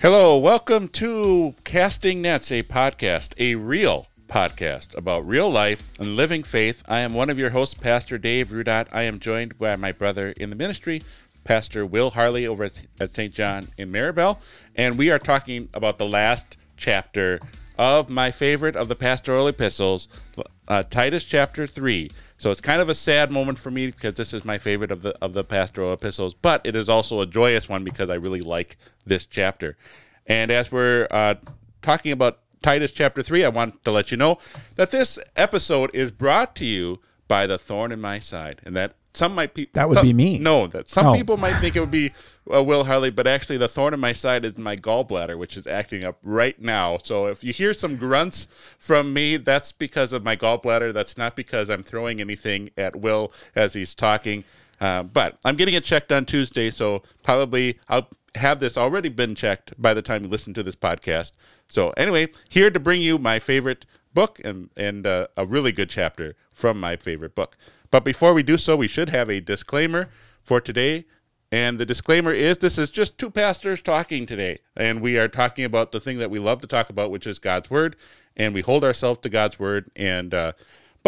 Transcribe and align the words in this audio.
Hello, 0.00 0.38
welcome 0.38 0.88
to 0.88 1.54
Casting 1.62 2.22
Nets, 2.22 2.50
a 2.50 2.64
podcast, 2.64 3.32
a 3.38 3.54
real 3.54 4.08
podcast 4.28 4.96
about 4.96 5.26
real 5.26 5.50
life 5.50 5.90
and 5.98 6.14
living 6.14 6.42
faith. 6.42 6.82
I 6.86 7.00
am 7.00 7.14
one 7.14 7.30
of 7.30 7.38
your 7.38 7.50
hosts, 7.50 7.74
Pastor 7.74 8.18
Dave 8.18 8.50
Ruddat. 8.50 8.86
I 8.92 9.02
am 9.02 9.18
joined 9.18 9.58
by 9.58 9.74
my 9.76 9.90
brother 9.90 10.32
in 10.36 10.50
the 10.50 10.56
ministry, 10.56 11.02
Pastor 11.44 11.84
Will 11.84 12.10
Harley, 12.10 12.46
over 12.46 12.68
at 13.00 13.14
St. 13.14 13.32
John 13.32 13.68
in 13.76 13.90
Maribel, 13.90 14.38
and 14.76 14.98
we 14.98 15.10
are 15.10 15.18
talking 15.18 15.68
about 15.72 15.98
the 15.98 16.06
last 16.06 16.56
chapter 16.76 17.40
of 17.78 18.10
my 18.10 18.30
favorite 18.30 18.76
of 18.76 18.88
the 18.88 18.96
pastoral 18.96 19.46
epistles, 19.46 20.08
uh, 20.66 20.82
Titus 20.82 21.24
chapter 21.24 21.66
3. 21.66 22.10
So 22.36 22.50
it's 22.50 22.60
kind 22.60 22.82
of 22.82 22.88
a 22.88 22.94
sad 22.94 23.30
moment 23.30 23.58
for 23.58 23.70
me 23.70 23.86
because 23.86 24.14
this 24.14 24.34
is 24.34 24.44
my 24.44 24.58
favorite 24.58 24.90
of 24.90 25.02
the 25.02 25.16
of 25.22 25.32
the 25.32 25.44
pastoral 25.44 25.92
epistles, 25.92 26.34
but 26.34 26.60
it 26.64 26.76
is 26.76 26.88
also 26.88 27.20
a 27.20 27.26
joyous 27.26 27.68
one 27.68 27.82
because 27.82 28.10
I 28.10 28.14
really 28.14 28.40
like 28.42 28.76
this 29.06 29.24
chapter. 29.24 29.76
And 30.26 30.50
as 30.50 30.70
we're 30.70 31.08
uh, 31.10 31.36
talking 31.80 32.12
about 32.12 32.40
Titus 32.62 32.92
chapter 32.92 33.22
3, 33.22 33.44
I 33.44 33.48
want 33.48 33.84
to 33.84 33.90
let 33.90 34.10
you 34.10 34.16
know 34.16 34.38
that 34.76 34.90
this 34.90 35.18
episode 35.36 35.90
is 35.94 36.10
brought 36.10 36.54
to 36.56 36.64
you 36.64 37.00
by 37.28 37.46
the 37.46 37.58
thorn 37.58 37.92
in 37.92 38.00
my 38.00 38.18
side, 38.18 38.60
and 38.64 38.74
that 38.76 38.94
some 39.14 39.34
might 39.34 39.52
be 39.54 39.68
that 39.72 39.88
would 39.88 39.96
some, 39.96 40.06
be 40.06 40.12
me. 40.12 40.38
No, 40.38 40.66
that 40.68 40.88
some 40.88 41.06
Oh. 41.08 41.14
people 41.14 41.36
might 41.36 41.54
think 41.54 41.74
it 41.76 41.80
would 41.80 41.90
be 41.90 42.12
uh, 42.52 42.62
Will 42.62 42.84
Harley, 42.84 43.10
but 43.10 43.26
actually 43.26 43.56
the 43.56 43.68
thorn 43.68 43.92
in 43.92 44.00
my 44.00 44.12
side 44.12 44.44
is 44.44 44.56
my 44.56 44.76
gallbladder, 44.76 45.36
which 45.36 45.56
is 45.56 45.66
acting 45.66 46.04
up 46.04 46.18
right 46.22 46.60
now. 46.60 46.98
So 47.02 47.26
if 47.26 47.42
you 47.42 47.52
hear 47.52 47.74
some 47.74 47.96
grunts 47.96 48.46
from 48.78 49.12
me, 49.12 49.36
that's 49.36 49.72
because 49.72 50.12
of 50.12 50.24
my 50.24 50.36
gallbladder. 50.36 50.92
That's 50.94 51.18
not 51.18 51.36
because 51.36 51.68
I'm 51.68 51.82
throwing 51.82 52.20
anything 52.20 52.70
at 52.76 52.96
Will 52.96 53.32
as 53.56 53.74
he's 53.74 53.94
talking. 53.94 54.44
Uh, 54.80 55.02
but 55.02 55.36
I'm 55.44 55.56
getting 55.56 55.74
it 55.74 55.82
checked 55.84 56.12
on 56.12 56.24
Tuesday, 56.24 56.70
so 56.70 57.02
probably 57.24 57.78
I'll 57.88 58.08
have 58.34 58.60
this 58.60 58.76
already 58.76 59.08
been 59.08 59.34
checked 59.34 59.72
by 59.80 59.94
the 59.94 60.02
time 60.02 60.24
you 60.24 60.28
listen 60.28 60.54
to 60.54 60.62
this 60.62 60.76
podcast. 60.76 61.32
So 61.68 61.90
anyway, 61.90 62.28
here 62.48 62.70
to 62.70 62.80
bring 62.80 63.00
you 63.00 63.18
my 63.18 63.38
favorite 63.38 63.84
book 64.14 64.40
and 64.44 64.70
and 64.76 65.06
uh, 65.06 65.28
a 65.36 65.46
really 65.46 65.72
good 65.72 65.90
chapter 65.90 66.34
from 66.52 66.80
my 66.80 66.96
favorite 66.96 67.34
book. 67.34 67.56
But 67.90 68.04
before 68.04 68.34
we 68.34 68.42
do 68.42 68.58
so, 68.58 68.76
we 68.76 68.88
should 68.88 69.08
have 69.08 69.30
a 69.30 69.40
disclaimer 69.40 70.10
for 70.42 70.60
today. 70.60 71.06
And 71.50 71.78
the 71.78 71.86
disclaimer 71.86 72.32
is 72.32 72.58
this 72.58 72.76
is 72.76 72.90
just 72.90 73.16
two 73.16 73.30
pastors 73.30 73.80
talking 73.80 74.26
today. 74.26 74.58
And 74.76 75.00
we 75.00 75.18
are 75.18 75.28
talking 75.28 75.64
about 75.64 75.92
the 75.92 76.00
thing 76.00 76.18
that 76.18 76.30
we 76.30 76.38
love 76.38 76.60
to 76.60 76.66
talk 76.66 76.90
about, 76.90 77.10
which 77.10 77.26
is 77.26 77.38
God's 77.38 77.70
Word. 77.70 77.96
And 78.36 78.52
we 78.52 78.60
hold 78.60 78.84
ourselves 78.84 79.20
to 79.22 79.30
God's 79.30 79.58
Word. 79.58 79.90
And, 79.96 80.34
uh, 80.34 80.52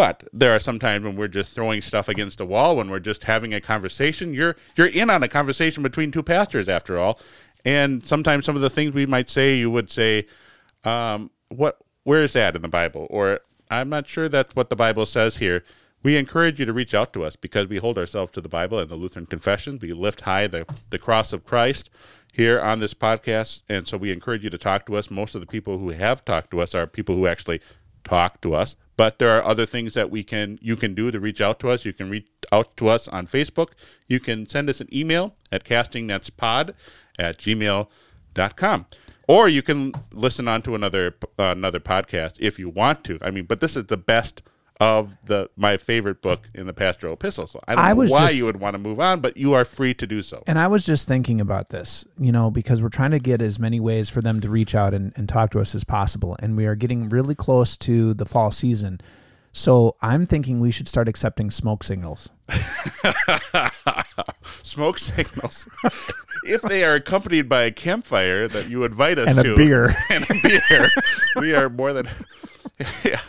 but 0.01 0.27
there 0.33 0.57
are 0.57 0.59
some 0.59 0.79
times 0.79 1.05
when 1.05 1.15
we're 1.15 1.29
just 1.29 1.53
throwing 1.53 1.83
stuff 1.83 2.09
against 2.09 2.41
a 2.41 2.47
wall, 2.47 2.75
when 2.75 2.89
we're 2.89 3.01
just 3.01 3.25
having 3.25 3.53
a 3.53 3.61
conversation. 3.61 4.33
You're, 4.33 4.57
you're 4.75 4.87
in 4.87 5.11
on 5.11 5.23
a 5.23 5.29
conversation 5.29 5.83
between 5.83 6.11
two 6.11 6.23
pastors, 6.23 6.71
after 6.71 6.97
all. 6.97 7.21
And 7.67 8.03
sometimes 8.03 8.47
some 8.47 8.57
of 8.57 8.63
the 8.63 8.71
things 8.71 8.95
we 8.95 9.05
might 9.05 9.29
say, 9.29 9.57
you 9.57 9.71
would 9.71 9.91
say, 9.91 10.27
um, 10.85 11.31
what, 11.51 11.77
where 12.05 12.23
is 12.23 12.33
that 12.33 12.57
in 12.57 12.63
the 12.63 12.69
Bible? 12.69 13.09
Or 13.11 13.41
I'm 13.71 13.91
not 13.91 14.09
sure 14.09 14.27
that's 14.27 14.57
what 14.57 14.71
the 14.71 14.75
Bible 14.75 15.05
says 15.05 15.37
here. 15.37 15.65
We 16.03 16.17
encourage 16.17 16.59
you 16.59 16.65
to 16.65 16.73
reach 16.73 16.95
out 16.95 17.13
to 17.13 17.23
us 17.23 17.37
because 17.37 17.67
we 17.67 17.77
hold 17.77 17.99
ourselves 17.99 18.33
to 18.33 18.41
the 18.41 18.49
Bible 18.49 18.79
and 18.79 18.89
the 18.89 18.97
Lutheran 18.97 19.27
Confessions. 19.27 19.83
We 19.83 19.93
lift 19.93 20.23
high 20.23 20.47
the, 20.47 20.65
the 20.89 20.99
cross 20.99 21.35
of 21.35 21.45
Christ 21.45 21.91
here 22.33 22.59
on 22.59 22.81
this 22.81 22.95
podcast. 22.95 23.65
And 23.69 23.87
so 23.87 23.99
we 23.99 24.13
encourage 24.13 24.45
you 24.45 24.51
to 24.51 24.57
talk 24.57 24.87
to 24.87 24.97
us. 24.97 25.11
Most 25.11 25.35
of 25.35 25.43
the 25.43 25.47
people 25.47 25.77
who 25.77 25.91
have 25.91 26.25
talked 26.25 26.53
to 26.53 26.61
us 26.63 26.75
are 26.75 26.87
people 26.87 27.17
who 27.17 27.27
actually 27.27 27.61
talk 28.05 28.41
to 28.43 28.55
us. 28.55 28.77
But 28.97 29.19
there 29.19 29.31
are 29.31 29.43
other 29.43 29.65
things 29.67 29.95
that 29.95 30.11
we 30.11 30.23
can 30.23 30.59
you 30.61 30.77
can 30.77 30.95
do 30.95 31.11
to 31.11 31.19
reach 31.19 31.41
out 31.41 31.59
to 31.61 31.71
us. 31.71 31.85
You 31.85 31.93
can 31.93 32.11
reach 32.11 32.29
out 32.53 32.77
to 32.77 32.89
us 32.89 33.09
on 33.09 33.27
Facebook. 33.27 33.71
You 34.09 34.21
can 34.21 34.47
send 34.47 34.69
us 34.69 34.81
an 34.81 34.95
email 34.95 35.37
at 35.51 35.65
castingnetspod 35.65 36.75
at 37.19 37.39
gmail.com. 37.39 38.87
Or 39.27 39.49
you 39.49 39.63
can 39.63 39.93
listen 40.13 40.49
on 40.49 40.63
to 40.63 40.75
another 40.75 41.15
another 41.39 41.81
podcast 41.81 42.35
if 42.41 42.59
you 42.59 42.69
want 42.69 43.05
to. 43.05 43.19
I 43.23 43.31
mean, 43.31 43.45
but 43.45 43.61
this 43.61 43.77
is 43.77 43.87
the 43.87 43.97
best 43.97 44.43
of 44.81 45.19
the 45.27 45.51
my 45.57 45.77
favorite 45.77 46.23
book 46.23 46.49
in 46.55 46.67
the 46.67 46.73
pastoral 46.73 47.13
epistle. 47.13 47.47
So 47.47 47.61
I 47.69 47.75
don't 47.75 47.85
I 47.85 47.93
know 47.93 48.11
why 48.11 48.27
just- 48.27 48.37
you 48.37 48.47
would 48.47 48.59
want 48.59 48.75
to 48.75 48.79
move 48.79 48.99
on, 48.99 49.21
but 49.21 49.37
you 49.37 49.53
are 49.53 49.65
free 49.65 49.93
to 49.95 50.07
do 50.07 50.23
so. 50.23 50.43
And 50.47 50.59
I 50.59 50.67
was 50.67 50.85
just 50.85 51.07
thinking 51.07 51.41
about 51.41 51.69
this, 51.69 52.05
you 52.19 52.33
know, 52.33 52.51
because 52.51 52.83
we're 52.83 52.89
trying 52.89 53.11
to 53.11 53.19
get 53.19 53.43
as 53.43 53.59
many 53.59 53.79
ways 53.79 54.09
for 54.09 54.23
them 54.23 54.41
to 54.41 54.49
reach 54.49 54.75
out 54.75 54.95
and, 54.95 55.13
and 55.17 55.29
talk 55.29 55.51
to 55.51 55.61
us 55.61 55.75
as 55.75 55.85
possible. 55.85 56.35
And 56.41 56.57
we 56.57 56.67
are 56.67 56.75
getting 56.75 57.11
really 57.11 57.35
close 57.35 57.77
to 57.79 58.15
the 58.15 58.25
fall 58.25 58.51
season. 58.51 59.01
So 59.53 59.97
I'm 60.01 60.27
thinking 60.27 60.61
we 60.61 60.71
should 60.71 60.89
start 60.89 61.09
accepting 61.09 61.51
smoke 61.51 61.85
signals. 61.85 62.31
Smoke 64.63 64.99
signals. 64.99 65.69
if 66.45 66.63
they 66.63 66.85
are 66.85 66.95
accompanied 66.95 67.49
by 67.49 67.63
a 67.63 67.71
campfire 67.71 68.47
that 68.49 68.69
you 68.69 68.85
invite 68.85 69.19
us 69.19 69.29
And 69.29 69.39
a 69.39 69.43
to 69.43 69.57
beer. 69.57 69.95
and 70.11 70.25
a 70.25 70.35
beer, 70.43 70.91
we 71.37 71.55
are 71.55 71.69
more 71.69 71.93
than 71.93 72.07
yeah. 73.05 73.21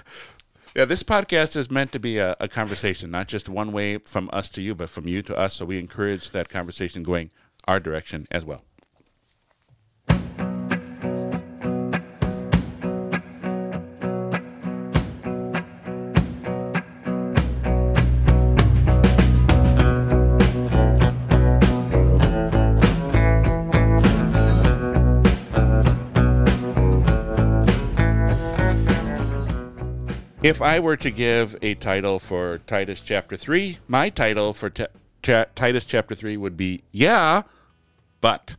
Yeah, 0.73 0.85
this 0.85 1.03
podcast 1.03 1.57
is 1.57 1.69
meant 1.69 1.91
to 1.91 1.99
be 1.99 2.17
a, 2.17 2.37
a 2.39 2.47
conversation, 2.47 3.11
not 3.11 3.27
just 3.27 3.49
one 3.49 3.73
way 3.73 3.97
from 3.97 4.29
us 4.31 4.49
to 4.51 4.61
you, 4.61 4.73
but 4.73 4.89
from 4.89 5.05
you 5.05 5.21
to 5.23 5.35
us. 5.35 5.55
So 5.55 5.65
we 5.65 5.77
encourage 5.77 6.31
that 6.31 6.47
conversation 6.47 7.03
going 7.03 7.29
our 7.67 7.81
direction 7.81 8.25
as 8.31 8.45
well. 8.45 8.63
If 30.43 30.59
I 30.59 30.79
were 30.79 30.97
to 30.97 31.11
give 31.11 31.55
a 31.61 31.75
title 31.75 32.17
for 32.17 32.57
Titus 32.65 32.99
chapter 32.99 33.37
3, 33.37 33.77
my 33.87 34.09
title 34.09 34.53
for 34.53 34.71
Ti- 34.71 34.87
Ti- 35.21 35.45
Titus 35.53 35.85
chapter 35.85 36.15
3 36.15 36.35
would 36.35 36.57
be 36.57 36.81
Yeah, 36.91 37.43
but. 38.21 38.55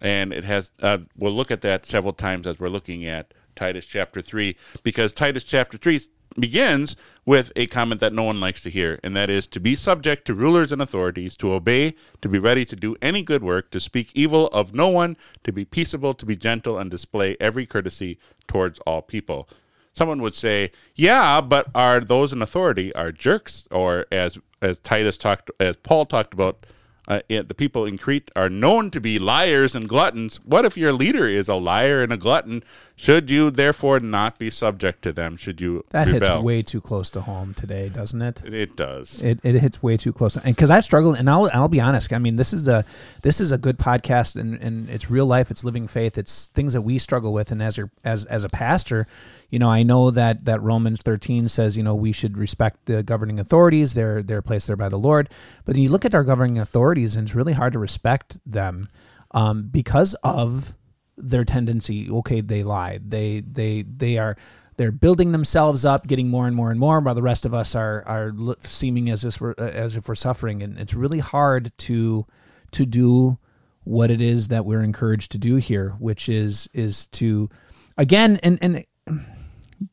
And 0.00 0.32
it 0.32 0.42
has, 0.42 0.72
uh, 0.80 0.98
we'll 1.16 1.32
look 1.32 1.52
at 1.52 1.60
that 1.60 1.86
several 1.86 2.12
times 2.12 2.44
as 2.44 2.58
we're 2.58 2.68
looking 2.68 3.06
at 3.06 3.32
Titus 3.54 3.86
chapter 3.86 4.20
3, 4.20 4.56
because 4.82 5.12
Titus 5.12 5.44
chapter 5.44 5.78
3 5.78 6.00
begins 6.36 6.96
with 7.24 7.52
a 7.54 7.68
comment 7.68 8.00
that 8.00 8.12
no 8.12 8.24
one 8.24 8.40
likes 8.40 8.60
to 8.64 8.70
hear, 8.70 8.98
and 9.04 9.14
that 9.14 9.30
is 9.30 9.46
to 9.46 9.60
be 9.60 9.76
subject 9.76 10.24
to 10.26 10.34
rulers 10.34 10.72
and 10.72 10.82
authorities, 10.82 11.36
to 11.36 11.52
obey, 11.52 11.94
to 12.20 12.28
be 12.28 12.40
ready 12.40 12.64
to 12.64 12.74
do 12.74 12.96
any 13.00 13.22
good 13.22 13.44
work, 13.44 13.70
to 13.70 13.78
speak 13.78 14.10
evil 14.12 14.48
of 14.48 14.74
no 14.74 14.88
one, 14.88 15.16
to 15.44 15.52
be 15.52 15.64
peaceable, 15.64 16.14
to 16.14 16.26
be 16.26 16.34
gentle, 16.34 16.80
and 16.80 16.90
display 16.90 17.36
every 17.38 17.64
courtesy 17.64 18.18
towards 18.48 18.80
all 18.80 19.02
people 19.02 19.48
someone 19.92 20.22
would 20.22 20.34
say, 20.34 20.70
"Yeah, 20.94 21.40
but 21.40 21.68
are 21.74 22.00
those 22.00 22.32
in 22.32 22.42
authority 22.42 22.94
are 22.94 23.12
jerks?" 23.12 23.68
Or 23.70 24.06
as 24.10 24.38
as 24.60 24.78
Titus 24.78 25.18
talked, 25.18 25.50
as 25.58 25.76
Paul 25.76 26.06
talked 26.06 26.32
about, 26.32 26.66
uh, 27.08 27.20
it, 27.28 27.48
the 27.48 27.54
people 27.54 27.84
in 27.84 27.98
Crete 27.98 28.30
are 28.36 28.48
known 28.48 28.90
to 28.92 29.00
be 29.00 29.18
liars 29.18 29.74
and 29.74 29.88
gluttons. 29.88 30.38
What 30.44 30.64
if 30.64 30.76
your 30.76 30.92
leader 30.92 31.26
is 31.26 31.48
a 31.48 31.56
liar 31.56 32.02
and 32.02 32.12
a 32.12 32.16
glutton? 32.16 32.62
Should 33.02 33.30
you 33.30 33.50
therefore 33.50 33.98
not 33.98 34.38
be 34.38 34.48
subject 34.48 35.02
to 35.02 35.12
them? 35.12 35.36
Should 35.36 35.60
you 35.60 35.84
That 35.90 36.06
rebel? 36.06 36.36
hits 36.36 36.44
way 36.44 36.62
too 36.62 36.80
close 36.80 37.10
to 37.10 37.22
home 37.22 37.52
today, 37.52 37.88
doesn't 37.88 38.22
it? 38.22 38.44
It 38.44 38.76
does. 38.76 39.20
It, 39.20 39.40
it 39.42 39.56
hits 39.56 39.82
way 39.82 39.96
too 39.96 40.12
close, 40.12 40.36
and 40.36 40.44
because 40.54 40.70
I 40.70 40.78
struggle, 40.78 41.12
and 41.12 41.28
I'll 41.28 41.50
I'll 41.52 41.66
be 41.66 41.80
honest. 41.80 42.12
I 42.12 42.20
mean, 42.20 42.36
this 42.36 42.52
is 42.52 42.62
the 42.62 42.84
this 43.22 43.40
is 43.40 43.50
a 43.50 43.58
good 43.58 43.76
podcast, 43.76 44.36
and, 44.36 44.54
and 44.62 44.88
it's 44.88 45.10
real 45.10 45.26
life, 45.26 45.50
it's 45.50 45.64
living 45.64 45.88
faith, 45.88 46.16
it's 46.16 46.46
things 46.54 46.74
that 46.74 46.82
we 46.82 46.96
struggle 46.96 47.32
with. 47.32 47.50
And 47.50 47.60
as 47.60 47.76
your 47.76 47.90
as 48.04 48.24
as 48.26 48.44
a 48.44 48.48
pastor, 48.48 49.08
you 49.50 49.58
know, 49.58 49.68
I 49.68 49.82
know 49.82 50.12
that 50.12 50.44
that 50.44 50.62
Romans 50.62 51.02
thirteen 51.02 51.48
says, 51.48 51.76
you 51.76 51.82
know, 51.82 51.96
we 51.96 52.12
should 52.12 52.38
respect 52.38 52.86
the 52.86 53.02
governing 53.02 53.40
authorities. 53.40 53.94
They're 53.94 54.22
they're 54.22 54.42
placed 54.42 54.68
there 54.68 54.76
by 54.76 54.88
the 54.88 54.96
Lord. 54.96 55.28
But 55.64 55.74
then 55.74 55.82
you 55.82 55.90
look 55.90 56.04
at 56.04 56.14
our 56.14 56.22
governing 56.22 56.60
authorities, 56.60 57.16
and 57.16 57.26
it's 57.26 57.34
really 57.34 57.54
hard 57.54 57.72
to 57.72 57.80
respect 57.80 58.38
them 58.46 58.88
um, 59.32 59.70
because 59.72 60.14
of 60.22 60.76
their 61.22 61.44
tendency. 61.44 62.10
Okay, 62.10 62.40
they 62.40 62.62
lied. 62.62 63.10
They 63.10 63.40
they 63.40 63.82
they 63.82 64.18
are 64.18 64.36
they're 64.76 64.92
building 64.92 65.32
themselves 65.32 65.84
up, 65.84 66.06
getting 66.06 66.28
more 66.28 66.46
and 66.46 66.56
more 66.56 66.70
and 66.70 66.80
more, 66.80 67.00
while 67.00 67.14
the 67.14 67.22
rest 67.22 67.46
of 67.46 67.54
us 67.54 67.74
are 67.74 68.04
are 68.06 68.32
seeming 68.60 69.08
as 69.10 69.24
if 69.24 69.40
we're 69.40 69.54
as 69.58 69.96
if 69.96 70.08
we're 70.08 70.14
suffering, 70.14 70.62
and 70.62 70.78
it's 70.78 70.94
really 70.94 71.20
hard 71.20 71.72
to 71.78 72.26
to 72.72 72.86
do 72.86 73.38
what 73.84 74.10
it 74.10 74.20
is 74.20 74.48
that 74.48 74.64
we're 74.64 74.82
encouraged 74.82 75.32
to 75.32 75.38
do 75.38 75.56
here, 75.56 75.90
which 75.98 76.28
is 76.28 76.68
is 76.72 77.06
to 77.08 77.48
again 77.96 78.38
and 78.42 78.58
and 78.60 78.84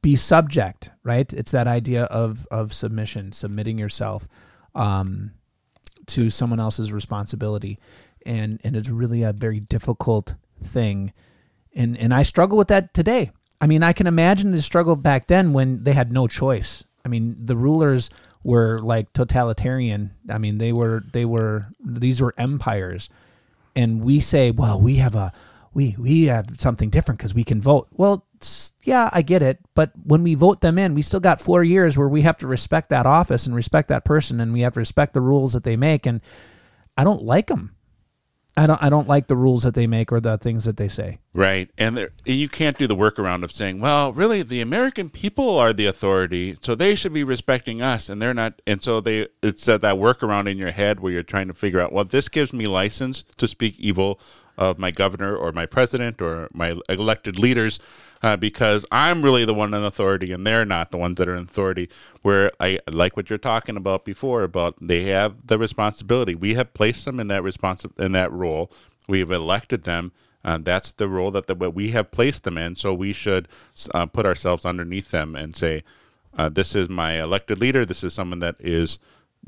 be 0.02 0.16
subject, 0.16 0.92
right? 1.04 1.32
It's 1.34 1.52
that 1.52 1.68
idea 1.68 2.04
of 2.06 2.48
of 2.52 2.74
submission, 2.74 3.32
submitting 3.32 3.78
yourself 3.78 4.28
um, 4.76 5.32
to 6.08 6.30
someone 6.30 6.60
else's 6.60 6.94
responsibility, 6.94 7.80
and 8.26 8.60
and 8.64 8.76
it's 8.76 8.90
really 8.90 9.24
a 9.24 9.34
very 9.34 9.60
difficult 9.60 10.36
thing, 10.64 11.14
and 11.74 11.98
and 11.98 12.14
I 12.14 12.24
struggle 12.24 12.58
with 12.58 12.68
that 12.70 12.94
today. 12.94 13.32
I 13.62 13.68
mean, 13.68 13.84
I 13.84 13.94
can 13.94 14.08
imagine 14.08 14.52
the 14.52 14.62
struggle 14.62 14.96
back 14.96 15.28
then 15.28 15.54
when 15.54 15.84
they 15.84 15.94
had 15.94 16.12
no 16.12 16.28
choice. 16.28 16.84
I 17.04 17.10
mean, 17.10 17.36
the 17.46 17.58
rulers 17.58 18.10
were 18.44 18.80
like 18.80 19.12
totalitarian. 19.14 20.12
I 20.30 20.38
mean, 20.38 20.58
they 20.58 20.72
were 20.72 21.04
they 21.12 21.26
were 21.26 21.68
these 21.84 22.22
were 22.22 22.34
empires, 22.38 23.10
and 23.76 24.04
we 24.04 24.20
say, 24.20 24.52
well, 24.52 24.82
we 24.82 24.96
have 24.96 25.16
a 25.16 25.34
we 25.74 25.96
we 25.98 26.26
have 26.26 26.60
something 26.60 26.90
different 26.90 27.20
because 27.20 27.34
we 27.34 27.44
can 27.44 27.62
vote. 27.62 27.88
Well, 27.92 28.26
yeah, 28.84 29.10
I 29.12 29.22
get 29.22 29.42
it, 29.42 29.60
but 29.76 29.92
when 30.04 30.24
we 30.24 30.36
vote 30.36 30.62
them 30.62 30.78
in, 30.78 30.94
we 30.94 31.02
still 31.02 31.20
got 31.20 31.42
four 31.42 31.64
years 31.64 31.98
where 31.98 32.08
we 32.08 32.22
have 32.22 32.38
to 32.40 32.48
respect 32.48 32.90
that 32.90 33.06
office 33.06 33.46
and 33.46 33.56
respect 33.56 33.90
that 33.90 34.06
person, 34.06 34.40
and 34.40 34.54
we 34.54 34.62
have 34.62 34.74
to 34.74 34.80
respect 34.80 35.14
the 35.14 35.22
rules 35.22 35.54
that 35.54 35.64
they 35.64 35.76
make. 35.76 36.06
And 36.06 36.22
I 36.98 37.04
don't 37.04 37.24
like 37.24 37.48
them. 37.48 37.76
I 38.60 38.66
don't 38.66 38.84
I 38.84 38.90
don't 38.90 39.08
like 39.08 39.28
the 39.28 39.38
rules 39.38 39.64
that 39.64 39.74
they 39.74 39.88
make 39.88 40.12
or 40.12 40.20
the 40.20 40.38
things 40.38 40.66
that 40.66 40.76
they 40.76 40.90
say. 40.90 41.20
Right. 41.34 41.70
And 41.78 42.10
you 42.26 42.50
can't 42.50 42.78
do 42.78 42.88
the 42.88 42.96
workaround 42.96 43.44
of 43.44 43.54
saying, 43.54 43.80
well, 43.80 44.12
really 44.12 44.44
the 44.44 44.60
American 44.60 45.10
people 45.10 45.58
are 45.58 45.72
the 45.72 45.86
authority, 45.86 46.58
so 46.62 46.76
they 46.76 46.96
should 46.96 47.14
be 47.14 47.24
respecting 47.24 47.82
us 47.82 48.10
and 48.10 48.22
they're 48.22 48.34
not 48.34 48.62
and 48.68 48.84
so 48.84 49.00
they 49.00 49.28
it's 49.42 49.64
that, 49.66 49.80
that 49.80 49.96
workaround 49.96 50.50
in 50.50 50.58
your 50.58 50.72
head 50.72 51.00
where 51.00 51.14
you're 51.14 51.24
trying 51.24 51.48
to 51.48 51.54
figure 51.54 51.80
out, 51.80 51.94
well, 51.94 52.04
this 52.04 52.28
gives 52.28 52.52
me 52.52 52.68
license 52.68 53.24
to 53.38 53.48
speak 53.48 53.80
evil 53.80 54.20
of 54.60 54.78
my 54.78 54.92
governor 54.92 55.36
or 55.36 55.54
my 55.54 55.66
president 55.66 56.22
or 56.22 56.50
my 56.54 56.76
elected 56.90 57.40
leaders 57.40 57.80
uh, 58.22 58.36
because 58.36 58.86
I'm 58.92 59.22
really 59.24 59.46
the 59.46 59.54
one 59.54 59.74
in 59.74 59.84
authority 59.84 60.34
and 60.34 60.46
they're 60.46 60.66
not 60.66 60.92
the 60.92 60.98
ones 60.98 61.16
that 61.16 61.30
are 61.30 61.36
in 61.36 61.46
authority. 61.46 61.90
Where 62.22 62.52
I 62.60 62.80
like 62.92 63.16
what 63.16 63.30
you're 63.30 63.40
talking 63.40 63.78
about 63.78 64.04
before 64.04 64.44
about 64.44 64.76
they 64.82 65.06
have 65.06 65.48
the 65.48 65.58
responsibility. 65.58 66.36
We 66.36 66.56
have 66.56 66.74
placed 66.74 67.06
them 67.06 67.20
in 67.20 67.30
that 67.30 67.42
responsi- 67.42 67.98
in 67.98 68.12
that 68.12 68.32
role. 68.32 68.70
We 69.08 69.20
have 69.20 69.32
elected 69.32 69.84
them. 69.84 70.12
Uh, 70.44 70.58
that's 70.58 70.92
the 70.92 71.08
role 71.08 71.32
that 71.32 71.48
the, 71.48 71.56
we 71.56 71.92
have 71.92 72.12
placed 72.12 72.44
them 72.44 72.58
in. 72.58 72.76
So 72.76 72.94
we 72.94 73.14
should 73.14 73.48
uh, 73.94 74.06
put 74.08 74.26
ourselves 74.26 74.66
underneath 74.66 75.12
them 75.12 75.36
and 75.36 75.56
say, 75.56 75.84
uh, 76.38 76.50
"This 76.50 76.76
is 76.76 76.90
my 76.90 77.22
elected 77.22 77.60
leader. 77.60 77.86
This 77.86 78.04
is 78.04 78.14
someone 78.14 78.40
that 78.40 78.56
is 78.60 79.00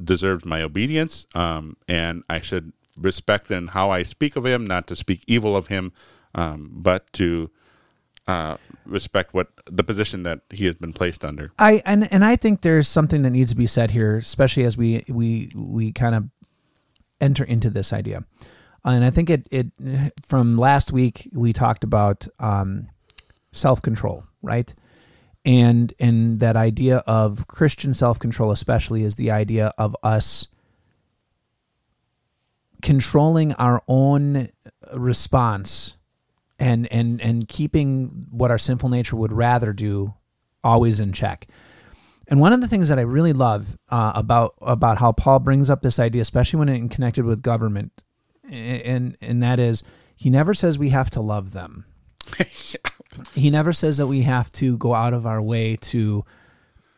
deserves 0.02 0.46
my 0.46 0.62
obedience, 0.62 1.28
um, 1.36 1.76
and 1.88 2.24
I 2.30 2.40
should 2.40 2.72
respect 2.96 3.52
in 3.52 3.68
how 3.68 3.90
I 3.90 4.04
speak 4.04 4.36
of 4.36 4.46
him, 4.46 4.66
not 4.66 4.88
to 4.88 4.96
speak 4.96 5.24
evil 5.28 5.56
of 5.56 5.68
him, 5.68 5.94
um, 6.36 6.70
but 6.74 7.12
to 7.14 7.50
uh, 8.28 8.58
respect 8.86 9.34
what 9.34 9.50
the 9.66 9.84
position 9.84 10.24
that 10.24 10.42
he 10.50 10.66
has 10.66 10.76
been 10.76 10.94
placed 10.94 11.26
under. 11.26 11.52
I 11.58 11.82
and 11.86 12.12
and 12.12 12.24
I 12.24 12.36
think 12.36 12.62
there's 12.62 12.88
something 12.88 13.24
that 13.24 13.32
needs 13.32 13.52
to 13.52 13.58
be 13.58 13.68
said 13.68 13.92
here, 13.92 14.18
especially 14.18 14.64
as 14.64 14.78
we 14.78 15.04
we 15.08 15.52
we 15.56 15.92
kind 15.92 16.16
of 16.16 16.30
enter 17.20 17.44
into 17.44 17.70
this 17.70 17.94
idea. 17.94 18.24
And 18.84 19.06
I 19.06 19.10
think 19.10 19.30
it 19.30 19.48
it 19.52 19.72
from 20.28 20.58
last 20.58 20.92
week 20.92 21.30
we 21.34 21.54
talked 21.54 21.84
about 21.84 22.28
um, 22.40 22.90
self 23.52 23.82
control, 23.82 24.26
right? 24.42 24.74
And 25.44 25.94
and 26.00 26.40
that 26.40 26.56
idea 26.56 26.98
of 27.08 27.48
Christian 27.48 27.94
self 27.94 28.20
control, 28.20 28.52
especially, 28.52 29.04
is 29.04 29.16
the 29.16 29.32
idea 29.32 29.74
of 29.78 29.96
us 30.04 30.48
controlling 32.82 33.54
our 33.54 33.82
own 33.88 34.50
response 34.94 35.98
and 36.60 36.92
and 36.92 37.20
and 37.22 37.48
keeping 37.48 38.28
what 38.30 38.52
our 38.52 38.58
sinful 38.58 38.90
nature 38.90 39.16
would 39.16 39.34
rather 39.34 39.74
do 39.74 40.14
always 40.64 41.00
in 41.00 41.12
check. 41.12 41.48
And 42.28 42.40
one 42.40 42.54
of 42.54 42.62
the 42.62 42.68
things 42.68 42.88
that 42.90 43.00
I 43.00 43.02
really 43.02 43.34
love 43.34 43.78
uh, 43.90 44.14
about 44.16 44.56
about 44.62 45.00
how 45.00 45.12
Paul 45.12 45.40
brings 45.40 45.70
up 45.70 45.82
this 45.82 46.00
idea, 46.00 46.22
especially 46.22 46.60
when 46.60 46.70
it 46.70 46.92
connected 46.92 47.26
with 47.26 47.42
government, 47.42 47.92
and 48.50 49.18
and 49.20 49.44
that 49.44 49.60
is 49.60 49.84
he 50.16 50.30
never 50.30 50.54
says 50.54 50.78
we 50.78 50.90
have 50.90 51.10
to 51.12 51.22
love 51.22 51.52
them. 51.52 51.86
he 53.34 53.50
never 53.50 53.74
says 53.74 53.98
that 53.98 54.08
we 54.08 54.22
have 54.22 54.52
to 54.52 54.78
go 54.78 54.94
out 54.94 55.14
of 55.14 55.26
our 55.26 55.42
way 55.42 55.76
to 55.78 56.24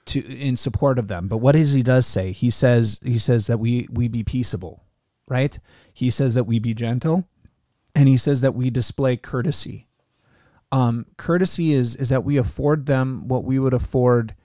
to 0.08 0.20
in 0.28 0.58
support 0.58 1.00
of 1.00 1.08
them. 1.08 1.28
But 1.30 1.38
what 1.38 1.56
is 1.56 1.72
he 1.72 1.84
does 1.84 2.06
say? 2.06 2.34
He 2.34 2.50
says 2.50 3.00
he 3.02 3.18
says 3.18 3.48
that 3.48 3.60
we 3.60 3.88
we 3.90 4.10
be 4.10 4.24
peaceable 4.24 4.83
right? 5.28 5.58
He 5.94 6.10
says 6.10 6.34
that 6.34 6.46
we 6.46 6.60
be 6.60 6.74
gentle 6.74 7.28
and 7.96 8.08
he 8.08 8.18
says 8.18 8.42
that 8.42 8.56
we 8.56 8.70
display 8.70 9.18
courtesy. 9.18 9.88
Um, 10.72 11.06
courtesy 11.18 11.74
is 11.74 11.96
is 11.96 12.10
that 12.10 12.24
we 12.24 12.38
afford 12.38 12.88
them 12.88 13.28
what 13.28 13.44
we 13.44 13.60
would 13.60 13.74
afford 13.74 14.36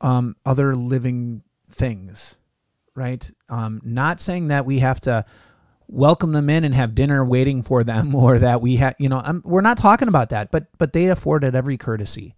um, 0.00 0.36
other 0.46 0.76
living 0.76 1.42
things, 1.68 2.36
right? 2.94 3.28
Um, 3.48 3.80
not 3.84 4.20
saying 4.20 4.48
that 4.48 4.66
we 4.66 4.78
have 4.78 5.00
to 5.00 5.24
welcome 5.88 6.32
them 6.32 6.48
in 6.48 6.64
and 6.64 6.74
have 6.74 6.94
dinner 6.94 7.24
waiting 7.24 7.62
for 7.62 7.82
them, 7.82 8.14
or 8.14 8.38
that 8.38 8.60
we 8.60 8.76
have, 8.76 8.94
you 8.98 9.08
know, 9.08 9.18
I'm, 9.18 9.42
we're 9.44 9.62
not 9.62 9.78
talking 9.78 10.08
about 10.08 10.28
that. 10.28 10.52
But 10.52 10.66
but 10.78 10.92
they 10.92 11.06
afford 11.06 11.42
afforded 11.42 11.56
every 11.56 11.76
courtesy. 11.76 12.36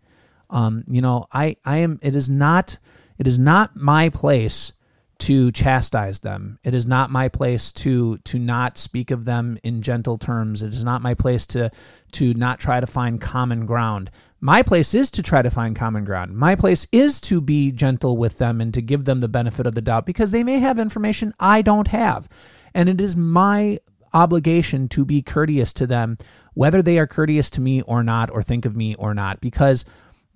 Um, 0.48 0.84
you 0.86 1.02
know, 1.02 1.26
I 1.32 1.56
I 1.64 1.78
am. 1.78 1.98
It 2.02 2.16
is 2.16 2.30
not. 2.30 2.78
It 3.18 3.26
is 3.26 3.38
not 3.38 3.74
my 3.76 4.10
place 4.10 4.72
to 5.18 5.50
chastise 5.50 6.20
them. 6.20 6.58
It 6.62 6.74
is 6.74 6.86
not 6.86 7.10
my 7.10 7.28
place 7.28 7.72
to 7.72 8.18
to 8.18 8.38
not 8.38 8.78
speak 8.78 9.10
of 9.10 9.24
them 9.24 9.58
in 9.62 9.82
gentle 9.82 10.18
terms. 10.18 10.62
It 10.62 10.74
is 10.74 10.84
not 10.84 11.02
my 11.02 11.14
place 11.14 11.46
to 11.46 11.70
to 12.12 12.34
not 12.34 12.60
try 12.60 12.80
to 12.80 12.86
find 12.86 13.20
common 13.20 13.66
ground. 13.66 14.10
My 14.40 14.62
place 14.62 14.94
is 14.94 15.10
to 15.12 15.22
try 15.22 15.42
to 15.42 15.50
find 15.50 15.74
common 15.74 16.04
ground. 16.04 16.36
My 16.36 16.54
place 16.54 16.86
is 16.92 17.20
to 17.22 17.40
be 17.40 17.72
gentle 17.72 18.16
with 18.16 18.38
them 18.38 18.60
and 18.60 18.72
to 18.74 18.82
give 18.82 19.06
them 19.06 19.20
the 19.20 19.28
benefit 19.28 19.66
of 19.66 19.74
the 19.74 19.82
doubt 19.82 20.04
because 20.04 20.30
they 20.30 20.44
may 20.44 20.58
have 20.58 20.78
information 20.78 21.32
I 21.40 21.62
don't 21.62 21.88
have. 21.88 22.28
And 22.74 22.88
it 22.88 23.00
is 23.00 23.16
my 23.16 23.78
obligation 24.12 24.88
to 24.88 25.04
be 25.04 25.22
courteous 25.22 25.72
to 25.74 25.86
them 25.86 26.16
whether 26.54 26.80
they 26.80 26.98
are 26.98 27.06
courteous 27.06 27.50
to 27.50 27.60
me 27.60 27.82
or 27.82 28.02
not 28.02 28.30
or 28.30 28.42
think 28.42 28.64
of 28.64 28.76
me 28.76 28.94
or 28.94 29.14
not 29.14 29.40
because 29.40 29.84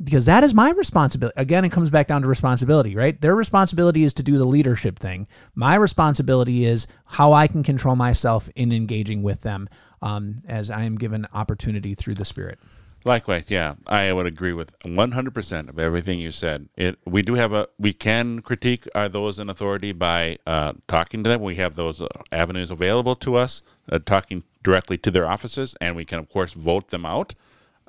because 0.03 0.25
that 0.27 0.45
is 0.45 0.55
my 0.55 0.71
responsibility. 0.71 1.35
Again, 1.39 1.65
it 1.65 1.73
comes 1.73 1.91
back 1.91 2.07
down 2.07 2.23
to 2.23 2.29
responsibility, 2.29 2.95
right? 2.95 3.21
Their 3.21 3.35
responsibility 3.35 4.05
is 4.05 4.15
to 4.15 4.23
do 4.23 4.39
the 4.39 4.45
leadership 4.45 4.99
thing. 4.99 5.27
My 5.55 5.75
responsibility 5.75 6.65
is 6.65 6.87
how 7.05 7.33
I 7.33 7.47
can 7.47 7.63
control 7.63 7.97
myself 7.97 8.49
in 8.55 8.73
engaging 8.73 9.23
with 9.23 9.43
them 9.43 9.69
um, 10.03 10.37
as 10.49 10.71
I 10.71 10.85
am 10.85 10.97
given 10.97 11.27
opportunity 11.35 11.95
through 11.95 12.15
the 12.15 12.25
Spirit. 12.25 12.59
Likewise, 13.05 13.45
yeah, 13.49 13.77
I 13.89 14.13
would 14.13 14.27
agree 14.27 14.53
with 14.53 14.79
100% 14.81 15.69
of 15.69 15.79
everything 15.79 16.19
you 16.19 16.33
said. 16.33 16.69
It 16.77 16.99
we 17.07 17.23
do 17.23 17.35
have 17.35 17.53
a 17.55 17.69
we 17.79 17.95
can 17.95 18.43
critique 18.43 18.87
uh, 18.95 19.09
those 19.09 19.39
in 19.39 19.49
authority 19.49 19.93
by 19.93 20.39
uh, 20.47 20.75
talking 20.87 21.25
to 21.25 21.31
them. 21.31 21.41
We 21.41 21.55
have 21.55 21.77
those 21.77 22.03
uh, 22.03 22.09
avenues 22.31 22.71
available 22.71 23.17
to 23.17 23.37
us, 23.37 23.63
uh, 23.91 24.01
talking 24.01 24.45
directly 24.63 24.99
to 24.99 25.11
their 25.11 25.27
offices, 25.27 25.75
and 25.81 25.97
we 25.97 26.05
can 26.05 26.19
of 26.19 26.29
course 26.29 26.53
vote 26.53 26.89
them 26.89 27.07
out. 27.07 27.35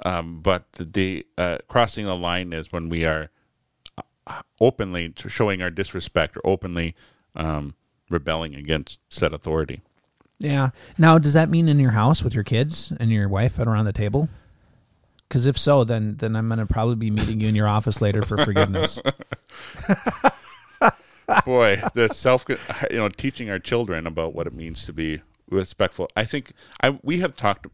Um, 0.04 0.42
but 0.42 0.72
the 0.74 1.26
uh, 1.38 1.60
crossing 1.68 2.06
the 2.06 2.16
line 2.16 2.54
is 2.54 2.72
when 2.72 2.90
we 2.90 3.06
are 3.06 3.30
uh, 4.28 4.42
openly 4.60 5.14
showing 5.16 5.62
our 5.62 5.70
disrespect 5.70 6.38
or 6.38 6.42
openly 6.44 6.96
um, 7.36 7.76
rebelling 8.10 8.56
against 8.56 9.00
said 9.10 9.34
authority. 9.34 9.82
Yeah. 10.40 10.70
Now, 10.98 11.20
does 11.20 11.34
that 11.34 11.50
mean 11.50 11.70
in 11.70 11.80
your 11.80 11.92
house 11.92 12.24
with 12.24 12.34
your 12.34 12.44
kids 12.44 12.92
and 13.00 13.12
your 13.12 13.30
wife 13.30 13.60
at 13.60 13.68
around 13.68 13.86
the 13.86 13.94
table? 13.94 14.28
Because 15.28 15.46
if 15.46 15.58
so, 15.58 15.84
then 15.84 16.18
then 16.18 16.36
I'm 16.36 16.48
going 16.48 16.60
to 16.60 16.66
probably 16.66 16.96
be 16.96 17.12
meeting 17.12 17.40
you 17.40 17.48
in 17.48 17.56
your 17.56 17.68
office 17.68 18.02
later 18.02 18.22
for 18.22 18.38
forgiveness. 18.44 19.00
Boy, 21.46 21.82
the 21.94 22.10
self, 22.10 22.46
you 22.50 22.98
know, 22.98 23.08
teaching 23.08 23.50
our 23.50 23.60
children 23.60 24.06
about 24.06 24.34
what 24.34 24.48
it 24.48 24.54
means 24.54 24.84
to 24.86 24.94
be 24.94 25.22
respectful. 25.50 26.10
I 26.16 26.24
think 26.24 26.52
I 26.82 26.98
we 27.02 27.20
have 27.20 27.36
talked 27.36 27.68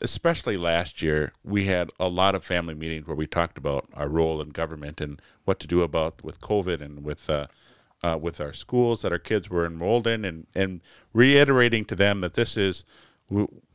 especially 0.00 0.56
last 0.56 1.02
year, 1.02 1.32
we 1.44 1.66
had 1.66 1.90
a 1.98 2.08
lot 2.08 2.34
of 2.34 2.44
family 2.44 2.74
meetings 2.74 3.06
where 3.06 3.16
we 3.16 3.26
talked 3.26 3.58
about 3.58 3.86
our 3.94 4.08
role 4.08 4.40
in 4.40 4.50
government 4.50 5.00
and 5.00 5.20
what 5.44 5.60
to 5.60 5.66
do 5.66 5.82
about 5.82 6.22
with 6.24 6.40
COVID 6.40 6.80
and 6.80 7.04
with 7.04 7.28
uh, 7.28 7.46
uh, 8.02 8.18
with 8.20 8.40
our 8.40 8.52
schools 8.52 9.02
that 9.02 9.12
our 9.12 9.18
kids 9.18 9.48
were 9.48 9.66
enrolled 9.66 10.06
in, 10.06 10.24
and 10.24 10.46
and 10.54 10.80
reiterating 11.12 11.84
to 11.86 11.94
them 11.94 12.20
that 12.20 12.34
this 12.34 12.56
is 12.56 12.84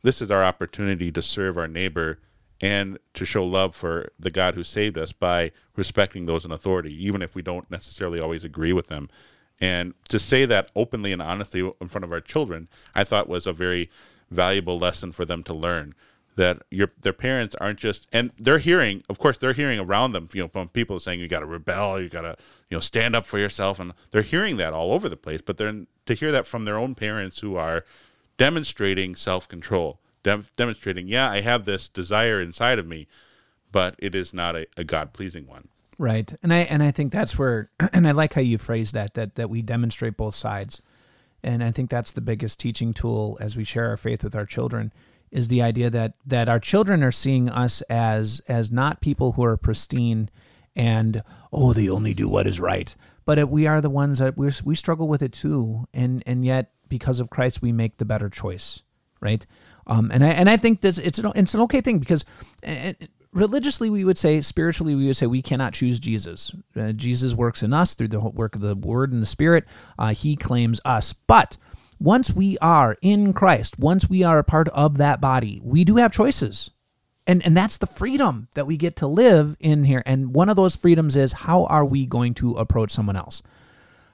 this 0.02 0.22
is 0.22 0.30
our 0.30 0.44
opportunity 0.44 1.10
to 1.10 1.22
serve 1.22 1.58
our 1.58 1.68
neighbor 1.68 2.18
and 2.60 2.98
to 3.14 3.24
show 3.24 3.44
love 3.44 3.74
for 3.74 4.12
the 4.18 4.30
God 4.30 4.54
who 4.54 4.62
saved 4.62 4.98
us 4.98 5.12
by 5.12 5.50
respecting 5.76 6.26
those 6.26 6.44
in 6.44 6.52
authority, 6.52 6.92
even 7.04 7.22
if 7.22 7.34
we 7.34 7.42
don't 7.42 7.70
necessarily 7.70 8.20
always 8.20 8.44
agree 8.44 8.72
with 8.72 8.88
them. 8.88 9.08
And 9.60 9.94
to 10.08 10.18
say 10.18 10.44
that 10.46 10.70
openly 10.74 11.12
and 11.12 11.20
honestly 11.20 11.60
in 11.80 11.88
front 11.88 12.04
of 12.04 12.12
our 12.12 12.20
children, 12.20 12.68
I 12.94 13.04
thought 13.04 13.28
was 13.28 13.46
a 13.46 13.52
very 13.52 13.90
valuable 14.30 14.78
lesson 14.78 15.12
for 15.12 15.24
them 15.24 15.42
to 15.42 15.54
learn 15.54 15.94
that 16.36 16.62
your 16.70 16.88
their 17.00 17.12
parents 17.12 17.54
aren't 17.60 17.78
just 17.78 18.06
and 18.12 18.30
they're 18.38 18.58
hearing 18.58 19.02
of 19.08 19.18
course 19.18 19.36
they're 19.36 19.52
hearing 19.52 19.80
around 19.80 20.12
them 20.12 20.28
you 20.32 20.42
know 20.42 20.48
from 20.48 20.68
people 20.68 20.98
saying 20.98 21.18
you 21.18 21.26
got 21.26 21.40
to 21.40 21.46
rebel 21.46 22.00
you 22.00 22.08
got 22.08 22.22
to 22.22 22.36
you 22.70 22.76
know 22.76 22.80
stand 22.80 23.16
up 23.16 23.26
for 23.26 23.38
yourself 23.38 23.80
and 23.80 23.92
they're 24.10 24.22
hearing 24.22 24.56
that 24.56 24.72
all 24.72 24.92
over 24.92 25.08
the 25.08 25.16
place 25.16 25.42
but 25.42 25.58
they're 25.58 25.84
to 26.06 26.14
hear 26.14 26.30
that 26.30 26.46
from 26.46 26.64
their 26.64 26.78
own 26.78 26.94
parents 26.94 27.40
who 27.40 27.56
are 27.56 27.84
demonstrating 28.36 29.16
self-control 29.16 29.98
dem- 30.22 30.46
demonstrating 30.56 31.08
yeah 31.08 31.28
I 31.28 31.40
have 31.40 31.64
this 31.64 31.88
desire 31.88 32.40
inside 32.40 32.78
of 32.78 32.86
me 32.86 33.08
but 33.72 33.94
it 33.98 34.14
is 34.14 34.34
not 34.34 34.56
a, 34.56 34.66
a 34.76 34.84
God 34.84 35.12
pleasing 35.12 35.46
one. 35.46 35.68
Right. 35.98 36.34
And 36.42 36.52
I 36.52 36.58
and 36.58 36.82
I 36.82 36.90
think 36.90 37.12
that's 37.12 37.38
where 37.38 37.70
and 37.92 38.06
I 38.08 38.12
like 38.12 38.34
how 38.34 38.40
you 38.40 38.58
phrase 38.58 38.92
that 38.92 39.14
that 39.14 39.34
that 39.34 39.50
we 39.50 39.62
demonstrate 39.62 40.16
both 40.16 40.34
sides. 40.34 40.82
And 41.42 41.62
I 41.64 41.70
think 41.70 41.90
that's 41.90 42.12
the 42.12 42.20
biggest 42.20 42.60
teaching 42.60 42.92
tool 42.92 43.38
as 43.40 43.56
we 43.56 43.64
share 43.64 43.88
our 43.88 43.96
faith 43.96 44.22
with 44.22 44.36
our 44.36 44.46
children 44.46 44.92
is 45.30 45.48
the 45.48 45.62
idea 45.62 45.88
that 45.90 46.14
that 46.26 46.48
our 46.48 46.58
children 46.58 47.02
are 47.02 47.12
seeing 47.12 47.48
us 47.48 47.82
as 47.82 48.40
as 48.48 48.72
not 48.72 49.00
people 49.00 49.32
who 49.32 49.44
are 49.44 49.56
pristine 49.56 50.28
and 50.74 51.22
oh 51.52 51.72
they 51.72 51.88
only 51.88 52.14
do 52.14 52.28
what 52.28 52.48
is 52.48 52.58
right 52.58 52.96
but 53.24 53.48
we 53.48 53.66
are 53.66 53.80
the 53.80 53.90
ones 53.90 54.18
that 54.18 54.36
we 54.36 54.50
we 54.64 54.74
struggle 54.74 55.06
with 55.06 55.22
it 55.22 55.32
too. 55.32 55.84
And 55.94 56.22
and 56.26 56.44
yet 56.44 56.72
because 56.88 57.20
of 57.20 57.30
Christ 57.30 57.62
we 57.62 57.70
make 57.70 57.98
the 57.98 58.04
better 58.04 58.28
choice 58.28 58.82
right? 59.20 59.46
Um, 59.86 60.10
and 60.12 60.24
I 60.24 60.30
and 60.30 60.48
I 60.48 60.56
think 60.56 60.80
this 60.80 60.98
it's 60.98 61.18
an 61.18 61.30
it's 61.34 61.54
an 61.54 61.60
okay 61.62 61.80
thing 61.80 61.98
because 61.98 62.24
uh, 62.66 62.92
religiously 63.32 63.90
we 63.90 64.04
would 64.04 64.18
say 64.18 64.40
spiritually 64.40 64.94
we 64.94 65.06
would 65.06 65.16
say 65.16 65.26
we 65.26 65.42
cannot 65.42 65.72
choose 65.72 66.00
Jesus. 66.00 66.52
Uh, 66.76 66.92
Jesus 66.92 67.34
works 67.34 67.62
in 67.62 67.72
us 67.72 67.94
through 67.94 68.08
the 68.08 68.20
work 68.20 68.54
of 68.54 68.60
the 68.60 68.74
Word 68.74 69.12
and 69.12 69.22
the 69.22 69.26
Spirit. 69.26 69.64
Uh, 69.98 70.14
He 70.14 70.36
claims 70.36 70.80
us. 70.84 71.12
But 71.12 71.56
once 71.98 72.32
we 72.32 72.56
are 72.58 72.96
in 73.02 73.32
Christ 73.32 73.78
once 73.78 74.08
we 74.08 74.22
are 74.22 74.38
a 74.38 74.44
part 74.44 74.68
of 74.70 74.96
that 74.96 75.20
body 75.20 75.60
we 75.62 75.84
do 75.84 75.96
have 75.96 76.12
choices. 76.12 76.70
And 77.26 77.44
and 77.44 77.56
that's 77.56 77.76
the 77.76 77.86
freedom 77.86 78.48
that 78.54 78.66
we 78.66 78.76
get 78.76 78.96
to 78.96 79.06
live 79.06 79.56
in 79.60 79.84
here. 79.84 80.02
And 80.06 80.34
one 80.34 80.48
of 80.48 80.56
those 80.56 80.76
freedoms 80.76 81.16
is 81.16 81.32
how 81.32 81.66
are 81.66 81.84
we 81.84 82.06
going 82.06 82.34
to 82.34 82.52
approach 82.54 82.90
someone 82.90 83.16
else? 83.16 83.42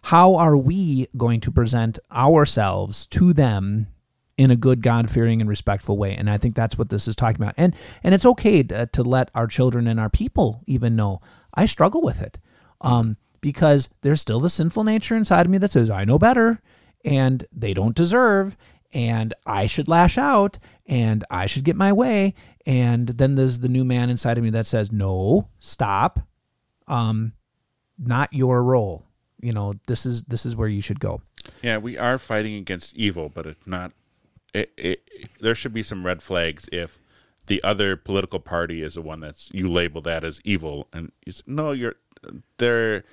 How 0.02 0.36
are 0.36 0.56
we 0.56 1.08
going 1.16 1.40
to 1.40 1.50
present 1.50 1.98
ourselves 2.12 3.06
to 3.06 3.32
them 3.32 3.88
in 4.36 4.50
a 4.50 4.56
good 4.56 4.82
god-fearing 4.82 5.40
and 5.40 5.48
respectful 5.48 5.96
way. 5.96 6.14
And 6.14 6.28
i 6.28 6.36
think 6.36 6.54
that's 6.54 6.76
what 6.76 6.90
this 6.90 7.08
is 7.08 7.16
talking 7.16 7.40
about. 7.40 7.54
And 7.56 7.74
and 8.02 8.14
it's 8.14 8.26
okay 8.26 8.62
to, 8.64 8.86
to 8.86 9.02
let 9.02 9.30
our 9.34 9.46
children 9.46 9.86
and 9.86 9.98
our 9.98 10.10
people 10.10 10.62
even 10.66 10.96
know 10.96 11.20
i 11.54 11.64
struggle 11.64 12.02
with 12.02 12.20
it. 12.22 12.38
Um, 12.80 13.16
because 13.40 13.88
there's 14.02 14.20
still 14.20 14.40
the 14.40 14.50
sinful 14.50 14.84
nature 14.84 15.16
inside 15.16 15.46
of 15.46 15.52
me 15.52 15.58
that 15.58 15.72
says 15.72 15.90
i 15.90 16.04
know 16.04 16.18
better 16.18 16.60
and 17.04 17.46
they 17.52 17.72
don't 17.74 17.96
deserve 17.96 18.56
and 18.92 19.32
i 19.46 19.66
should 19.66 19.88
lash 19.88 20.18
out 20.18 20.58
and 20.86 21.24
i 21.30 21.46
should 21.46 21.64
get 21.64 21.76
my 21.76 21.92
way. 21.92 22.34
And 22.66 23.08
then 23.08 23.36
there's 23.36 23.60
the 23.60 23.68
new 23.68 23.84
man 23.84 24.10
inside 24.10 24.38
of 24.38 24.44
me 24.44 24.50
that 24.50 24.66
says 24.66 24.92
no 24.92 25.48
stop. 25.60 26.20
Um 26.86 27.32
not 27.98 28.32
your 28.32 28.62
role. 28.62 29.06
You 29.40 29.52
know 29.52 29.74
this 29.86 30.04
is 30.04 30.24
this 30.24 30.44
is 30.44 30.56
where 30.56 30.68
you 30.68 30.82
should 30.82 31.00
go. 31.00 31.22
Yeah, 31.62 31.78
we 31.78 31.96
are 31.96 32.18
fighting 32.18 32.54
against 32.56 32.96
evil, 32.96 33.28
but 33.28 33.46
it's 33.46 33.66
not. 33.66 33.92
It, 34.54 34.72
it, 34.76 35.08
there 35.40 35.54
should 35.54 35.74
be 35.74 35.82
some 35.82 36.06
red 36.06 36.22
flags 36.22 36.68
if 36.72 36.98
the 37.46 37.62
other 37.62 37.96
political 37.96 38.40
party 38.40 38.82
is 38.82 38.94
the 38.94 39.02
one 39.02 39.20
that's 39.20 39.50
you 39.52 39.68
label 39.68 40.00
that 40.02 40.24
as 40.24 40.40
evil, 40.44 40.88
and 40.92 41.12
you 41.24 41.32
say, 41.32 41.42
no, 41.46 41.72
you're 41.72 41.96
there. 42.58 43.04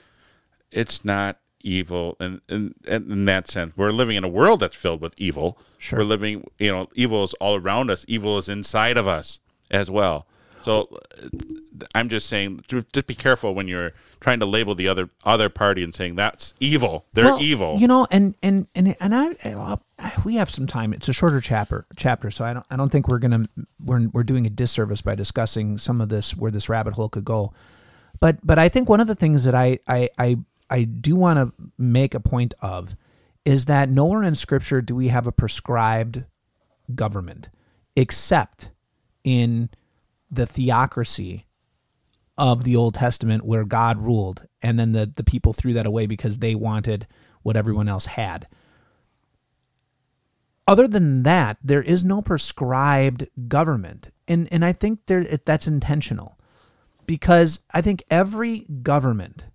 It's 0.72 1.06
not 1.06 1.40
evil, 1.62 2.18
and 2.20 2.42
and, 2.50 2.74
in, 2.88 3.12
in 3.12 3.26
that 3.26 3.48
sense, 3.48 3.74
we're 3.76 3.92
living 3.92 4.16
in 4.16 4.24
a 4.24 4.30
world 4.30 4.62
that's 4.62 4.76
filled 4.76 5.02
with 5.02 5.14
evil. 5.18 5.58
Sure. 5.78 6.00
We're 6.00 6.06
living, 6.06 6.48
you 6.58 6.72
know, 6.72 6.90
evil 6.96 7.24
is 7.24 7.34
all 7.36 7.56
around 7.56 7.92
us. 7.92 8.06
Evil 8.08 8.38
is 8.38 8.50
inside 8.50 8.98
of 8.98 9.08
us 9.08 9.40
as 9.70 9.90
well. 9.90 10.26
So 10.64 10.88
uh, 11.22 11.28
I'm 11.94 12.10
just 12.10 12.28
saying, 12.28 12.64
just 12.68 13.08
be 13.08 13.16
careful 13.16 13.54
when 13.54 13.68
you're 13.68 13.92
trying 14.20 14.40
to 14.40 14.46
label 14.46 14.76
the 14.76 14.88
other 14.88 15.10
other 15.26 15.50
party 15.50 15.84
and 15.84 15.94
saying 15.94 16.16
that's 16.16 16.54
evil. 16.60 17.06
They're 17.14 17.26
Well, 17.26 17.42
evil. 17.42 17.78
You 17.80 17.88
know, 17.88 18.08
and 18.10 18.36
and 18.42 18.68
and 18.74 18.96
and 19.00 19.14
I, 19.14 19.36
I 20.00 20.14
we 20.24 20.36
have 20.36 20.50
some 20.50 20.66
time. 20.66 20.94
It's 20.94 21.10
a 21.10 21.14
shorter 21.14 21.42
chapter 21.42 21.86
chapter, 21.96 22.32
so 22.32 22.46
I 22.46 22.54
don't 22.54 22.66
I 22.70 22.78
don't 22.78 22.90
think 22.90 23.08
we're 23.08 23.20
gonna 23.20 23.44
we're 23.84 24.08
we're 24.14 24.24
doing 24.24 24.46
a 24.46 24.50
disservice 24.50 25.02
by 25.02 25.16
discussing 25.16 25.78
some 25.78 26.00
of 26.00 26.10
this 26.10 26.36
where 26.36 26.52
this 26.52 26.70
rabbit 26.70 26.94
hole 26.94 27.10
could 27.10 27.26
go. 27.26 27.54
But 28.20 28.46
but 28.46 28.58
I 28.58 28.70
think 28.70 28.88
one 28.88 29.02
of 29.02 29.08
the 29.08 29.16
things 29.16 29.44
that 29.44 29.56
I 29.56 29.80
I 29.88 30.10
I, 30.18 30.38
I 30.70 30.84
do 30.86 31.16
want 31.16 31.40
to 31.40 31.72
make 31.78 32.14
a 32.14 32.20
point 32.22 32.54
of 32.62 32.96
is 33.44 33.66
that 33.66 33.90
nowhere 33.90 34.24
in 34.24 34.36
Scripture 34.36 34.82
do 34.82 34.96
we 34.96 35.10
have 35.10 35.28
a 35.28 35.32
prescribed 35.34 36.24
government, 36.96 37.50
except 37.98 38.70
in 39.26 39.70
the 40.36 40.46
theocracy 40.46 41.46
of 42.38 42.64
the 42.64 42.76
Old 42.76 42.96
Testament 42.96 43.46
where 43.46 43.64
God 43.64 44.00
ruled, 44.00 44.48
and 44.62 44.80
then 44.80 44.92
the, 44.92 45.12
the 45.16 45.24
people 45.24 45.54
threw 45.54 45.74
that 45.74 45.86
away 45.86 46.08
because 46.08 46.40
they 46.40 46.56
wanted 46.56 47.08
what 47.44 47.56
everyone 47.56 47.88
else 47.88 48.08
had. 48.08 48.48
Other 50.68 50.88
than 50.88 51.24
that, 51.24 51.58
there 51.64 51.82
is 51.82 52.04
no 52.04 52.22
prescribed 52.22 53.28
government, 53.48 54.10
and 54.28 54.48
and 54.52 54.64
I 54.64 54.72
think 54.74 55.06
there 55.08 55.24
that's 55.24 55.68
intentional, 55.68 56.40
because 57.06 57.60
I 57.74 57.82
think 57.82 58.02
every 58.10 58.60
government, 58.82 59.46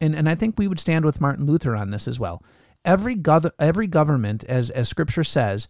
and, 0.00 0.14
and 0.14 0.28
I 0.28 0.34
think 0.34 0.58
we 0.58 0.68
would 0.68 0.78
stand 0.78 1.04
with 1.04 1.20
Martin 1.20 1.46
Luther 1.46 1.74
on 1.74 1.90
this 1.90 2.06
as 2.06 2.20
well. 2.20 2.44
Every 2.84 3.16
gov- 3.16 3.50
every 3.58 3.86
government, 3.86 4.44
as 4.44 4.68
as 4.70 4.88
Scripture 4.88 5.24
says, 5.24 5.66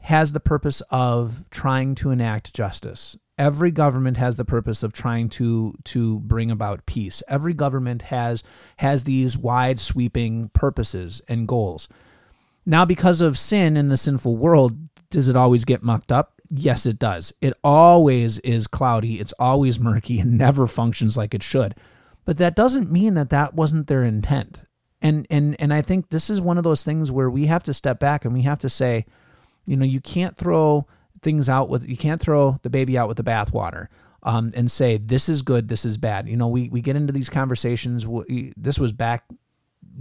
has 0.00 0.32
the 0.32 0.40
purpose 0.40 0.80
of 0.90 1.48
trying 1.50 1.94
to 1.94 2.10
enact 2.10 2.52
justice. 2.52 3.16
Every 3.38 3.70
government 3.70 4.18
has 4.18 4.36
the 4.36 4.44
purpose 4.44 4.82
of 4.82 4.92
trying 4.92 5.28
to 5.30 5.74
to 5.84 6.20
bring 6.20 6.50
about 6.50 6.86
peace. 6.86 7.22
Every 7.28 7.54
government 7.54 8.02
has 8.02 8.42
has 8.76 9.04
these 9.04 9.38
wide 9.38 9.80
sweeping 9.80 10.50
purposes 10.50 11.22
and 11.28 11.48
goals. 11.48 11.88
Now, 12.64 12.84
because 12.84 13.20
of 13.20 13.38
sin 13.38 13.76
in 13.76 13.88
the 13.88 13.96
sinful 13.96 14.36
world, 14.36 14.78
does 15.10 15.28
it 15.28 15.36
always 15.36 15.64
get 15.64 15.82
mucked 15.82 16.12
up? 16.12 16.40
Yes, 16.50 16.86
it 16.86 16.98
does. 16.98 17.32
It 17.40 17.54
always 17.64 18.38
is 18.40 18.66
cloudy. 18.66 19.18
It's 19.18 19.34
always 19.38 19.80
murky 19.80 20.20
and 20.20 20.38
never 20.38 20.66
functions 20.66 21.16
like 21.16 21.34
it 21.34 21.42
should. 21.42 21.74
But 22.24 22.38
that 22.38 22.54
doesn't 22.54 22.92
mean 22.92 23.14
that 23.14 23.30
that 23.30 23.54
wasn't 23.54 23.88
their 23.88 24.04
intent. 24.04 24.60
And 25.00 25.26
and 25.30 25.56
and 25.58 25.74
I 25.74 25.82
think 25.82 26.10
this 26.10 26.30
is 26.30 26.40
one 26.40 26.58
of 26.58 26.64
those 26.64 26.84
things 26.84 27.10
where 27.10 27.30
we 27.30 27.46
have 27.46 27.64
to 27.64 27.74
step 27.74 27.98
back 27.98 28.24
and 28.24 28.32
we 28.32 28.42
have 28.42 28.60
to 28.60 28.68
say, 28.68 29.06
you 29.66 29.76
know, 29.76 29.84
you 29.84 30.00
can't 30.00 30.36
throw 30.36 30.86
things 31.22 31.48
out 31.48 31.68
with 31.68 31.88
you 31.88 31.96
can't 31.96 32.20
throw 32.20 32.58
the 32.62 32.70
baby 32.70 32.98
out 32.98 33.08
with 33.08 33.16
the 33.16 33.24
bathwater. 33.24 33.88
Um, 34.24 34.52
and 34.54 34.70
say 34.70 34.98
this 34.98 35.28
is 35.28 35.42
good, 35.42 35.66
this 35.68 35.84
is 35.84 35.98
bad. 35.98 36.28
You 36.28 36.36
know, 36.36 36.46
we 36.46 36.68
we 36.68 36.80
get 36.80 36.94
into 36.94 37.12
these 37.12 37.28
conversations. 37.28 38.06
we- 38.06 38.52
This 38.56 38.78
was 38.78 38.92
back 38.92 39.24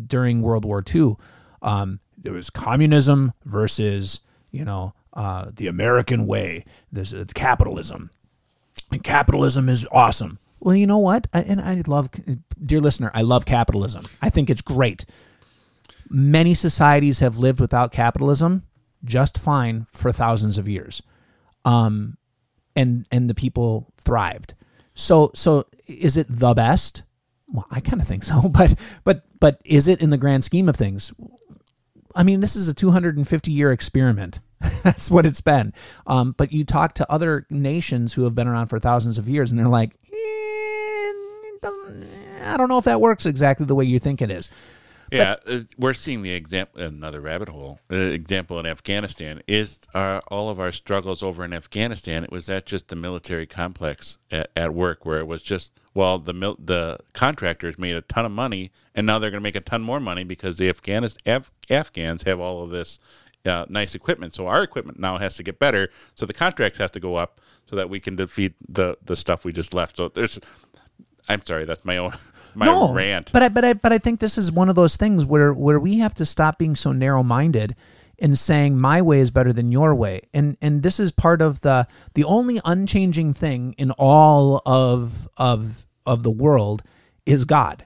during 0.07 0.41
World 0.43 0.63
War 0.63 0.83
II. 0.93 1.15
Um, 1.63 1.99
there 2.17 2.33
was 2.33 2.49
communism 2.51 3.33
versus 3.45 4.19
you 4.51 4.63
know 4.63 4.93
uh, 5.13 5.49
the 5.55 5.65
American 5.67 6.27
way. 6.27 6.65
This 6.91 7.13
is 7.13 7.27
capitalism. 7.33 8.11
And 8.91 9.03
capitalism 9.03 9.69
is 9.69 9.87
awesome. 9.91 10.37
Well, 10.59 10.75
you 10.75 10.85
know 10.85 10.99
what? 10.99 11.25
I, 11.33 11.41
and 11.41 11.59
I 11.59 11.81
love, 11.87 12.09
dear 12.63 12.79
listener, 12.79 13.09
I 13.15 13.23
love 13.23 13.45
capitalism. 13.45 14.05
I 14.21 14.29
think 14.29 14.49
it's 14.51 14.61
great. 14.61 15.05
Many 16.09 16.53
societies 16.53 17.19
have 17.19 17.37
lived 17.37 17.59
without 17.59 17.91
capitalism 17.91 18.63
just 19.03 19.39
fine 19.39 19.87
for 19.91 20.11
thousands 20.11 20.57
of 20.59 20.69
years, 20.69 21.01
um, 21.65 22.17
and 22.75 23.05
and 23.11 23.29
the 23.29 23.35
people 23.35 23.91
thrived. 23.97 24.53
So 24.93 25.31
so 25.33 25.65
is 25.87 26.17
it 26.17 26.27
the 26.29 26.53
best? 26.53 27.03
Well, 27.47 27.65
I 27.69 27.79
kind 27.81 28.01
of 28.01 28.07
think 28.07 28.23
so, 28.23 28.49
but 28.49 28.79
but 29.03 29.23
but 29.39 29.61
is 29.65 29.87
it 29.87 30.01
in 30.01 30.09
the 30.09 30.17
grand 30.17 30.43
scheme 30.43 30.69
of 30.69 30.75
things? 30.75 31.13
I 32.15 32.23
mean, 32.23 32.41
this 32.41 32.55
is 32.57 32.67
a 32.67 32.73
250 32.73 33.51
year 33.51 33.71
experiment. 33.71 34.39
That's 34.83 35.09
what 35.09 35.25
it's 35.25 35.41
been. 35.41 35.73
Um, 36.05 36.35
but 36.37 36.51
you 36.51 36.65
talk 36.65 36.93
to 36.95 37.11
other 37.11 37.47
nations 37.49 38.13
who 38.13 38.25
have 38.25 38.35
been 38.35 38.47
around 38.47 38.67
for 38.67 38.79
thousands 38.79 39.17
of 39.17 39.29
years, 39.29 39.49
and 39.49 39.59
they're 39.59 39.67
like, 39.67 39.95
"Eh, 40.11 41.11
I 42.43 42.55
don't 42.57 42.69
know 42.69 42.77
if 42.77 42.85
that 42.85 43.01
works 43.01 43.25
exactly 43.25 43.65
the 43.65 43.75
way 43.75 43.85
you 43.85 43.99
think 43.99 44.21
it 44.21 44.29
is. 44.31 44.49
Yeah, 45.11 45.35
uh, 45.45 45.59
we're 45.77 45.93
seeing 45.93 46.21
the 46.21 46.31
example. 46.31 46.81
Another 46.81 47.19
rabbit 47.19 47.49
hole. 47.49 47.79
Uh, 47.91 47.95
example 47.95 48.59
in 48.59 48.65
Afghanistan 48.65 49.41
is 49.47 49.81
our, 49.93 50.19
all 50.29 50.49
of 50.49 50.59
our 50.59 50.71
struggles 50.71 51.21
over 51.21 51.43
in 51.43 51.51
Afghanistan. 51.53 52.23
It 52.23 52.31
was 52.31 52.45
that 52.45 52.65
just 52.65 52.87
the 52.87 52.95
military 52.95 53.45
complex 53.45 54.17
at, 54.31 54.49
at 54.55 54.73
work 54.73 55.05
where 55.05 55.19
it 55.19 55.27
was 55.27 55.41
just 55.41 55.73
well 55.93 56.17
the 56.17 56.33
mil- 56.33 56.57
the 56.57 56.97
contractors 57.13 57.77
made 57.77 57.95
a 57.95 58.01
ton 58.01 58.25
of 58.25 58.31
money 58.31 58.71
and 58.95 59.05
now 59.05 59.19
they're 59.19 59.31
going 59.31 59.41
to 59.41 59.43
make 59.43 59.55
a 59.57 59.61
ton 59.61 59.81
more 59.81 59.99
money 59.99 60.23
because 60.23 60.57
the 60.57 60.71
Afghanis- 60.71 61.17
Af- 61.25 61.51
Afghans 61.69 62.23
have 62.23 62.39
all 62.39 62.63
of 62.63 62.69
this 62.69 62.97
uh, 63.45 63.65
nice 63.67 63.95
equipment. 63.95 64.33
So 64.33 64.47
our 64.47 64.63
equipment 64.63 64.99
now 64.99 65.17
has 65.17 65.35
to 65.37 65.43
get 65.43 65.59
better. 65.59 65.89
So 66.15 66.25
the 66.25 66.33
contracts 66.33 66.79
have 66.79 66.91
to 66.93 66.99
go 66.99 67.15
up 67.15 67.39
so 67.65 67.75
that 67.75 67.89
we 67.89 67.99
can 67.99 68.15
defeat 68.15 68.53
the 68.67 68.97
the 69.03 69.15
stuff 69.15 69.43
we 69.43 69.51
just 69.51 69.73
left. 69.73 69.97
So 69.97 70.07
there's. 70.07 70.39
I'm 71.29 71.43
sorry, 71.43 71.65
that's 71.65 71.85
my 71.85 71.97
own 71.97 72.11
my 72.55 72.65
no, 72.65 72.93
rant. 72.93 73.31
But 73.31 73.43
I 73.43 73.49
but 73.49 73.65
I 73.65 73.73
but 73.73 73.91
I 73.91 73.97
think 73.97 74.19
this 74.19 74.37
is 74.37 74.51
one 74.51 74.69
of 74.69 74.75
those 74.75 74.97
things 74.97 75.25
where 75.25 75.53
where 75.53 75.79
we 75.79 75.99
have 75.99 76.13
to 76.15 76.25
stop 76.25 76.57
being 76.57 76.75
so 76.75 76.91
narrow 76.91 77.23
minded 77.23 77.75
in 78.17 78.35
saying 78.35 78.79
my 78.79 79.01
way 79.01 79.19
is 79.19 79.31
better 79.31 79.51
than 79.51 79.71
your 79.71 79.95
way. 79.95 80.21
And 80.33 80.55
and 80.61 80.83
this 80.83 80.99
is 80.99 81.11
part 81.11 81.41
of 81.41 81.61
the 81.61 81.87
the 82.13 82.23
only 82.23 82.61
unchanging 82.63 83.33
thing 83.33 83.73
in 83.77 83.91
all 83.91 84.61
of 84.65 85.27
of 85.37 85.85
of 86.05 86.23
the 86.23 86.31
world 86.31 86.83
is 87.25 87.45
God. 87.45 87.85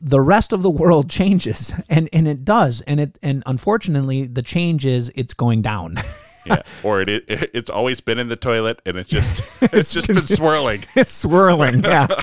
The 0.00 0.20
rest 0.20 0.52
of 0.52 0.62
the 0.62 0.70
world 0.70 1.08
changes 1.20 1.74
and 1.88 2.08
and 2.12 2.28
it 2.28 2.44
does 2.44 2.82
and 2.82 3.00
it 3.00 3.18
and 3.22 3.42
unfortunately 3.46 4.26
the 4.26 4.42
change 4.42 4.84
is 4.84 5.10
it's 5.14 5.34
going 5.34 5.62
down. 5.62 5.96
yeah, 6.46 6.62
or 6.82 7.00
it, 7.00 7.08
it 7.08 7.50
it's 7.52 7.70
always 7.70 8.00
been 8.00 8.18
in 8.18 8.28
the 8.28 8.36
toilet 8.36 8.80
and 8.86 8.96
it's 8.96 9.08
just 9.08 9.62
it's 9.72 9.92
just 9.92 10.08
been 10.08 10.20
swirling. 10.20 10.84
it's 10.94 11.12
swirling. 11.12 11.84
Yeah. 11.84 12.06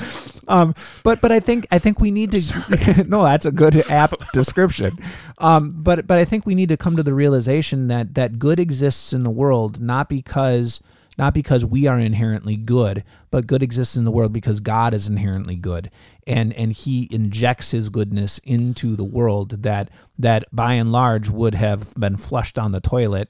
Um, 0.47 0.73
but 1.03 1.21
but 1.21 1.31
I 1.31 1.39
think 1.39 1.67
I 1.71 1.79
think 1.79 2.01
we 2.01 2.11
need 2.11 2.31
to. 2.31 3.05
no, 3.07 3.23
that's 3.23 3.45
a 3.45 3.51
good 3.51 3.89
app 3.89 4.13
description. 4.33 4.97
Um, 5.37 5.75
but 5.77 6.07
but 6.07 6.17
I 6.17 6.25
think 6.25 6.45
we 6.45 6.55
need 6.55 6.69
to 6.69 6.77
come 6.77 6.97
to 6.97 7.03
the 7.03 7.13
realization 7.13 7.87
that 7.87 8.15
that 8.15 8.37
good 8.39 8.59
exists 8.59 9.13
in 9.13 9.23
the 9.23 9.29
world 9.29 9.79
not 9.79 10.09
because 10.09 10.81
not 11.17 11.33
because 11.33 11.65
we 11.65 11.87
are 11.87 11.99
inherently 11.99 12.55
good, 12.55 13.03
but 13.29 13.45
good 13.45 13.61
exists 13.61 13.95
in 13.95 14.05
the 14.05 14.11
world 14.11 14.33
because 14.33 14.59
God 14.59 14.93
is 14.93 15.07
inherently 15.07 15.55
good, 15.55 15.91
and 16.25 16.53
and 16.53 16.71
He 16.71 17.07
injects 17.11 17.71
His 17.71 17.89
goodness 17.89 18.39
into 18.39 18.95
the 18.95 19.03
world 19.03 19.63
that 19.63 19.89
that 20.17 20.45
by 20.51 20.73
and 20.73 20.91
large 20.91 21.29
would 21.29 21.55
have 21.55 21.93
been 21.95 22.17
flushed 22.17 22.57
on 22.57 22.71
the 22.71 22.79
toilet 22.79 23.29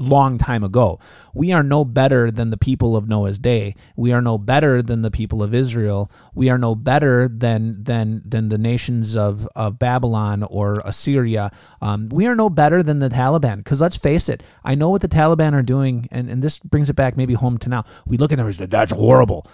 long 0.00 0.38
time 0.38 0.64
ago. 0.64 0.98
We 1.34 1.52
are 1.52 1.62
no 1.62 1.84
better 1.84 2.30
than 2.30 2.50
the 2.50 2.56
people 2.56 2.96
of 2.96 3.08
Noah's 3.08 3.38
day. 3.38 3.74
We 3.96 4.12
are 4.12 4.22
no 4.22 4.38
better 4.38 4.82
than 4.82 5.02
the 5.02 5.10
people 5.10 5.42
of 5.42 5.54
Israel. 5.54 6.10
We 6.34 6.48
are 6.48 6.58
no 6.58 6.74
better 6.74 7.28
than 7.28 7.84
than 7.84 8.22
than 8.24 8.48
the 8.48 8.58
nations 8.58 9.16
of 9.16 9.46
of 9.54 9.78
Babylon 9.78 10.42
or 10.42 10.80
Assyria. 10.84 11.50
Um, 11.80 12.08
we 12.08 12.26
are 12.26 12.34
no 12.34 12.50
better 12.50 12.82
than 12.82 12.98
the 12.98 13.08
Taliban. 13.08 13.58
Because 13.58 13.80
let's 13.80 13.96
face 13.96 14.28
it, 14.28 14.42
I 14.64 14.74
know 14.74 14.90
what 14.90 15.02
the 15.02 15.08
Taliban 15.08 15.52
are 15.52 15.62
doing, 15.62 16.08
and 16.10 16.28
and 16.28 16.42
this 16.42 16.58
brings 16.58 16.90
it 16.90 16.96
back 16.96 17.16
maybe 17.16 17.34
home 17.34 17.58
to 17.58 17.68
now. 17.68 17.84
We 18.06 18.16
look 18.16 18.32
at 18.32 18.36
them 18.36 18.46
and 18.46 18.56
say 18.56 18.66
that's 18.66 18.92
horrible. 18.92 19.46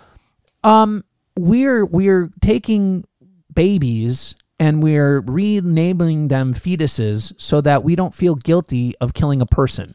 Um, 0.64 1.04
we're 1.36 1.84
we're 1.84 2.30
taking 2.40 3.04
babies 3.52 4.34
and 4.58 4.82
we're 4.82 5.20
renaming 5.20 6.28
them 6.28 6.54
fetuses 6.54 7.32
so 7.38 7.60
that 7.60 7.84
we 7.84 7.94
don't 7.94 8.14
feel 8.14 8.34
guilty 8.34 8.94
of 9.00 9.14
killing 9.14 9.40
a 9.40 9.46
person 9.46 9.94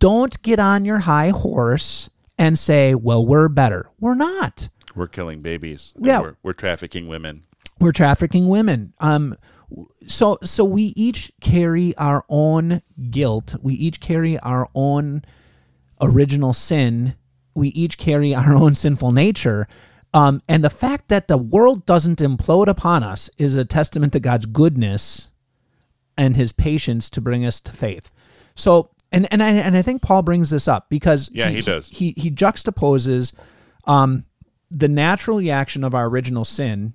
don't 0.00 0.40
get 0.42 0.58
on 0.58 0.84
your 0.84 1.00
high 1.00 1.30
horse 1.30 2.10
and 2.38 2.58
say, 2.58 2.94
well, 2.94 3.24
we're 3.24 3.48
better. 3.48 3.90
We're 3.98 4.14
not. 4.14 4.68
We're 4.94 5.08
killing 5.08 5.42
babies. 5.42 5.94
Yeah. 5.98 6.20
We're, 6.20 6.36
we're, 6.42 6.52
trafficking 6.52 7.06
women. 7.08 7.44
We're 7.80 7.92
trafficking 7.92 8.48
women. 8.48 8.94
Um, 9.00 9.36
so 10.06 10.38
so 10.42 10.64
we 10.64 10.92
each 10.96 11.32
carry 11.40 11.94
our 11.96 12.24
own 12.28 12.82
guilt. 13.10 13.56
We 13.60 13.74
each 13.74 14.00
carry 14.00 14.38
our 14.38 14.68
own 14.74 15.22
original 16.00 16.52
sin. 16.52 17.16
We 17.54 17.68
each 17.68 17.98
carry 17.98 18.34
our 18.34 18.54
own 18.54 18.74
sinful 18.74 19.10
nature. 19.10 19.66
Um, 20.14 20.42
and 20.48 20.64
the 20.64 20.70
fact 20.70 21.08
that 21.08 21.28
the 21.28 21.36
world 21.36 21.84
doesn't 21.84 22.20
implode 22.20 22.68
upon 22.68 23.02
us 23.02 23.28
is 23.36 23.56
a 23.56 23.64
testament 23.64 24.12
to 24.14 24.20
God's 24.20 24.46
goodness 24.46 25.28
and 26.16 26.36
his 26.36 26.52
patience 26.52 27.10
to 27.10 27.20
bring 27.20 27.44
us 27.44 27.60
to 27.60 27.72
faith. 27.72 28.10
So 28.54 28.90
and 29.16 29.26
and 29.32 29.42
I 29.42 29.48
and 29.50 29.76
I 29.76 29.82
think 29.82 30.02
Paul 30.02 30.22
brings 30.22 30.50
this 30.50 30.68
up 30.68 30.90
because 30.90 31.30
yeah, 31.32 31.48
he, 31.48 31.56
he 31.56 31.62
does. 31.62 31.88
He 31.88 32.14
he 32.16 32.30
juxtaposes 32.30 33.34
um, 33.84 34.26
the 34.70 34.88
natural 34.88 35.38
reaction 35.38 35.82
of 35.82 35.94
our 35.94 36.06
original 36.06 36.44
sin 36.44 36.92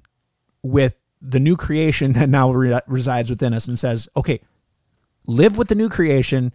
with 0.61 0.99
the 1.19 1.39
new 1.39 1.57
creation 1.57 2.11
that 2.13 2.29
now 2.29 2.51
re- 2.51 2.79
resides 2.87 3.29
within 3.29 3.53
us, 3.53 3.67
and 3.67 3.77
says, 3.77 4.07
okay, 4.15 4.39
live 5.25 5.57
with 5.57 5.67
the 5.67 5.75
new 5.75 5.89
creation, 5.89 6.53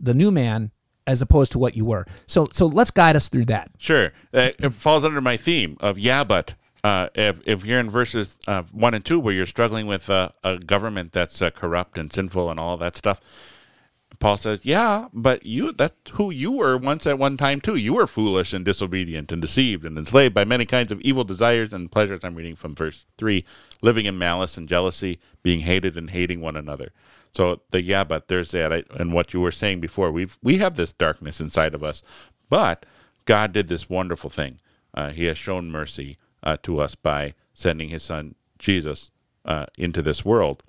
the 0.00 0.14
new 0.14 0.32
man, 0.32 0.72
as 1.06 1.22
opposed 1.22 1.52
to 1.52 1.60
what 1.60 1.76
you 1.76 1.84
were. 1.84 2.04
So 2.26 2.48
so 2.52 2.66
let's 2.66 2.90
guide 2.90 3.14
us 3.14 3.28
through 3.28 3.46
that. 3.46 3.70
Sure, 3.78 4.12
uh, 4.34 4.50
it 4.58 4.74
falls 4.74 5.04
under 5.04 5.20
my 5.20 5.36
theme 5.36 5.76
of 5.80 5.98
yeah, 5.98 6.24
but. 6.24 6.54
Uh, 6.84 7.08
if, 7.16 7.40
if 7.44 7.66
you're 7.66 7.80
in 7.80 7.90
verses 7.90 8.36
uh, 8.46 8.62
one 8.70 8.94
and 8.94 9.04
two, 9.04 9.18
where 9.18 9.34
you're 9.34 9.44
struggling 9.44 9.84
with 9.88 10.08
uh, 10.08 10.28
a 10.44 10.58
government 10.58 11.12
that's 11.12 11.42
uh, 11.42 11.50
corrupt 11.50 11.98
and 11.98 12.12
sinful 12.12 12.48
and 12.48 12.60
all 12.60 12.76
that 12.76 12.96
stuff, 12.96 13.20
Paul 14.18 14.36
says, 14.36 14.64
"Yeah, 14.64 15.08
but 15.12 15.46
you 15.46 15.72
that's 15.72 16.10
who 16.12 16.30
you 16.30 16.50
were 16.50 16.76
once 16.76 17.06
at 17.06 17.18
one 17.18 17.36
time 17.36 17.60
too. 17.60 17.76
You 17.76 17.94
were 17.94 18.06
foolish 18.06 18.52
and 18.52 18.64
disobedient 18.64 19.30
and 19.30 19.40
deceived 19.40 19.84
and 19.84 19.96
enslaved 19.96 20.34
by 20.34 20.44
many 20.44 20.64
kinds 20.64 20.90
of 20.90 21.00
evil 21.02 21.24
desires 21.24 21.72
and 21.72 21.90
pleasures." 21.90 22.20
I'm 22.24 22.34
reading 22.34 22.56
from 22.56 22.74
verse 22.74 23.06
3, 23.16 23.44
living 23.82 24.06
in 24.06 24.18
malice 24.18 24.56
and 24.56 24.68
jealousy, 24.68 25.18
being 25.42 25.60
hated 25.60 25.96
and 25.96 26.10
hating 26.10 26.40
one 26.40 26.56
another. 26.56 26.92
So 27.32 27.60
the 27.70 27.82
yeah, 27.82 28.04
but 28.04 28.28
there's 28.28 28.50
that 28.52 28.72
and 28.90 29.12
what 29.12 29.32
you 29.32 29.40
were 29.40 29.52
saying 29.52 29.80
before. 29.80 30.10
We've 30.10 30.36
we 30.42 30.58
have 30.58 30.74
this 30.74 30.92
darkness 30.92 31.40
inside 31.40 31.74
of 31.74 31.84
us, 31.84 32.02
but 32.48 32.86
God 33.24 33.52
did 33.52 33.68
this 33.68 33.88
wonderful 33.88 34.30
thing. 34.30 34.58
Uh, 34.94 35.10
he 35.10 35.26
has 35.26 35.38
shown 35.38 35.70
mercy 35.70 36.16
uh, 36.42 36.56
to 36.62 36.80
us 36.80 36.94
by 36.94 37.34
sending 37.54 37.90
His 37.90 38.02
Son 38.02 38.34
Jesus 38.58 39.10
uh, 39.44 39.66
into 39.76 40.02
this 40.02 40.24
world 40.24 40.62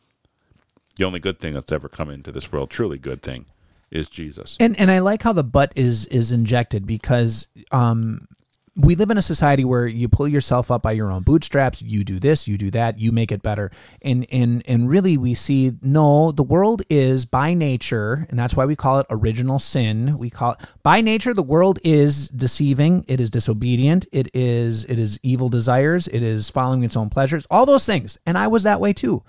the 1.00 1.06
only 1.06 1.20
good 1.20 1.40
thing 1.40 1.54
that's 1.54 1.72
ever 1.72 1.90
come 1.90 2.10
into 2.10 2.32
this 2.32 2.52
world, 2.52 2.70
truly 2.70 2.98
good 2.98 3.24
thing, 3.24 3.46
is 3.90 4.10
Jesus. 4.10 4.58
And 4.60 4.78
and 4.78 4.92
I 4.92 5.00
like 5.00 5.24
how 5.24 5.34
the 5.34 5.46
but 5.46 5.72
is 5.76 6.06
is 6.08 6.32
injected 6.32 6.86
because 6.86 7.48
um 7.72 8.28
we 8.76 8.96
live 8.96 9.10
in 9.10 9.18
a 9.18 9.22
society 9.22 9.66
where 9.66 9.88
you 9.88 10.08
pull 10.08 10.28
yourself 10.28 10.72
up 10.72 10.82
by 10.82 10.92
your 10.92 11.12
own 11.12 11.24
bootstraps. 11.24 11.82
You 11.82 12.04
do 12.04 12.20
this 12.20 12.50
you 12.50 12.58
do 12.58 12.70
that 12.72 13.00
you 13.00 13.14
make 13.14 13.32
it 13.32 13.42
better. 13.42 13.72
And 14.02 14.28
and 14.30 14.62
and 14.68 14.90
really 14.90 15.18
we 15.18 15.36
see 15.36 15.72
no 15.82 16.34
the 16.34 16.44
world 16.44 16.82
is 16.90 17.26
by 17.26 17.54
nature 17.54 18.28
and 18.30 18.38
that's 18.38 18.58
why 18.58 18.66
we 18.66 18.76
call 18.76 19.00
it 19.00 19.06
original 19.10 19.58
sin. 19.58 20.18
We 20.18 20.30
call 20.30 20.52
it 20.52 20.60
by 20.84 21.00
nature 21.00 21.34
the 21.34 21.42
world 21.42 21.80
is 21.82 22.28
deceiving. 22.28 23.06
It 23.08 23.22
is 23.22 23.32
disobedient. 23.32 24.06
It 24.12 24.30
is 24.36 24.84
it 24.84 25.00
is 25.00 25.18
evil 25.24 25.48
desires. 25.48 26.10
It 26.10 26.24
is 26.24 26.50
following 26.50 26.84
its 26.84 26.98
own 26.98 27.10
pleasures. 27.10 27.48
All 27.50 27.66
those 27.66 27.86
things. 27.86 28.18
And 28.26 28.38
i 28.38 28.48
was 28.48 28.64
that 28.64 28.82
way 28.82 28.92
too 28.92 29.24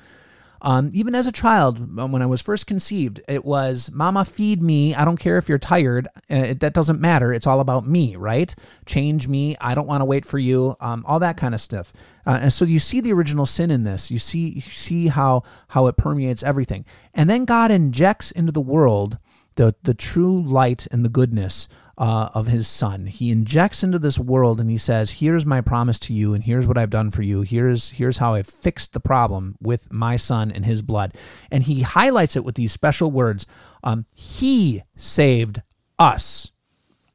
um, 0.62 0.90
even 0.92 1.14
as 1.14 1.26
a 1.26 1.32
child, 1.32 1.98
um, 1.98 2.12
when 2.12 2.22
I 2.22 2.26
was 2.26 2.42
first 2.42 2.66
conceived, 2.66 3.20
it 3.28 3.44
was, 3.44 3.90
Mama, 3.92 4.24
feed 4.24 4.62
me. 4.62 4.94
I 4.94 5.04
don't 5.04 5.16
care 5.16 5.38
if 5.38 5.48
you're 5.48 5.58
tired. 5.58 6.08
Uh, 6.30 6.36
it, 6.36 6.60
that 6.60 6.74
doesn't 6.74 7.00
matter. 7.00 7.32
It's 7.32 7.46
all 7.46 7.60
about 7.60 7.86
me, 7.86 8.16
right? 8.16 8.54
Change 8.86 9.26
me. 9.26 9.56
I 9.60 9.74
don't 9.74 9.86
want 9.86 10.00
to 10.02 10.04
wait 10.04 10.26
for 10.26 10.38
you. 10.38 10.76
Um, 10.80 11.04
all 11.06 11.18
that 11.20 11.36
kind 11.36 11.54
of 11.54 11.60
stuff. 11.60 11.92
Uh, 12.26 12.38
and 12.42 12.52
so 12.52 12.64
you 12.64 12.78
see 12.78 13.00
the 13.00 13.12
original 13.12 13.46
sin 13.46 13.70
in 13.70 13.84
this. 13.84 14.10
You 14.10 14.18
see, 14.18 14.50
you 14.50 14.60
see 14.60 15.08
how, 15.08 15.42
how 15.68 15.86
it 15.86 15.96
permeates 15.96 16.42
everything. 16.42 16.84
And 17.14 17.30
then 17.30 17.44
God 17.44 17.70
injects 17.70 18.30
into 18.30 18.52
the 18.52 18.60
world 18.60 19.18
the, 19.56 19.74
the 19.82 19.94
true 19.94 20.42
light 20.42 20.86
and 20.90 21.04
the 21.04 21.08
goodness 21.08 21.68
uh, 22.00 22.30
of 22.32 22.46
his 22.46 22.66
son. 22.66 23.04
He 23.06 23.30
injects 23.30 23.84
into 23.84 23.98
this 23.98 24.18
world 24.18 24.58
and 24.58 24.70
he 24.70 24.78
says, 24.78 25.20
"Here's 25.20 25.44
my 25.44 25.60
promise 25.60 25.98
to 26.00 26.14
you, 26.14 26.32
and 26.32 26.42
here's 26.42 26.66
what 26.66 26.78
I've 26.78 26.88
done 26.88 27.10
for 27.10 27.20
you. 27.20 27.42
Here's 27.42 27.90
here's 27.90 28.18
how 28.18 28.34
I've 28.34 28.46
fixed 28.46 28.94
the 28.94 29.00
problem 29.00 29.54
with 29.60 29.92
my 29.92 30.16
son 30.16 30.50
and 30.50 30.64
his 30.64 30.80
blood." 30.80 31.14
And 31.50 31.64
he 31.64 31.82
highlights 31.82 32.36
it 32.36 32.44
with 32.44 32.54
these 32.54 32.72
special 32.72 33.10
words: 33.10 33.44
um, 33.84 34.06
"He 34.14 34.82
saved 34.96 35.60
us. 35.98 36.50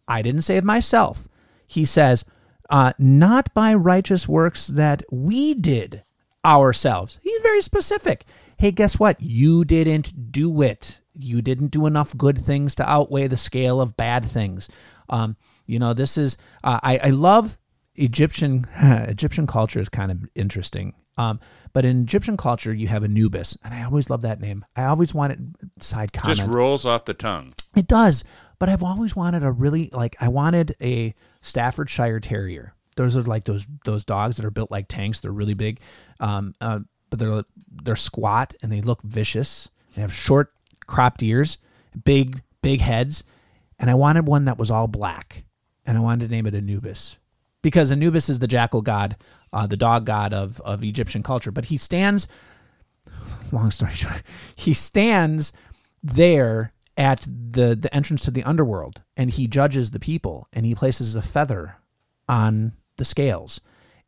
I 0.07 0.21
didn't 0.21 0.43
save 0.43 0.63
myself." 0.63 1.27
He 1.65 1.83
says, 1.83 2.23
uh, 2.69 2.93
"Not 2.99 3.51
by 3.55 3.73
righteous 3.73 4.27
works 4.27 4.67
that 4.67 5.01
we 5.11 5.55
did 5.55 6.03
ourselves." 6.45 7.19
He's 7.23 7.41
very 7.41 7.63
specific. 7.63 8.25
Hey, 8.57 8.71
guess 8.71 8.99
what? 8.99 9.19
You 9.19 9.65
didn't 9.65 10.31
do 10.31 10.61
it 10.61 11.01
you 11.17 11.41
didn't 11.41 11.67
do 11.67 11.85
enough 11.85 12.17
good 12.17 12.37
things 12.37 12.75
to 12.75 12.89
outweigh 12.89 13.27
the 13.27 13.37
scale 13.37 13.81
of 13.81 13.97
bad 13.97 14.25
things. 14.25 14.69
Um, 15.09 15.35
you 15.65 15.79
know, 15.79 15.93
this 15.93 16.17
is 16.17 16.37
uh, 16.63 16.79
I, 16.83 16.97
I 16.97 17.09
love 17.09 17.57
Egyptian 17.95 18.67
Egyptian 18.75 19.47
culture 19.47 19.79
is 19.79 19.89
kind 19.89 20.11
of 20.11 20.27
interesting. 20.35 20.93
Um, 21.17 21.39
but 21.71 21.85
in 21.85 22.01
Egyptian 22.01 22.35
culture, 22.35 22.73
you 22.73 22.87
have 22.87 23.03
Anubis, 23.03 23.57
and 23.63 23.73
I 23.73 23.83
always 23.83 24.09
love 24.09 24.23
that 24.23 24.41
name. 24.41 24.65
I 24.75 24.83
always 24.85 25.13
wanted 25.13 25.55
side 25.79 26.11
comment. 26.11 26.39
Just 26.39 26.49
rolls 26.49 26.85
off 26.85 27.05
the 27.05 27.13
tongue. 27.13 27.53
It 27.75 27.87
does, 27.87 28.25
but 28.59 28.67
I've 28.67 28.83
always 28.83 29.15
wanted 29.15 29.43
a 29.43 29.51
really 29.51 29.89
like 29.93 30.15
I 30.19 30.27
wanted 30.27 30.75
a 30.81 31.15
Staffordshire 31.41 32.19
Terrier. 32.19 32.73
Those 32.97 33.15
are 33.15 33.23
like 33.23 33.45
those 33.45 33.65
those 33.85 34.03
dogs 34.03 34.37
that 34.37 34.45
are 34.45 34.51
built 34.51 34.71
like 34.71 34.87
tanks. 34.87 35.19
They're 35.19 35.31
really 35.31 35.53
big, 35.53 35.79
um, 36.19 36.53
uh, 36.59 36.79
but 37.09 37.19
they're 37.19 37.43
they're 37.83 37.95
squat 37.95 38.53
and 38.61 38.71
they 38.71 38.81
look 38.81 39.01
vicious. 39.01 39.69
They 39.95 40.01
have 40.01 40.13
short 40.13 40.51
cropped 40.87 41.23
ears, 41.23 41.57
big, 42.03 42.41
big 42.61 42.81
heads. 42.81 43.23
And 43.79 43.89
I 43.89 43.95
wanted 43.95 44.27
one 44.27 44.45
that 44.45 44.57
was 44.57 44.71
all 44.71 44.87
black. 44.87 45.45
And 45.85 45.97
I 45.97 46.01
wanted 46.01 46.27
to 46.27 46.31
name 46.33 46.45
it 46.45 46.55
Anubis 46.55 47.17
because 47.61 47.91
Anubis 47.91 48.29
is 48.29 48.39
the 48.39 48.47
jackal 48.47 48.81
god, 48.81 49.15
uh, 49.53 49.67
the 49.67 49.77
dog 49.77 50.05
god 50.05 50.33
of, 50.33 50.59
of 50.61 50.83
Egyptian 50.83 51.23
culture. 51.23 51.51
But 51.51 51.65
he 51.65 51.77
stands, 51.77 52.27
long 53.51 53.71
story 53.71 53.93
short, 53.93 54.23
he 54.55 54.73
stands 54.73 55.53
there 56.03 56.73
at 56.97 57.21
the, 57.21 57.75
the 57.75 57.93
entrance 57.93 58.23
to 58.23 58.31
the 58.31 58.43
underworld 58.43 59.01
and 59.17 59.29
he 59.29 59.47
judges 59.47 59.91
the 59.91 59.99
people 59.99 60.47
and 60.53 60.65
he 60.65 60.73
places 60.73 61.15
a 61.15 61.21
feather 61.21 61.77
on 62.29 62.73
the 62.97 63.05
scales. 63.05 63.59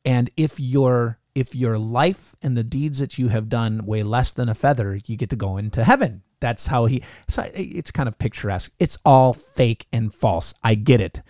And 0.05 0.29
if 0.37 0.59
your 0.59 1.19
if 1.35 1.53
your 1.53 1.77
life 1.77 2.35
and 2.41 2.57
the 2.57 2.63
deeds 2.63 2.97
that 2.97 3.19
you 3.19 3.27
have 3.27 3.47
done 3.47 3.85
weigh 3.85 4.01
less 4.01 4.33
than 4.33 4.49
a 4.49 4.55
feather, 4.55 4.99
you 5.05 5.15
get 5.15 5.29
to 5.29 5.35
go 5.35 5.57
into 5.57 5.83
heaven 5.83 6.23
that's 6.39 6.67
how 6.67 6.85
he. 6.85 7.03
So 7.27 7.43
it's 7.53 7.91
kind 7.91 8.07
of 8.07 8.19
picturesque. 8.19 8.71
It's 8.79 8.97
all 9.05 9.33
fake 9.33 9.87
and 9.91 10.13
false. 10.13 10.53
I 10.63 10.75
get 10.75 11.01
it, 11.01 11.21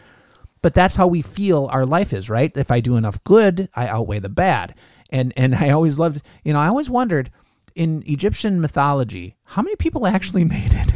but 0.61 0.73
that's 0.73 0.95
how 0.95 1.07
we 1.07 1.21
feel 1.21 1.67
our 1.71 1.85
life 1.85 2.13
is, 2.13 2.29
right? 2.29 2.51
If 2.55 2.71
I 2.71 2.79
do 2.79 2.97
enough 2.97 3.23
good, 3.23 3.69
I 3.75 3.87
outweigh 3.87 4.19
the 4.19 4.29
bad. 4.29 4.75
And 5.09 5.33
and 5.37 5.55
I 5.55 5.69
always 5.69 5.97
loved, 5.97 6.21
you 6.43 6.53
know, 6.53 6.59
I 6.59 6.67
always 6.67 6.89
wondered 6.89 7.31
in 7.75 8.03
Egyptian 8.05 8.59
mythology 8.59 9.35
how 9.43 9.61
many 9.61 9.75
people 9.75 10.07
actually 10.07 10.43
made 10.57 10.71
it. 10.71 10.93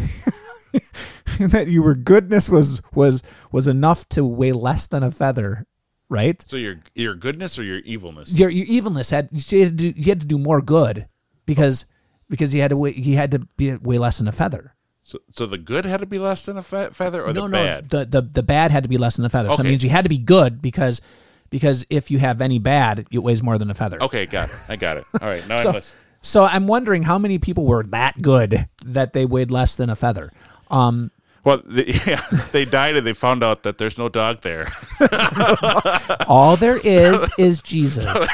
that 1.52 1.68
your 1.70 1.96
goodness 1.96 2.50
was 2.50 2.82
was 2.94 3.24
was 3.52 3.68
enough 3.68 4.08
to 4.10 4.26
weigh 4.26 4.52
less 4.52 4.88
than 4.88 5.04
a 5.04 5.12
feather, 5.12 5.66
right? 6.10 6.44
So 6.48 6.58
your 6.58 6.80
your 6.96 7.16
goodness 7.16 7.58
or 7.58 7.64
your 7.64 7.80
evilness? 7.80 8.38
Your 8.38 8.50
your 8.50 8.66
evilness 8.68 9.10
had 9.10 9.30
you 9.32 9.64
had 9.64 9.78
to 9.78 9.92
do, 9.92 10.00
you 10.00 10.10
had 10.10 10.22
to 10.22 10.28
do 10.28 10.38
more 10.38 10.62
good 10.62 11.08
because 11.46 11.86
because 12.32 12.52
he 12.54 12.60
had 12.60 12.70
to 12.72 12.78
weigh, 12.78 12.94
you 12.96 13.16
had 13.16 13.30
to 13.32 13.40
be 13.58 13.76
way 13.76 14.00
less 14.00 14.18
than 14.18 14.28
a 14.28 14.32
feather. 14.32 14.74
So, 15.04 15.20
so 15.32 15.46
the 15.46 15.58
good 15.60 15.86
had 15.86 16.00
to 16.00 16.06
be 16.08 16.18
less 16.18 16.46
than 16.46 16.58
a 16.58 16.64
fe- 16.64 16.90
feather, 16.92 17.22
or 17.24 17.34
no, 17.34 17.44
the 17.44 17.48
no, 17.50 17.64
bad? 17.64 17.90
the, 17.90 18.06
the 18.06 18.22
the 18.22 18.44
bad 18.44 18.72
had 18.72 18.82
to 18.84 18.90
be 18.90 18.98
less 18.98 19.18
than 19.18 19.26
a 19.26 19.30
feather. 19.30 19.50
So 19.50 19.56
Okay. 19.60 19.68
it 19.68 19.70
means 19.70 19.84
you 19.84 19.90
had 19.90 20.06
to 20.06 20.10
be 20.10 20.18
good 20.18 20.62
because 20.62 21.02
because 21.50 21.86
if 21.90 22.10
you 22.10 22.18
have 22.20 22.40
any 22.42 22.58
bad, 22.60 23.06
it 23.12 23.20
weighs 23.20 23.44
more 23.44 23.58
than 23.58 23.70
a 23.70 23.74
feather. 23.76 24.02
Okay, 24.02 24.26
got 24.26 24.48
it. 24.50 24.56
I 24.70 24.76
got 24.78 24.98
it. 24.98 25.04
All 25.22 25.28
right, 25.28 25.46
now 25.50 25.58
So, 25.62 25.70
I'm 25.70 25.76
listening. 25.76 26.02
so 26.22 26.44
I'm 26.46 26.66
wondering 26.68 27.04
how 27.04 27.18
many 27.20 27.38
people 27.40 27.66
were 27.66 27.84
that 27.84 28.22
good 28.22 28.68
that 28.86 29.12
they 29.14 29.26
weighed 29.26 29.52
less 29.52 29.76
than 29.76 29.90
a 29.90 29.96
feather. 29.96 30.32
Um, 30.70 31.12
Well, 31.44 31.62
the, 31.66 31.84
yeah, 32.08 32.22
they 32.54 32.64
died 32.64 32.96
and 32.96 33.06
they 33.06 33.14
found 33.14 33.44
out 33.44 33.64
that 33.64 33.80
there's 33.80 33.98
no 33.98 34.08
dog 34.08 34.42
there. 34.42 34.72
all 36.28 36.56
there 36.56 36.78
is 36.78 37.28
is 37.38 37.62
Jesus, 37.62 38.30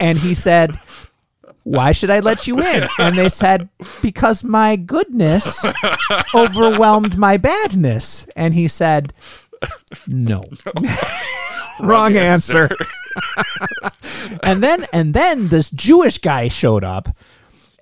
and 0.00 0.18
he 0.18 0.34
said, 0.34 0.72
"Why 1.64 1.92
should 1.92 2.10
I 2.10 2.20
let 2.20 2.46
you 2.46 2.60
in?" 2.60 2.84
And 2.98 3.16
they 3.16 3.28
said, 3.28 3.68
"Because 4.00 4.44
my 4.44 4.76
goodness 4.76 5.66
overwhelmed 6.34 7.18
my 7.18 7.36
badness." 7.36 8.28
And 8.36 8.54
he 8.54 8.68
said, 8.68 9.12
"No." 10.06 10.44
Wrong 11.80 12.16
answer. 12.16 12.70
and 14.42 14.62
then 14.62 14.84
and 14.92 15.14
then 15.14 15.48
this 15.48 15.70
Jewish 15.70 16.18
guy 16.18 16.48
showed 16.48 16.84
up 16.84 17.08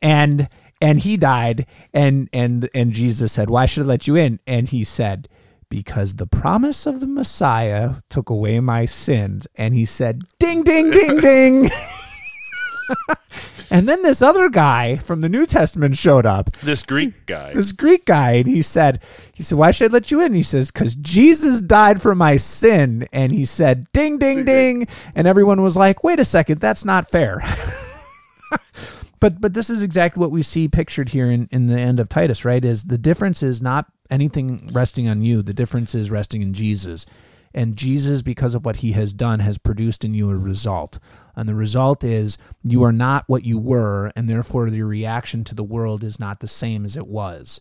and 0.00 0.48
and 0.80 1.00
he 1.00 1.16
died 1.16 1.66
and 1.92 2.28
and 2.32 2.68
and 2.74 2.92
Jesus 2.92 3.32
said, 3.32 3.50
"Why 3.50 3.66
should 3.66 3.84
I 3.84 3.86
let 3.86 4.06
you 4.06 4.16
in?" 4.16 4.40
And 4.46 4.68
he 4.68 4.84
said, 4.84 5.28
"Because 5.68 6.16
the 6.16 6.26
promise 6.26 6.86
of 6.86 7.00
the 7.00 7.06
Messiah 7.06 7.96
took 8.10 8.30
away 8.30 8.60
my 8.60 8.86
sins." 8.86 9.46
And 9.56 9.74
he 9.74 9.84
said, 9.84 10.22
"Ding 10.38 10.62
ding 10.62 10.90
ding 10.90 11.20
ding." 11.20 11.68
and 13.72 13.88
then 13.88 14.02
this 14.02 14.22
other 14.22 14.48
guy 14.48 14.96
from 14.96 15.20
the 15.20 15.28
New 15.28 15.46
Testament 15.46 15.96
showed 15.96 16.26
up 16.26 16.52
This 16.58 16.82
Greek 16.82 17.26
guy. 17.26 17.52
this 17.52 17.72
Greek 17.72 18.04
guy, 18.04 18.32
and 18.32 18.46
he 18.46 18.62
said, 18.62 19.02
he 19.32 19.42
said, 19.42 19.58
why 19.58 19.70
should 19.70 19.90
I 19.90 19.94
let 19.94 20.10
you 20.10 20.20
in? 20.20 20.34
He 20.34 20.42
says, 20.42 20.70
because 20.70 20.94
Jesus 20.94 21.60
died 21.60 22.00
for 22.00 22.14
my 22.14 22.36
sin. 22.36 23.08
And 23.12 23.32
he 23.32 23.44
said, 23.44 23.86
ding, 23.92 24.18
ding, 24.18 24.44
ding. 24.44 24.86
And 25.14 25.26
everyone 25.26 25.62
was 25.62 25.76
like, 25.76 26.04
wait 26.04 26.20
a 26.20 26.24
second, 26.24 26.60
that's 26.60 26.84
not 26.84 27.10
fair. 27.10 27.40
but 29.20 29.40
but 29.40 29.54
this 29.54 29.70
is 29.70 29.82
exactly 29.82 30.20
what 30.20 30.30
we 30.30 30.42
see 30.42 30.68
pictured 30.68 31.10
here 31.10 31.30
in, 31.30 31.48
in 31.50 31.66
the 31.66 31.78
end 31.78 31.98
of 32.00 32.08
Titus, 32.08 32.44
right? 32.44 32.64
Is 32.64 32.84
the 32.84 32.98
difference 32.98 33.42
is 33.42 33.62
not 33.62 33.86
anything 34.10 34.68
resting 34.72 35.08
on 35.08 35.22
you. 35.22 35.42
The 35.42 35.54
difference 35.54 35.94
is 35.94 36.10
resting 36.10 36.42
in 36.42 36.52
Jesus. 36.54 37.06
And 37.54 37.76
Jesus, 37.76 38.22
because 38.22 38.54
of 38.54 38.64
what 38.64 38.76
he 38.76 38.92
has 38.92 39.12
done, 39.12 39.40
has 39.40 39.58
produced 39.58 40.04
in 40.04 40.14
you 40.14 40.30
a 40.30 40.36
result. 40.36 40.98
And 41.34 41.48
the 41.48 41.54
result 41.54 42.04
is 42.04 42.38
you 42.62 42.82
are 42.84 42.92
not 42.92 43.24
what 43.26 43.44
you 43.44 43.58
were, 43.58 44.12
and 44.14 44.28
therefore 44.28 44.68
your 44.68 44.86
reaction 44.86 45.44
to 45.44 45.54
the 45.54 45.64
world 45.64 46.04
is 46.04 46.20
not 46.20 46.40
the 46.40 46.48
same 46.48 46.84
as 46.84 46.96
it 46.96 47.06
was. 47.06 47.60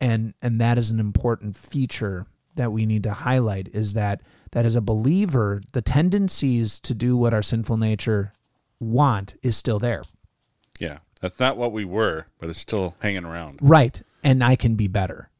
And 0.00 0.34
and 0.40 0.60
that 0.60 0.78
is 0.78 0.90
an 0.90 1.00
important 1.00 1.56
feature 1.56 2.26
that 2.54 2.72
we 2.72 2.86
need 2.86 3.02
to 3.04 3.12
highlight 3.12 3.68
is 3.72 3.94
that 3.94 4.22
that 4.52 4.64
as 4.64 4.74
a 4.74 4.80
believer, 4.80 5.62
the 5.72 5.82
tendencies 5.82 6.80
to 6.80 6.94
do 6.94 7.16
what 7.16 7.34
our 7.34 7.42
sinful 7.42 7.76
nature 7.76 8.32
want 8.80 9.34
is 9.42 9.56
still 9.56 9.78
there. 9.78 10.02
yeah, 10.78 10.98
that's 11.20 11.38
not 11.38 11.56
what 11.56 11.72
we 11.72 11.84
were, 11.84 12.26
but 12.38 12.48
it's 12.48 12.58
still 12.58 12.96
hanging 13.00 13.24
around. 13.24 13.58
Right. 13.62 14.02
And 14.24 14.42
I 14.42 14.56
can 14.56 14.74
be 14.74 14.88
better. 14.88 15.30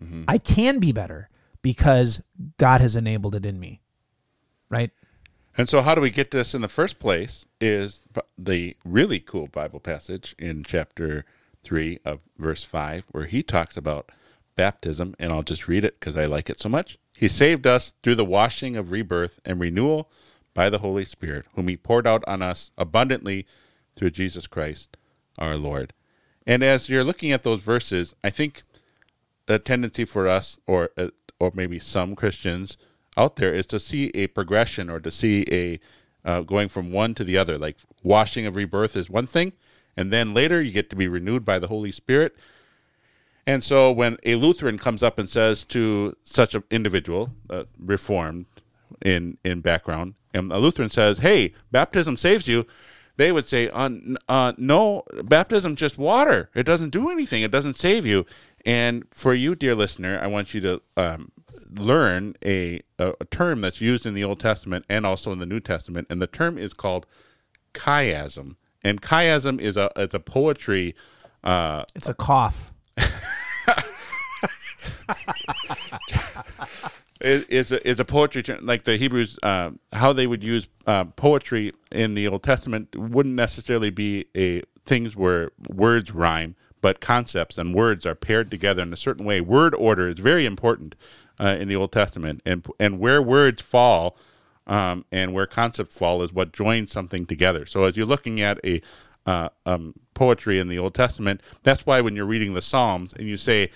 Mm-hmm. 0.00 0.24
I 0.28 0.38
can 0.38 0.78
be 0.78 0.92
better 0.92 1.28
because 1.62 2.22
God 2.58 2.80
has 2.80 2.96
enabled 2.96 3.34
it 3.34 3.46
in 3.46 3.58
me. 3.58 3.80
Right? 4.68 4.90
And 5.60 5.68
so, 5.68 5.82
how 5.82 5.94
do 5.94 6.00
we 6.00 6.08
get 6.08 6.30
this 6.30 6.54
in 6.54 6.62
the 6.62 6.68
first 6.68 6.98
place? 6.98 7.44
Is 7.60 8.08
the 8.38 8.78
really 8.82 9.20
cool 9.20 9.46
Bible 9.46 9.78
passage 9.78 10.34
in 10.38 10.64
chapter 10.64 11.26
3 11.64 11.98
of 12.02 12.20
verse 12.38 12.64
5, 12.64 13.04
where 13.10 13.26
he 13.26 13.42
talks 13.42 13.76
about 13.76 14.10
baptism. 14.56 15.14
And 15.18 15.30
I'll 15.30 15.42
just 15.42 15.68
read 15.68 15.84
it 15.84 16.00
because 16.00 16.16
I 16.16 16.24
like 16.24 16.48
it 16.48 16.58
so 16.58 16.70
much. 16.70 16.98
He 17.14 17.28
saved 17.28 17.66
us 17.66 17.92
through 18.02 18.14
the 18.14 18.24
washing 18.24 18.74
of 18.74 18.90
rebirth 18.90 19.38
and 19.44 19.60
renewal 19.60 20.10
by 20.54 20.70
the 20.70 20.78
Holy 20.78 21.04
Spirit, 21.04 21.44
whom 21.52 21.68
he 21.68 21.76
poured 21.76 22.06
out 22.06 22.24
on 22.26 22.40
us 22.40 22.70
abundantly 22.78 23.46
through 23.94 24.12
Jesus 24.12 24.46
Christ 24.46 24.96
our 25.36 25.56
Lord. 25.56 25.92
And 26.46 26.62
as 26.62 26.88
you're 26.88 27.04
looking 27.04 27.32
at 27.32 27.42
those 27.42 27.60
verses, 27.60 28.14
I 28.24 28.30
think 28.30 28.62
a 29.46 29.58
tendency 29.58 30.06
for 30.06 30.26
us, 30.26 30.58
or 30.66 30.88
uh, 30.96 31.08
or 31.38 31.50
maybe 31.54 31.78
some 31.78 32.16
Christians 32.16 32.78
out 33.16 33.36
there, 33.36 33.54
is 33.54 33.66
to 33.66 33.80
see 33.80 34.10
a 34.14 34.28
progression 34.28 34.90
or 34.90 35.00
to 35.00 35.10
see 35.10 35.44
a 35.50 35.80
uh, 36.24 36.40
going 36.40 36.68
from 36.68 36.92
one 36.92 37.14
to 37.14 37.24
the 37.24 37.38
other. 37.38 37.58
Like 37.58 37.76
washing 38.02 38.46
of 38.46 38.56
rebirth 38.56 38.96
is 38.96 39.08
one 39.08 39.26
thing, 39.26 39.52
and 39.96 40.12
then 40.12 40.34
later 40.34 40.60
you 40.60 40.72
get 40.72 40.90
to 40.90 40.96
be 40.96 41.08
renewed 41.08 41.44
by 41.44 41.58
the 41.58 41.68
Holy 41.68 41.90
Spirit. 41.90 42.36
And 43.46 43.64
so 43.64 43.90
when 43.90 44.18
a 44.24 44.36
Lutheran 44.36 44.78
comes 44.78 45.02
up 45.02 45.18
and 45.18 45.28
says 45.28 45.64
to 45.66 46.16
such 46.22 46.54
an 46.54 46.62
individual, 46.70 47.32
uh, 47.48 47.64
reformed 47.78 48.46
in 49.02 49.38
in 49.44 49.60
background, 49.60 50.14
and 50.34 50.52
a 50.52 50.58
Lutheran 50.58 50.90
says, 50.90 51.18
"Hey, 51.18 51.54
baptism 51.72 52.16
saves 52.16 52.46
you," 52.46 52.66
they 53.16 53.32
would 53.32 53.48
say, 53.48 53.68
uh, 53.70 53.88
uh, 54.28 54.52
"No, 54.56 55.04
baptism 55.24 55.74
just 55.76 55.98
water. 55.98 56.50
It 56.54 56.64
doesn't 56.64 56.90
do 56.90 57.10
anything. 57.10 57.42
It 57.42 57.50
doesn't 57.50 57.74
save 57.74 58.06
you." 58.06 58.26
And 58.66 59.04
for 59.10 59.32
you, 59.32 59.54
dear 59.54 59.74
listener, 59.74 60.20
I 60.22 60.26
want 60.26 60.52
you 60.52 60.60
to 60.60 60.82
um, 60.96 61.32
learn 61.76 62.34
a, 62.44 62.80
a 62.98 63.14
a 63.20 63.24
term 63.26 63.60
that's 63.60 63.80
used 63.80 64.06
in 64.06 64.14
the 64.14 64.24
Old 64.24 64.40
Testament 64.40 64.84
and 64.88 65.04
also 65.06 65.32
in 65.32 65.38
the 65.38 65.46
New 65.46 65.60
Testament, 65.60 66.06
and 66.10 66.20
the 66.20 66.26
term 66.26 66.58
is 66.58 66.72
called 66.72 67.06
chiasm. 67.74 68.56
And 68.82 69.02
chiasm 69.02 69.60
is 69.60 69.76
a 69.76 69.90
is 69.96 70.14
a 70.14 70.20
poetry. 70.20 70.94
Uh, 71.44 71.84
It's 71.94 72.08
a 72.08 72.14
cough. 72.14 72.72
is 77.20 77.44
is 77.44 77.72
a, 77.72 77.86
is 77.86 78.00
a 78.00 78.04
poetry 78.04 78.42
term 78.42 78.64
like 78.64 78.84
the 78.84 78.96
Hebrews 78.96 79.38
uh, 79.42 79.70
how 79.92 80.12
they 80.12 80.26
would 80.26 80.42
use 80.42 80.68
uh, 80.86 81.04
poetry 81.04 81.72
in 81.92 82.14
the 82.14 82.26
Old 82.28 82.42
Testament 82.42 82.96
wouldn't 82.96 83.34
necessarily 83.34 83.90
be 83.90 84.26
a 84.36 84.62
things 84.86 85.14
where 85.14 85.50
words 85.68 86.12
rhyme, 86.12 86.56
but 86.80 87.00
concepts 87.00 87.58
and 87.58 87.74
words 87.74 88.06
are 88.06 88.14
paired 88.14 88.50
together 88.50 88.82
in 88.82 88.92
a 88.92 88.96
certain 88.96 89.26
way. 89.26 89.40
Word 89.40 89.74
order 89.74 90.08
is 90.08 90.18
very 90.18 90.46
important 90.46 90.94
uh, 91.40 91.56
in 91.58 91.68
the 91.68 91.76
Old 91.76 91.92
Testament, 91.92 92.42
and 92.44 92.66
and 92.78 93.00
where 93.00 93.22
words 93.22 93.62
fall 93.62 94.16
um, 94.66 95.04
and 95.10 95.34
where 95.34 95.46
concepts 95.46 95.94
fall 95.96 96.22
is 96.22 96.32
what 96.32 96.52
joins 96.52 96.92
something 96.92 97.26
together. 97.26 97.66
So 97.66 97.84
as 97.84 97.96
you're 97.96 98.06
looking 98.06 98.40
at 98.40 98.60
a 98.64 98.80
uh, 99.26 99.48
um, 99.66 99.94
poetry 100.14 100.58
in 100.58 100.68
the 100.68 100.78
Old 100.78 100.94
Testament, 100.94 101.40
that's 101.62 101.84
why 101.84 102.00
when 102.00 102.14
you're 102.14 102.26
reading 102.26 102.54
the 102.54 102.62
Psalms 102.62 103.12
and 103.12 103.26
you 103.26 103.36
say, 103.36 103.70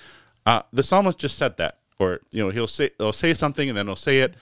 uh, 0.46 0.62
the 0.72 0.82
psalmist 0.82 1.18
just 1.18 1.38
said 1.38 1.56
that, 1.56 1.78
or 1.98 2.20
you 2.30 2.44
know 2.44 2.50
he'll 2.50 2.66
say 2.66 2.90
he'll 2.98 3.12
say 3.12 3.34
something 3.34 3.68
and 3.68 3.76
then 3.76 3.86
he'll 3.86 3.96
say 3.96 4.20
it, 4.20 4.34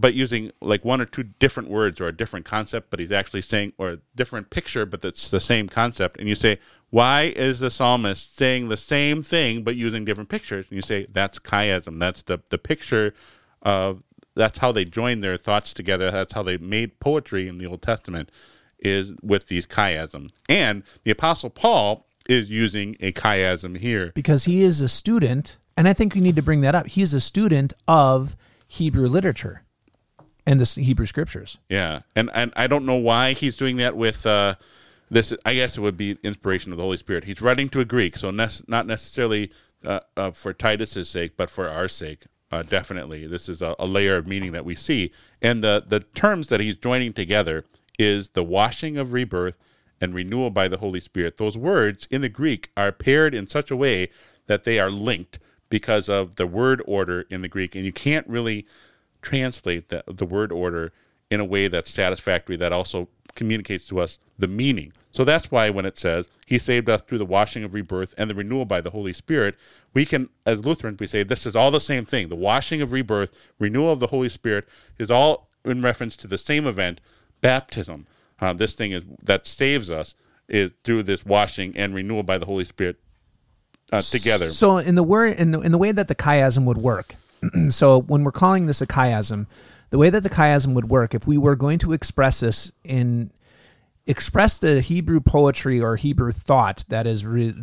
but 0.00 0.14
using 0.14 0.50
like 0.62 0.84
one 0.84 1.00
or 1.00 1.04
two 1.04 1.24
different 1.24 1.68
words 1.68 2.00
or 2.00 2.08
a 2.08 2.16
different 2.16 2.46
concept, 2.46 2.90
but 2.90 3.00
he's 3.00 3.12
actually 3.12 3.42
saying 3.42 3.72
or 3.76 3.88
a 3.90 3.98
different 4.16 4.48
picture, 4.48 4.86
but 4.86 5.02
that's 5.02 5.28
the 5.28 5.40
same 5.40 5.68
concept. 5.68 6.18
And 6.18 6.26
you 6.26 6.34
say, 6.34 6.58
why 6.88 7.32
is 7.36 7.60
the 7.60 7.70
psalmist 7.70 8.36
saying 8.36 8.68
the 8.68 8.76
same 8.78 9.22
thing 9.22 9.62
but 9.62 9.76
using 9.76 10.04
different 10.06 10.30
pictures? 10.30 10.66
And 10.70 10.76
you 10.76 10.82
say 10.82 11.06
that's 11.10 11.38
chiasm. 11.38 11.98
That's 11.98 12.22
the 12.22 12.40
the 12.48 12.58
picture 12.58 13.12
of 13.62 14.02
that's 14.34 14.58
how 14.58 14.72
they 14.72 14.86
joined 14.86 15.22
their 15.22 15.36
thoughts 15.36 15.74
together. 15.74 16.10
That's 16.10 16.32
how 16.32 16.42
they 16.42 16.56
made 16.56 16.98
poetry 16.98 17.46
in 17.46 17.58
the 17.58 17.66
Old 17.66 17.82
Testament 17.82 18.30
is 18.78 19.12
with 19.22 19.48
these 19.48 19.66
chiasms. 19.66 20.30
And 20.48 20.82
the 21.04 21.10
Apostle 21.10 21.50
Paul 21.50 22.06
is 22.26 22.48
using 22.48 22.96
a 23.00 23.12
chiasm 23.12 23.76
here. 23.76 24.12
because 24.14 24.44
he 24.44 24.62
is 24.62 24.80
a 24.80 24.88
student, 24.88 25.58
and 25.76 25.86
I 25.86 25.92
think 25.92 26.14
we 26.14 26.20
need 26.22 26.36
to 26.36 26.42
bring 26.42 26.62
that 26.62 26.74
up. 26.74 26.86
He's 26.86 27.12
a 27.12 27.20
student 27.20 27.74
of 27.86 28.36
Hebrew 28.66 29.08
literature 29.08 29.64
and 30.46 30.60
the 30.60 30.80
Hebrew 30.80 31.06
scriptures. 31.06 31.58
Yeah, 31.68 32.00
and 32.14 32.30
and 32.34 32.52
I 32.56 32.66
don't 32.66 32.86
know 32.86 32.96
why 32.96 33.32
he's 33.32 33.56
doing 33.56 33.76
that 33.78 33.96
with 33.96 34.26
uh, 34.26 34.54
this. 35.10 35.34
I 35.44 35.54
guess 35.54 35.76
it 35.76 35.80
would 35.80 35.96
be 35.96 36.18
inspiration 36.22 36.72
of 36.72 36.78
the 36.78 36.84
Holy 36.84 36.96
Spirit. 36.96 37.24
He's 37.24 37.40
writing 37.40 37.68
to 37.70 37.80
a 37.80 37.84
Greek, 37.84 38.16
so 38.16 38.30
nec- 38.30 38.68
not 38.68 38.86
necessarily 38.86 39.50
uh, 39.84 40.00
uh, 40.16 40.30
for 40.32 40.52
Titus's 40.52 41.08
sake, 41.08 41.36
but 41.36 41.50
for 41.50 41.68
our 41.68 41.88
sake. 41.88 42.24
Uh, 42.52 42.62
definitely, 42.62 43.26
this 43.26 43.48
is 43.48 43.62
a, 43.62 43.76
a 43.78 43.86
layer 43.86 44.16
of 44.16 44.26
meaning 44.26 44.52
that 44.52 44.64
we 44.64 44.74
see, 44.74 45.12
and 45.40 45.62
the 45.62 45.84
the 45.86 46.00
terms 46.00 46.48
that 46.48 46.60
he's 46.60 46.76
joining 46.76 47.12
together 47.12 47.64
is 47.98 48.30
the 48.30 48.42
washing 48.42 48.96
of 48.96 49.12
rebirth 49.12 49.54
and 50.00 50.14
renewal 50.14 50.50
by 50.50 50.66
the 50.66 50.78
Holy 50.78 51.00
Spirit. 51.00 51.36
Those 51.36 51.56
words 51.56 52.08
in 52.10 52.22
the 52.22 52.28
Greek 52.28 52.70
are 52.76 52.90
paired 52.90 53.34
in 53.34 53.46
such 53.46 53.70
a 53.70 53.76
way 53.76 54.08
that 54.46 54.64
they 54.64 54.80
are 54.80 54.90
linked 54.90 55.38
because 55.68 56.08
of 56.08 56.36
the 56.36 56.46
word 56.46 56.82
order 56.86 57.26
in 57.30 57.42
the 57.42 57.48
Greek, 57.48 57.76
and 57.76 57.84
you 57.84 57.92
can't 57.92 58.26
really 58.26 58.66
translate 59.22 59.88
the, 59.88 60.04
the 60.06 60.26
word 60.26 60.52
order 60.52 60.92
in 61.30 61.40
a 61.40 61.44
way 61.44 61.68
that's 61.68 61.90
satisfactory 61.90 62.56
that 62.56 62.72
also 62.72 63.08
communicates 63.34 63.86
to 63.86 64.00
us 64.00 64.18
the 64.38 64.48
meaning. 64.48 64.92
So 65.12 65.24
that's 65.24 65.50
why 65.50 65.70
when 65.70 65.84
it 65.84 65.98
says 65.98 66.28
he 66.46 66.58
saved 66.58 66.88
us 66.88 67.02
through 67.02 67.18
the 67.18 67.26
washing 67.26 67.64
of 67.64 67.74
rebirth 67.74 68.14
and 68.16 68.30
the 68.30 68.34
renewal 68.34 68.64
by 68.64 68.80
the 68.80 68.90
Holy 68.90 69.12
Spirit, 69.12 69.56
we 69.92 70.04
can, 70.04 70.28
as 70.46 70.64
Lutherans, 70.64 70.98
we 71.00 71.06
say 71.06 71.22
this 71.22 71.46
is 71.46 71.56
all 71.56 71.70
the 71.70 71.80
same 71.80 72.04
thing. 72.04 72.28
The 72.28 72.36
washing 72.36 72.80
of 72.80 72.92
rebirth, 72.92 73.30
renewal 73.58 73.92
of 73.92 74.00
the 74.00 74.08
Holy 74.08 74.28
Spirit 74.28 74.68
is 74.98 75.10
all 75.10 75.48
in 75.64 75.82
reference 75.82 76.16
to 76.18 76.26
the 76.26 76.38
same 76.38 76.66
event, 76.66 77.00
baptism. 77.40 78.06
Uh, 78.40 78.52
this 78.52 78.74
thing 78.74 78.92
is 78.92 79.02
that 79.22 79.46
saves 79.46 79.90
us 79.90 80.14
is 80.48 80.72
through 80.84 81.04
this 81.04 81.24
washing 81.24 81.76
and 81.76 81.94
renewal 81.94 82.22
by 82.22 82.38
the 82.38 82.46
Holy 82.46 82.64
Spirit 82.64 82.96
uh, 83.92 84.00
together. 84.00 84.48
So 84.48 84.78
in 84.78 84.94
the 84.94 85.02
word 85.02 85.38
in 85.38 85.52
the, 85.52 85.60
in 85.60 85.72
the 85.72 85.78
way 85.78 85.92
that 85.92 86.08
the 86.08 86.14
chiasm 86.14 86.64
would 86.64 86.78
work, 86.78 87.16
so 87.70 88.00
when 88.00 88.24
we're 88.24 88.32
calling 88.32 88.66
this 88.66 88.80
a 88.80 88.86
chiasm, 88.86 89.46
the 89.90 89.98
way 89.98 90.10
that 90.10 90.22
the 90.22 90.30
chiasm 90.30 90.74
would 90.74 90.90
work, 90.90 91.14
if 91.14 91.26
we 91.26 91.38
were 91.38 91.56
going 91.56 91.78
to 91.80 91.92
express 91.92 92.40
this 92.40 92.72
in 92.84 93.30
express 94.06 94.58
the 94.58 94.80
Hebrew 94.80 95.20
poetry 95.20 95.80
or 95.80 95.96
Hebrew 95.96 96.32
thought 96.32 96.84
that 96.88 97.06
is 97.06 97.24
re- 97.24 97.54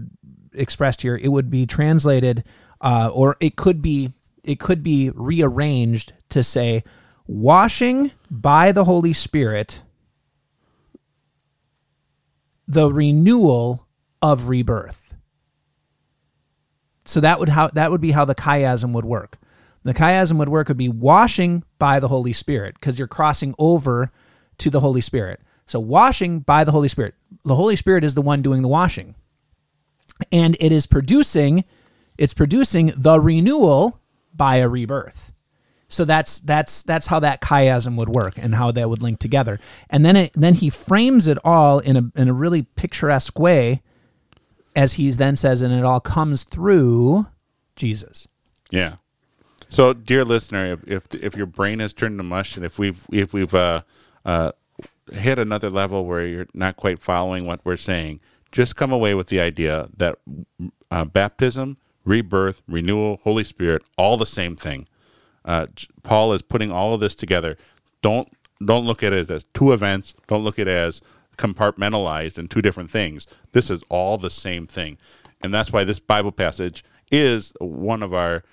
expressed 0.54 1.02
here, 1.02 1.16
it 1.16 1.30
would 1.30 1.50
be 1.50 1.66
translated, 1.66 2.44
uh, 2.82 3.10
or 3.14 3.36
it 3.40 3.56
could 3.56 3.82
be 3.82 4.12
it 4.44 4.60
could 4.60 4.82
be 4.82 5.10
rearranged 5.14 6.14
to 6.30 6.42
say, 6.42 6.84
washing 7.28 8.12
by 8.32 8.72
the 8.72 8.86
Holy 8.86 9.12
Spirit, 9.14 9.82
the 12.68 12.92
renewal 12.92 13.86
of 14.22 14.48
rebirth. 14.48 15.16
So 17.06 17.20
that 17.22 17.40
would 17.40 17.50
how 17.50 17.68
that 17.70 17.92
would 17.92 18.02
be 18.02 18.12
how 18.12 18.26
the 18.26 18.36
chiasm 18.36 18.94
would 18.94 19.06
work. 19.06 19.38
The 19.88 19.94
chiasm 19.94 20.38
would 20.38 20.50
work 20.50 20.68
would 20.68 20.76
be 20.76 20.90
washing 20.90 21.64
by 21.80 22.02
the 22.02 22.10
Holy 22.10 22.34
Spirit 22.34 22.74
because 22.74 23.00
you're 23.00 23.08
crossing 23.08 23.56
over 23.58 24.12
to 24.58 24.70
the 24.70 24.82
Holy 24.82 25.00
Spirit. 25.00 25.40
So 25.66 25.80
washing 25.80 26.42
by 26.42 26.66
the 26.66 26.74
Holy 26.74 26.90
Spirit. 26.90 27.16
The 27.46 27.56
Holy 27.56 27.78
Spirit 27.78 28.04
is 28.04 28.14
the 28.14 28.22
one 28.22 28.42
doing 28.42 28.64
the 28.64 28.68
washing. 28.68 29.16
And 30.30 30.58
it 30.60 30.74
is 30.74 30.88
producing 30.88 31.64
it's 32.18 32.34
producing 32.34 32.92
the 32.98 33.18
renewal 33.18 34.02
by 34.34 34.58
a 34.58 34.68
rebirth. 34.68 35.32
So 35.88 36.04
that's 36.04 36.40
that's 36.40 36.82
that's 36.82 37.08
how 37.08 37.22
that 37.22 37.42
chiasm 37.42 37.96
would 37.96 38.10
work 38.10 38.34
and 38.38 38.56
how 38.56 38.72
that 38.74 38.90
would 38.90 39.02
link 39.02 39.20
together. 39.20 39.58
And 39.90 40.06
then 40.06 40.18
it 40.18 40.34
then 40.34 40.56
he 40.56 40.70
frames 40.70 41.28
it 41.28 41.38
all 41.46 41.80
in 41.80 41.96
a 41.96 42.12
in 42.14 42.28
a 42.28 42.34
really 42.34 42.64
picturesque 42.64 43.40
way 43.40 43.84
as 44.76 44.96
he 44.96 45.10
then 45.12 45.38
says 45.38 45.62
and 45.62 45.74
it 45.74 45.86
all 45.86 46.02
comes 46.02 46.44
through 46.44 47.28
Jesus. 47.78 48.28
Yeah. 48.70 48.98
So, 49.70 49.94
dear 49.94 50.24
listener, 50.24 50.74
if 50.74 50.88
if, 50.88 51.24
if 51.24 51.36
your 51.36 51.46
brain 51.46 51.80
has 51.80 51.94
turned 51.94 52.18
to 52.20 52.24
mush, 52.24 52.56
and 52.56 52.66
if 52.66 52.80
we've 52.80 53.06
if 53.12 53.34
we've 53.34 53.54
uh, 53.54 53.82
uh, 54.26 54.52
hit 55.12 55.40
another 55.40 55.70
level 55.70 56.06
where 56.06 56.26
you're 56.26 56.48
not 56.54 56.78
quite 56.78 57.02
following 57.02 57.46
what 57.46 57.62
we're 57.64 57.78
saying, 57.78 58.20
just 58.52 58.76
come 58.76 58.92
away 58.92 59.14
with 59.14 59.28
the 59.28 59.40
idea 59.40 59.90
that 59.96 60.18
uh, 60.92 61.06
baptism, 61.06 61.78
rebirth, 62.06 62.62
renewal, 62.68 63.20
Holy 63.24 63.44
Spirit, 63.44 63.84
all 63.98 64.18
the 64.18 64.26
same 64.26 64.56
thing. 64.56 64.88
Uh, 65.44 65.68
Paul 66.04 66.34
is 66.34 66.42
putting 66.42 66.72
all 66.72 66.94
of 66.94 67.00
this 67.00 67.16
together. 67.16 67.58
Don't 68.02 68.30
don't 68.64 68.86
look 68.86 69.04
at 69.04 69.14
it 69.14 69.30
as 69.30 69.46
two 69.54 69.74
events. 69.74 70.14
Don't 70.28 70.44
look 70.44 70.60
at 70.60 70.68
it 70.68 70.72
as 70.72 71.02
compartmentalized 71.38 72.38
and 72.38 72.50
two 72.50 72.62
different 72.62 72.90
things. 72.90 73.28
This 73.52 73.70
is 73.70 73.84
all 73.90 74.18
the 74.18 74.30
same 74.30 74.66
thing, 74.66 74.98
and 75.42 75.54
that's 75.54 75.74
why 75.74 75.84
this 75.84 76.00
Bible 76.00 76.32
passage 76.32 76.86
is 77.12 77.54
one 77.60 78.02
of 78.02 78.14
our 78.14 78.44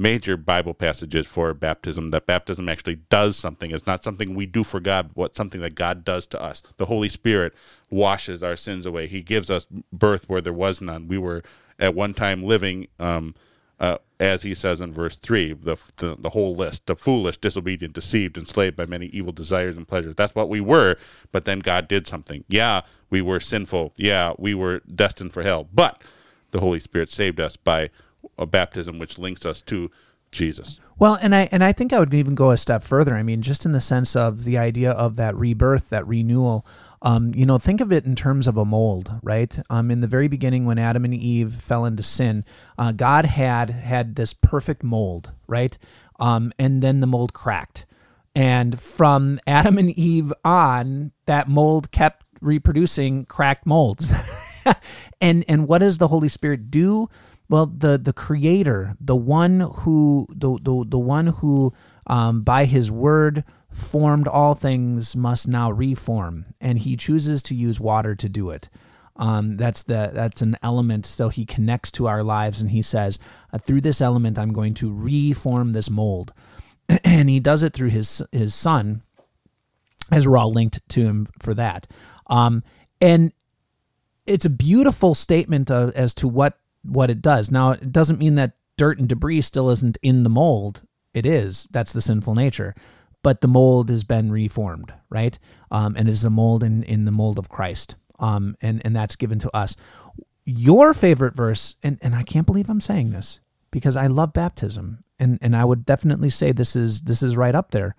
major 0.00 0.34
Bible 0.34 0.72
passages 0.72 1.26
for 1.26 1.52
baptism 1.52 2.10
that 2.10 2.24
baptism 2.24 2.70
actually 2.70 2.94
does 3.10 3.36
something. 3.36 3.70
It's 3.70 3.86
not 3.86 4.02
something 4.02 4.34
we 4.34 4.46
do 4.46 4.64
for 4.64 4.80
God, 4.80 5.10
but 5.14 5.36
something 5.36 5.60
that 5.60 5.74
God 5.74 6.06
does 6.06 6.26
to 6.28 6.40
us. 6.40 6.62
The 6.78 6.86
Holy 6.86 7.10
Spirit 7.10 7.52
washes 7.90 8.42
our 8.42 8.56
sins 8.56 8.86
away. 8.86 9.06
He 9.06 9.20
gives 9.20 9.50
us 9.50 9.66
birth 9.92 10.26
where 10.26 10.40
there 10.40 10.54
was 10.54 10.80
none. 10.80 11.06
We 11.06 11.18
were 11.18 11.42
at 11.78 11.94
one 11.94 12.14
time 12.14 12.42
living, 12.42 12.88
um, 12.98 13.34
uh, 13.78 13.98
as 14.18 14.42
he 14.42 14.54
says 14.54 14.80
in 14.80 14.94
verse 14.94 15.16
3, 15.16 15.52
the, 15.52 15.76
the, 15.96 16.16
the 16.18 16.30
whole 16.30 16.56
list 16.56 16.86
the 16.86 16.96
foolish, 16.96 17.36
disobedient, 17.36 17.92
deceived, 17.92 18.38
enslaved 18.38 18.76
by 18.76 18.86
many 18.86 19.06
evil 19.08 19.32
desires 19.32 19.76
and 19.76 19.86
pleasures. 19.86 20.14
That's 20.16 20.34
what 20.34 20.48
we 20.48 20.62
were, 20.62 20.96
but 21.30 21.44
then 21.44 21.58
God 21.58 21.88
did 21.88 22.06
something. 22.06 22.44
Yeah, 22.48 22.82
we 23.10 23.20
were 23.20 23.38
sinful. 23.38 23.92
Yeah, 23.98 24.32
we 24.38 24.54
were 24.54 24.80
destined 24.80 25.34
for 25.34 25.42
hell. 25.42 25.68
But 25.74 26.00
the 26.52 26.60
Holy 26.60 26.80
Spirit 26.80 27.10
saved 27.10 27.38
us 27.38 27.56
by 27.56 27.90
a 28.38 28.46
baptism 28.46 28.98
which 28.98 29.18
links 29.18 29.44
us 29.44 29.62
to 29.62 29.90
Jesus. 30.32 30.78
Well, 30.98 31.18
and 31.22 31.34
I 31.34 31.48
and 31.50 31.64
I 31.64 31.72
think 31.72 31.92
I 31.92 31.98
would 31.98 32.12
even 32.12 32.34
go 32.34 32.50
a 32.50 32.56
step 32.56 32.82
further. 32.82 33.16
I 33.16 33.22
mean, 33.22 33.42
just 33.42 33.64
in 33.64 33.72
the 33.72 33.80
sense 33.80 34.14
of 34.14 34.44
the 34.44 34.58
idea 34.58 34.90
of 34.90 35.16
that 35.16 35.34
rebirth, 35.34 35.90
that 35.90 36.06
renewal. 36.06 36.66
Um, 37.02 37.32
you 37.34 37.46
know, 37.46 37.56
think 37.56 37.80
of 37.80 37.90
it 37.90 38.04
in 38.04 38.14
terms 38.14 38.46
of 38.46 38.58
a 38.58 38.64
mold, 38.66 39.10
right? 39.22 39.58
Um, 39.70 39.90
in 39.90 40.02
the 40.02 40.06
very 40.06 40.28
beginning, 40.28 40.66
when 40.66 40.78
Adam 40.78 41.06
and 41.06 41.14
Eve 41.14 41.54
fell 41.54 41.86
into 41.86 42.02
sin, 42.02 42.44
uh, 42.76 42.92
God 42.92 43.24
had 43.24 43.70
had 43.70 44.16
this 44.16 44.34
perfect 44.34 44.82
mold, 44.82 45.32
right? 45.46 45.76
Um, 46.18 46.52
and 46.58 46.82
then 46.82 47.00
the 47.00 47.06
mold 47.06 47.32
cracked, 47.32 47.86
and 48.34 48.78
from 48.78 49.40
Adam 49.46 49.78
and 49.78 49.90
Eve 49.90 50.32
on, 50.44 51.12
that 51.24 51.48
mold 51.48 51.90
kept 51.90 52.26
reproducing 52.42 53.24
cracked 53.24 53.64
molds. 53.64 54.12
and 55.20 55.44
and 55.48 55.66
what 55.66 55.78
does 55.78 55.96
the 55.96 56.08
Holy 56.08 56.28
Spirit 56.28 56.70
do? 56.70 57.08
Well, 57.50 57.66
the 57.66 57.98
the 57.98 58.12
creator, 58.12 58.94
the 59.00 59.16
one 59.16 59.58
who 59.58 60.28
the 60.30 60.56
the, 60.62 60.84
the 60.86 60.98
one 61.00 61.26
who 61.26 61.72
um, 62.06 62.42
by 62.42 62.64
his 62.64 62.92
word 62.92 63.42
formed 63.68 64.28
all 64.28 64.54
things 64.54 65.16
must 65.16 65.48
now 65.48 65.72
reform, 65.72 66.46
and 66.60 66.78
he 66.78 66.96
chooses 66.96 67.42
to 67.42 67.56
use 67.56 67.80
water 67.80 68.14
to 68.14 68.28
do 68.28 68.50
it. 68.50 68.68
Um, 69.16 69.54
that's 69.54 69.82
the 69.82 70.12
that's 70.14 70.42
an 70.42 70.58
element. 70.62 71.06
So 71.06 71.28
he 71.28 71.44
connects 71.44 71.90
to 71.92 72.06
our 72.06 72.22
lives, 72.22 72.60
and 72.60 72.70
he 72.70 72.82
says, 72.82 73.18
uh, 73.52 73.58
through 73.58 73.80
this 73.80 74.00
element, 74.00 74.38
I'm 74.38 74.52
going 74.52 74.74
to 74.74 74.94
reform 74.94 75.72
this 75.72 75.90
mold, 75.90 76.32
and 77.04 77.28
he 77.28 77.40
does 77.40 77.64
it 77.64 77.72
through 77.72 77.90
his 77.90 78.22
his 78.30 78.54
son, 78.54 79.02
as 80.12 80.28
we're 80.28 80.38
all 80.38 80.52
linked 80.52 80.88
to 80.90 81.00
him 81.02 81.26
for 81.40 81.52
that. 81.54 81.88
Um, 82.28 82.62
and 83.00 83.32
it's 84.24 84.44
a 84.44 84.50
beautiful 84.50 85.16
statement 85.16 85.68
of, 85.68 85.90
as 85.96 86.14
to 86.14 86.28
what 86.28 86.59
what 86.82 87.10
it 87.10 87.22
does. 87.22 87.50
Now, 87.50 87.72
it 87.72 87.92
doesn't 87.92 88.18
mean 88.18 88.34
that 88.36 88.56
dirt 88.76 88.98
and 88.98 89.08
debris 89.08 89.42
still 89.42 89.70
isn't 89.70 89.98
in 90.02 90.22
the 90.22 90.30
mold. 90.30 90.82
It 91.12 91.26
is. 91.26 91.68
That's 91.70 91.92
the 91.92 92.00
sinful 92.00 92.34
nature. 92.34 92.74
But 93.22 93.40
the 93.40 93.48
mold 93.48 93.90
has 93.90 94.04
been 94.04 94.32
reformed, 94.32 94.92
right? 95.10 95.38
Um, 95.70 95.94
and 95.96 96.08
it 96.08 96.12
is 96.12 96.24
a 96.24 96.30
mold 96.30 96.62
in, 96.62 96.82
in 96.84 97.04
the 97.04 97.10
mold 97.10 97.38
of 97.38 97.48
Christ. 97.48 97.96
Um, 98.18 98.56
and, 98.60 98.80
and 98.84 98.96
that's 98.96 99.16
given 99.16 99.38
to 99.40 99.54
us. 99.54 99.76
Your 100.44 100.94
favorite 100.94 101.34
verse, 101.34 101.74
and, 101.82 101.98
and 102.00 102.14
I 102.14 102.22
can't 102.22 102.46
believe 102.46 102.70
I'm 102.70 102.80
saying 102.80 103.12
this 103.12 103.40
because 103.70 103.96
I 103.96 104.06
love 104.06 104.32
baptism. 104.32 105.04
And, 105.18 105.38
and 105.42 105.54
I 105.54 105.64
would 105.64 105.84
definitely 105.84 106.30
say 106.30 106.52
this 106.52 106.74
is 106.74 107.02
this 107.02 107.22
is 107.22 107.36
right 107.36 107.54
up 107.54 107.72
there. 107.72 107.94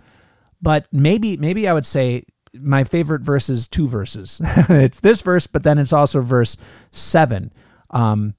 But 0.59 0.87
maybe 0.91 1.37
maybe 1.37 1.67
I 1.67 1.73
would 1.73 1.85
say 1.85 2.23
my 2.53 2.83
favorite 2.83 3.21
verse 3.21 3.49
is 3.49 3.67
two 3.67 3.87
verses. 3.87 4.41
it's 4.69 4.99
this 4.99 5.21
verse, 5.21 5.47
but 5.47 5.63
then 5.63 5.77
it's 5.77 5.93
also 5.93 6.21
verse 6.21 6.57
seven. 6.91 7.51
Um, 7.91 8.35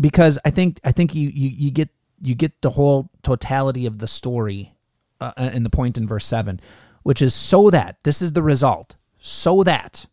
because 0.00 0.38
I 0.44 0.50
think 0.50 0.80
I 0.84 0.92
think 0.92 1.14
you, 1.14 1.28
you, 1.28 1.48
you 1.48 1.70
get 1.70 1.90
you 2.20 2.34
get 2.34 2.60
the 2.62 2.70
whole 2.70 3.10
totality 3.22 3.86
of 3.86 3.98
the 3.98 4.08
story 4.08 4.74
uh, 5.20 5.32
in 5.36 5.62
the 5.62 5.70
point 5.70 5.98
in 5.98 6.06
verse 6.06 6.26
7 6.26 6.60
which 7.02 7.22
is 7.22 7.34
so 7.34 7.70
that 7.70 7.96
this 8.02 8.20
is 8.22 8.32
the 8.32 8.42
result 8.42 8.96
so 9.18 9.62
that 9.62 10.06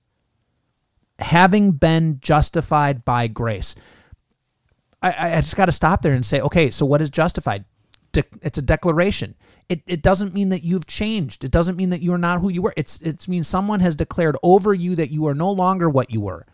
having 1.19 1.71
been 1.71 2.19
justified 2.21 3.04
by 3.04 3.28
grace 3.28 3.76
I, 5.02 5.38
I 5.38 5.41
just 5.41 5.56
got 5.56 5.65
to 5.65 5.71
stop 5.71 6.02
there 6.02 6.13
and 6.13 6.26
say 6.26 6.41
okay 6.41 6.69
so 6.69 6.86
what 6.86 7.02
is 7.02 7.10
justified? 7.10 7.65
De- 8.13 8.23
it's 8.41 8.58
a 8.58 8.62
declaration. 8.62 9.36
It, 9.69 9.82
it 9.86 10.02
doesn't 10.02 10.34
mean 10.34 10.50
that 10.50 10.63
you've 10.63 10.88
changed. 10.88 11.43
It 11.43 11.52
doesn't 11.52 11.76
mean 11.76 11.89
that 11.89 12.02
you're 12.02 12.17
not 12.17 12.39
who 12.39 12.50
you 12.50 12.62
were. 12.62 12.73
It's 12.78 13.02
it 13.02 13.28
means 13.28 13.47
someone 13.47 13.82
has 13.82 13.95
declared 13.95 14.38
over 14.41 14.73
you 14.73 14.95
that 14.95 15.12
you 15.12 15.28
are 15.28 15.36
no 15.36 15.52
longer 15.52 15.89
what 15.89 16.10
you 16.10 16.21
were 16.21 16.45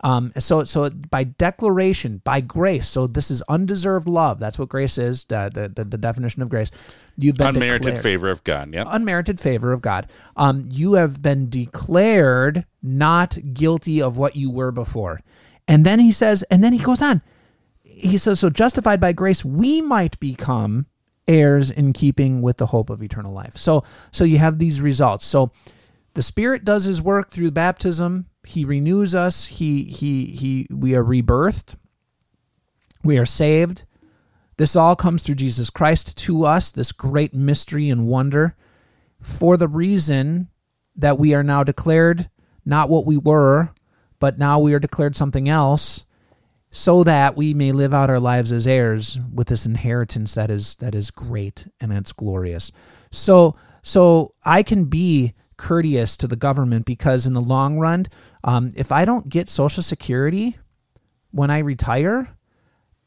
um, 0.00 0.30
so, 0.32 0.64
so 0.64 0.90
by 0.90 1.24
declaration, 1.24 2.20
by 2.24 2.40
grace. 2.40 2.88
So 2.88 3.06
this 3.06 3.30
is 3.30 3.42
undeserved 3.42 4.06
love. 4.06 4.38
That's 4.38 4.58
what 4.58 4.68
grace 4.68 4.98
is. 4.98 5.24
The 5.24 5.50
the, 5.74 5.84
the, 5.84 5.98
definition 5.98 6.42
of 6.42 6.50
grace. 6.50 6.70
You've 7.16 7.36
been 7.36 7.48
unmerited 7.48 7.82
declared, 7.82 8.02
favor 8.02 8.30
of 8.30 8.44
God. 8.44 8.74
Yeah, 8.74 8.84
unmerited 8.86 9.40
favor 9.40 9.72
of 9.72 9.80
God. 9.80 10.08
Um, 10.36 10.64
you 10.68 10.94
have 10.94 11.22
been 11.22 11.48
declared 11.48 12.66
not 12.82 13.38
guilty 13.52 14.02
of 14.02 14.18
what 14.18 14.36
you 14.36 14.50
were 14.50 14.72
before. 14.72 15.20
And 15.68 15.84
then 15.84 15.98
he 15.98 16.12
says, 16.12 16.42
and 16.44 16.62
then 16.62 16.72
he 16.72 16.78
goes 16.78 17.02
on. 17.02 17.22
He 17.82 18.18
says, 18.18 18.40
so 18.40 18.50
justified 18.50 19.00
by 19.00 19.12
grace, 19.12 19.44
we 19.44 19.80
might 19.80 20.18
become 20.20 20.86
heirs 21.26 21.70
in 21.70 21.92
keeping 21.92 22.42
with 22.42 22.58
the 22.58 22.66
hope 22.66 22.90
of 22.90 23.02
eternal 23.02 23.32
life. 23.32 23.56
So, 23.56 23.82
so 24.12 24.24
you 24.24 24.38
have 24.38 24.58
these 24.58 24.80
results. 24.80 25.26
So, 25.26 25.50
the 26.16 26.22
Spirit 26.22 26.64
does 26.64 26.84
His 26.84 27.00
work 27.00 27.30
through 27.30 27.52
baptism 27.52 28.26
he 28.46 28.64
renews 28.64 29.12
us. 29.14 29.46
He 29.46 29.84
he 29.84 30.26
he 30.26 30.66
we 30.70 30.94
are 30.94 31.04
rebirthed. 31.04 31.74
We 33.02 33.18
are 33.18 33.26
saved. 33.26 33.82
This 34.56 34.76
all 34.76 34.94
comes 34.96 35.22
through 35.22 35.34
Jesus 35.34 35.68
Christ 35.68 36.16
to 36.18 36.44
us, 36.44 36.70
this 36.70 36.92
great 36.92 37.34
mystery 37.34 37.90
and 37.90 38.06
wonder. 38.06 38.56
for 39.20 39.56
the 39.56 39.66
reason 39.66 40.48
that 40.94 41.18
we 41.18 41.34
are 41.34 41.42
now 41.42 41.64
declared 41.64 42.30
not 42.64 42.88
what 42.88 43.06
we 43.06 43.16
were, 43.16 43.70
but 44.20 44.38
now 44.38 44.60
we 44.60 44.74
are 44.74 44.78
declared 44.78 45.16
something 45.16 45.48
else 45.48 46.04
so 46.70 47.02
that 47.02 47.36
we 47.36 47.54
may 47.54 47.72
live 47.72 47.94
out 47.94 48.10
our 48.10 48.20
lives 48.20 48.52
as 48.52 48.66
heirs 48.66 49.18
with 49.32 49.48
this 49.48 49.66
inheritance 49.66 50.34
that 50.34 50.50
is 50.50 50.76
that 50.76 50.94
is 50.94 51.10
great 51.10 51.66
and 51.80 51.92
it's 51.92 52.12
glorious. 52.12 52.70
So 53.10 53.56
so 53.82 54.34
I 54.44 54.62
can 54.62 54.84
be 54.84 55.34
courteous 55.56 56.16
to 56.18 56.26
the 56.26 56.36
government 56.36 56.86
because 56.86 57.26
in 57.26 57.32
the 57.32 57.40
long 57.40 57.78
run, 57.78 58.06
um, 58.44 58.72
if 58.76 58.92
I 58.92 59.04
don't 59.04 59.28
get 59.28 59.48
Social 59.48 59.82
Security 59.82 60.58
when 61.30 61.50
I 61.50 61.58
retire, 61.58 62.36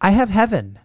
I 0.01 0.12
have 0.12 0.29
heaven. 0.29 0.79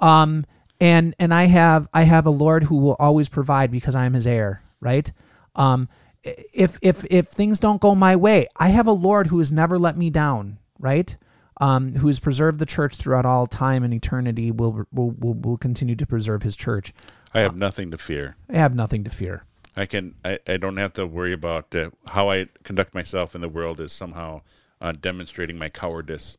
Um, 0.00 0.44
and 0.80 1.14
and 1.18 1.32
I 1.32 1.44
have 1.44 1.88
I 1.94 2.02
have 2.02 2.26
a 2.26 2.30
Lord 2.30 2.64
who 2.64 2.76
will 2.76 2.96
always 2.98 3.28
provide 3.28 3.70
because 3.70 3.94
I 3.94 4.04
am 4.04 4.12
His 4.12 4.26
heir, 4.26 4.62
right? 4.80 5.10
Um, 5.54 5.88
if 6.22 6.78
if 6.82 7.04
if 7.10 7.26
things 7.28 7.60
don't 7.60 7.80
go 7.80 7.94
my 7.94 8.16
way, 8.16 8.46
I 8.56 8.68
have 8.68 8.86
a 8.86 8.92
Lord 8.92 9.28
who 9.28 9.38
has 9.38 9.50
never 9.50 9.78
let 9.78 9.96
me 9.96 10.10
down, 10.10 10.58
right? 10.78 11.16
Um, 11.58 11.94
who 11.94 12.08
has 12.08 12.20
preserved 12.20 12.58
the 12.58 12.66
church 12.66 12.96
throughout 12.96 13.24
all 13.24 13.46
time 13.46 13.82
and 13.82 13.94
eternity 13.94 14.50
will 14.50 14.84
will 14.92 15.12
will, 15.12 15.34
will 15.34 15.56
continue 15.56 15.96
to 15.96 16.06
preserve 16.06 16.42
His 16.42 16.56
church. 16.56 16.92
I 17.32 17.40
have 17.40 17.56
nothing 17.56 17.90
to 17.90 17.98
fear. 17.98 18.36
I 18.50 18.56
have 18.56 18.74
nothing 18.74 19.04
to 19.04 19.10
fear. 19.10 19.44
I 19.76 19.86
can. 19.86 20.14
I, 20.24 20.38
I 20.46 20.56
don't 20.56 20.76
have 20.78 20.94
to 20.94 21.06
worry 21.06 21.32
about 21.32 21.74
uh, 21.74 21.90
how 22.08 22.30
I 22.30 22.46
conduct 22.64 22.94
myself 22.94 23.34
in 23.34 23.40
the 23.40 23.48
world 23.48 23.80
is 23.80 23.92
somehow 23.92 24.42
uh, 24.80 24.92
demonstrating 24.92 25.58
my 25.58 25.68
cowardice. 25.68 26.38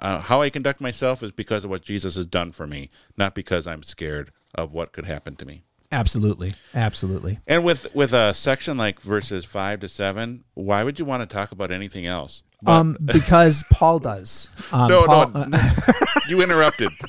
Uh, 0.00 0.20
how 0.20 0.42
I 0.42 0.50
conduct 0.50 0.80
myself 0.80 1.22
is 1.22 1.30
because 1.30 1.64
of 1.64 1.70
what 1.70 1.82
Jesus 1.82 2.16
has 2.16 2.26
done 2.26 2.52
for 2.52 2.66
me, 2.66 2.90
not 3.16 3.34
because 3.34 3.66
I'm 3.66 3.82
scared 3.82 4.32
of 4.54 4.72
what 4.72 4.92
could 4.92 5.06
happen 5.06 5.36
to 5.36 5.46
me. 5.46 5.62
Absolutely, 5.90 6.54
absolutely. 6.74 7.38
And 7.46 7.64
with 7.64 7.94
with 7.94 8.12
a 8.12 8.34
section 8.34 8.76
like 8.76 9.00
verses 9.00 9.46
five 9.46 9.80
to 9.80 9.88
seven, 9.88 10.44
why 10.54 10.84
would 10.84 10.98
you 10.98 11.04
want 11.04 11.22
to 11.22 11.26
talk 11.26 11.52
about 11.52 11.70
anything 11.70 12.04
else? 12.06 12.42
But, 12.62 12.72
um, 12.72 12.96
because 13.02 13.64
Paul 13.72 13.98
does. 13.98 14.48
Um, 14.72 14.88
no, 14.90 15.06
Paul, 15.06 15.30
no, 15.30 15.46
uh, 15.50 15.58
you 16.28 16.42
interrupted. 16.42 16.90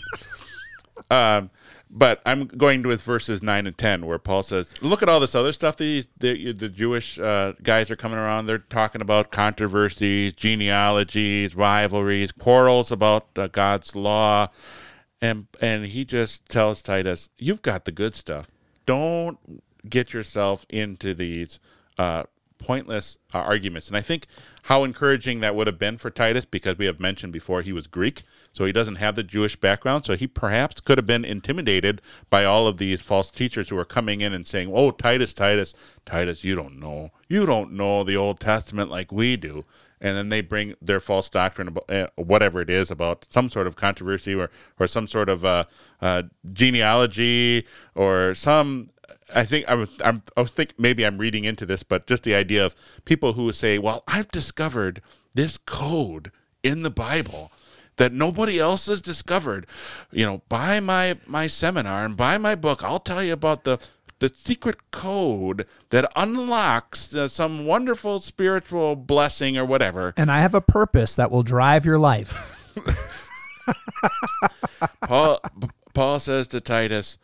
Um, 1.11 1.49
but 1.89 2.21
I'm 2.25 2.45
going 2.45 2.83
with 2.83 3.01
verses 3.01 3.41
nine 3.41 3.65
and 3.65 3.77
ten, 3.77 4.05
where 4.05 4.19
Paul 4.19 4.43
says, 4.43 4.73
"Look 4.81 5.01
at 5.01 5.09
all 5.09 5.19
this 5.19 5.35
other 5.35 5.53
stuff. 5.53 5.77
The 5.77 6.05
the, 6.17 6.51
the 6.51 6.69
Jewish 6.69 7.17
uh, 7.19 7.53
guys 7.63 7.89
are 7.89 7.95
coming 7.95 8.19
around. 8.19 8.45
They're 8.45 8.59
talking 8.59 9.01
about 9.01 9.31
controversies, 9.31 10.33
genealogies, 10.33 11.55
rivalries, 11.55 12.31
quarrels 12.31 12.91
about 12.91 13.27
uh, 13.35 13.47
God's 13.47 13.95
law." 13.95 14.49
And 15.21 15.47
and 15.59 15.87
he 15.87 16.05
just 16.05 16.47
tells 16.47 16.81
Titus, 16.81 17.29
"You've 17.37 17.61
got 17.61 17.85
the 17.85 17.91
good 17.91 18.13
stuff. 18.13 18.47
Don't 18.85 19.39
get 19.87 20.13
yourself 20.13 20.65
into 20.69 21.13
these 21.13 21.59
uh, 21.97 22.23
pointless 22.59 23.17
uh, 23.33 23.39
arguments." 23.39 23.87
And 23.87 23.97
I 23.97 24.01
think 24.01 24.27
how 24.63 24.83
encouraging 24.83 25.39
that 25.39 25.55
would 25.55 25.65
have 25.65 25.79
been 25.79 25.97
for 25.97 26.11
Titus, 26.11 26.45
because 26.45 26.77
we 26.77 26.85
have 26.85 26.99
mentioned 26.99 27.33
before 27.33 27.61
he 27.61 27.73
was 27.73 27.87
Greek 27.87 28.23
so 28.53 28.65
he 28.65 28.71
doesn't 28.71 28.95
have 28.95 29.15
the 29.15 29.23
Jewish 29.23 29.55
background. 29.55 30.05
So 30.05 30.15
he 30.15 30.27
perhaps 30.27 30.79
could 30.79 30.97
have 30.97 31.05
been 31.05 31.25
intimidated 31.25 32.01
by 32.29 32.45
all 32.45 32.67
of 32.67 32.77
these 32.77 33.01
false 33.01 33.31
teachers 33.31 33.69
who 33.69 33.77
are 33.77 33.85
coming 33.85 34.21
in 34.21 34.33
and 34.33 34.45
saying, 34.45 34.71
"Oh, 34.73 34.91
Titus, 34.91 35.33
Titus, 35.33 35.73
Titus, 36.05 36.43
you 36.43 36.55
don't 36.55 36.79
know, 36.79 37.11
you 37.27 37.45
don't 37.45 37.71
know 37.71 38.03
the 38.03 38.17
Old 38.17 38.39
Testament 38.39 38.89
like 38.89 39.11
we 39.11 39.37
do." 39.37 39.65
And 40.01 40.15
then 40.15 40.29
they 40.29 40.41
bring 40.41 40.75
their 40.81 41.01
false 41.01 41.27
doctrine 41.29 41.67
about 41.67 41.89
uh, 41.89 42.07
whatever 42.15 42.61
it 42.61 42.69
is 42.69 42.89
about 42.89 43.27
some 43.29 43.49
sort 43.49 43.67
of 43.67 43.75
controversy 43.75 44.33
or 44.33 44.49
or 44.79 44.87
some 44.87 45.07
sort 45.07 45.29
of 45.29 45.45
uh, 45.45 45.65
uh, 46.01 46.23
genealogy 46.51 47.65
or 47.95 48.33
some 48.33 48.89
I 49.33 49.45
think 49.45 49.67
I 49.67 49.75
was 49.75 49.89
I'm, 50.03 50.23
I 50.35 50.41
was 50.41 50.51
think 50.51 50.73
maybe 50.77 51.05
I'm 51.05 51.17
reading 51.17 51.45
into 51.45 51.65
this, 51.65 51.83
but 51.83 52.07
just 52.07 52.23
the 52.23 52.35
idea 52.35 52.65
of 52.65 52.75
people 53.05 53.33
who 53.33 53.51
say, 53.51 53.77
"Well, 53.77 54.03
I've 54.07 54.29
discovered 54.29 55.01
this 55.33 55.57
code 55.57 56.31
in 56.63 56.83
the 56.83 56.89
Bible 56.89 57.51
that 57.99 58.11
nobody 58.13 58.59
else 58.59 58.87
has 58.87 59.01
discovered. 59.01 59.67
You 60.11 60.25
know, 60.25 60.41
buy 60.49 60.79
my 60.79 61.17
my 61.27 61.47
seminar 61.47 62.05
and 62.05 62.17
buy 62.17 62.37
my 62.37 62.55
book. 62.55 62.83
I'll 62.83 62.99
tell 62.99 63.23
you 63.23 63.33
about 63.33 63.63
the 63.63 63.77
the 64.19 64.29
secret 64.33 64.91
code 64.91 65.65
that 65.91 66.11
unlocks 66.15 67.15
uh, 67.15 67.27
some 67.27 67.65
wonderful 67.65 68.19
spiritual 68.19 68.95
blessing 68.95 69.57
or 69.57 69.65
whatever. 69.65 70.13
And 70.17 70.31
I 70.31 70.41
have 70.41 70.53
a 70.53 70.61
purpose 70.61 71.15
that 71.15 71.31
will 71.31 71.43
drive 71.43 71.85
your 71.85 71.99
life. 71.99 72.73
Paul 75.07 75.39
Paul 75.93 76.19
says 76.19 76.47
to 76.49 76.61
Titus, 76.61 77.17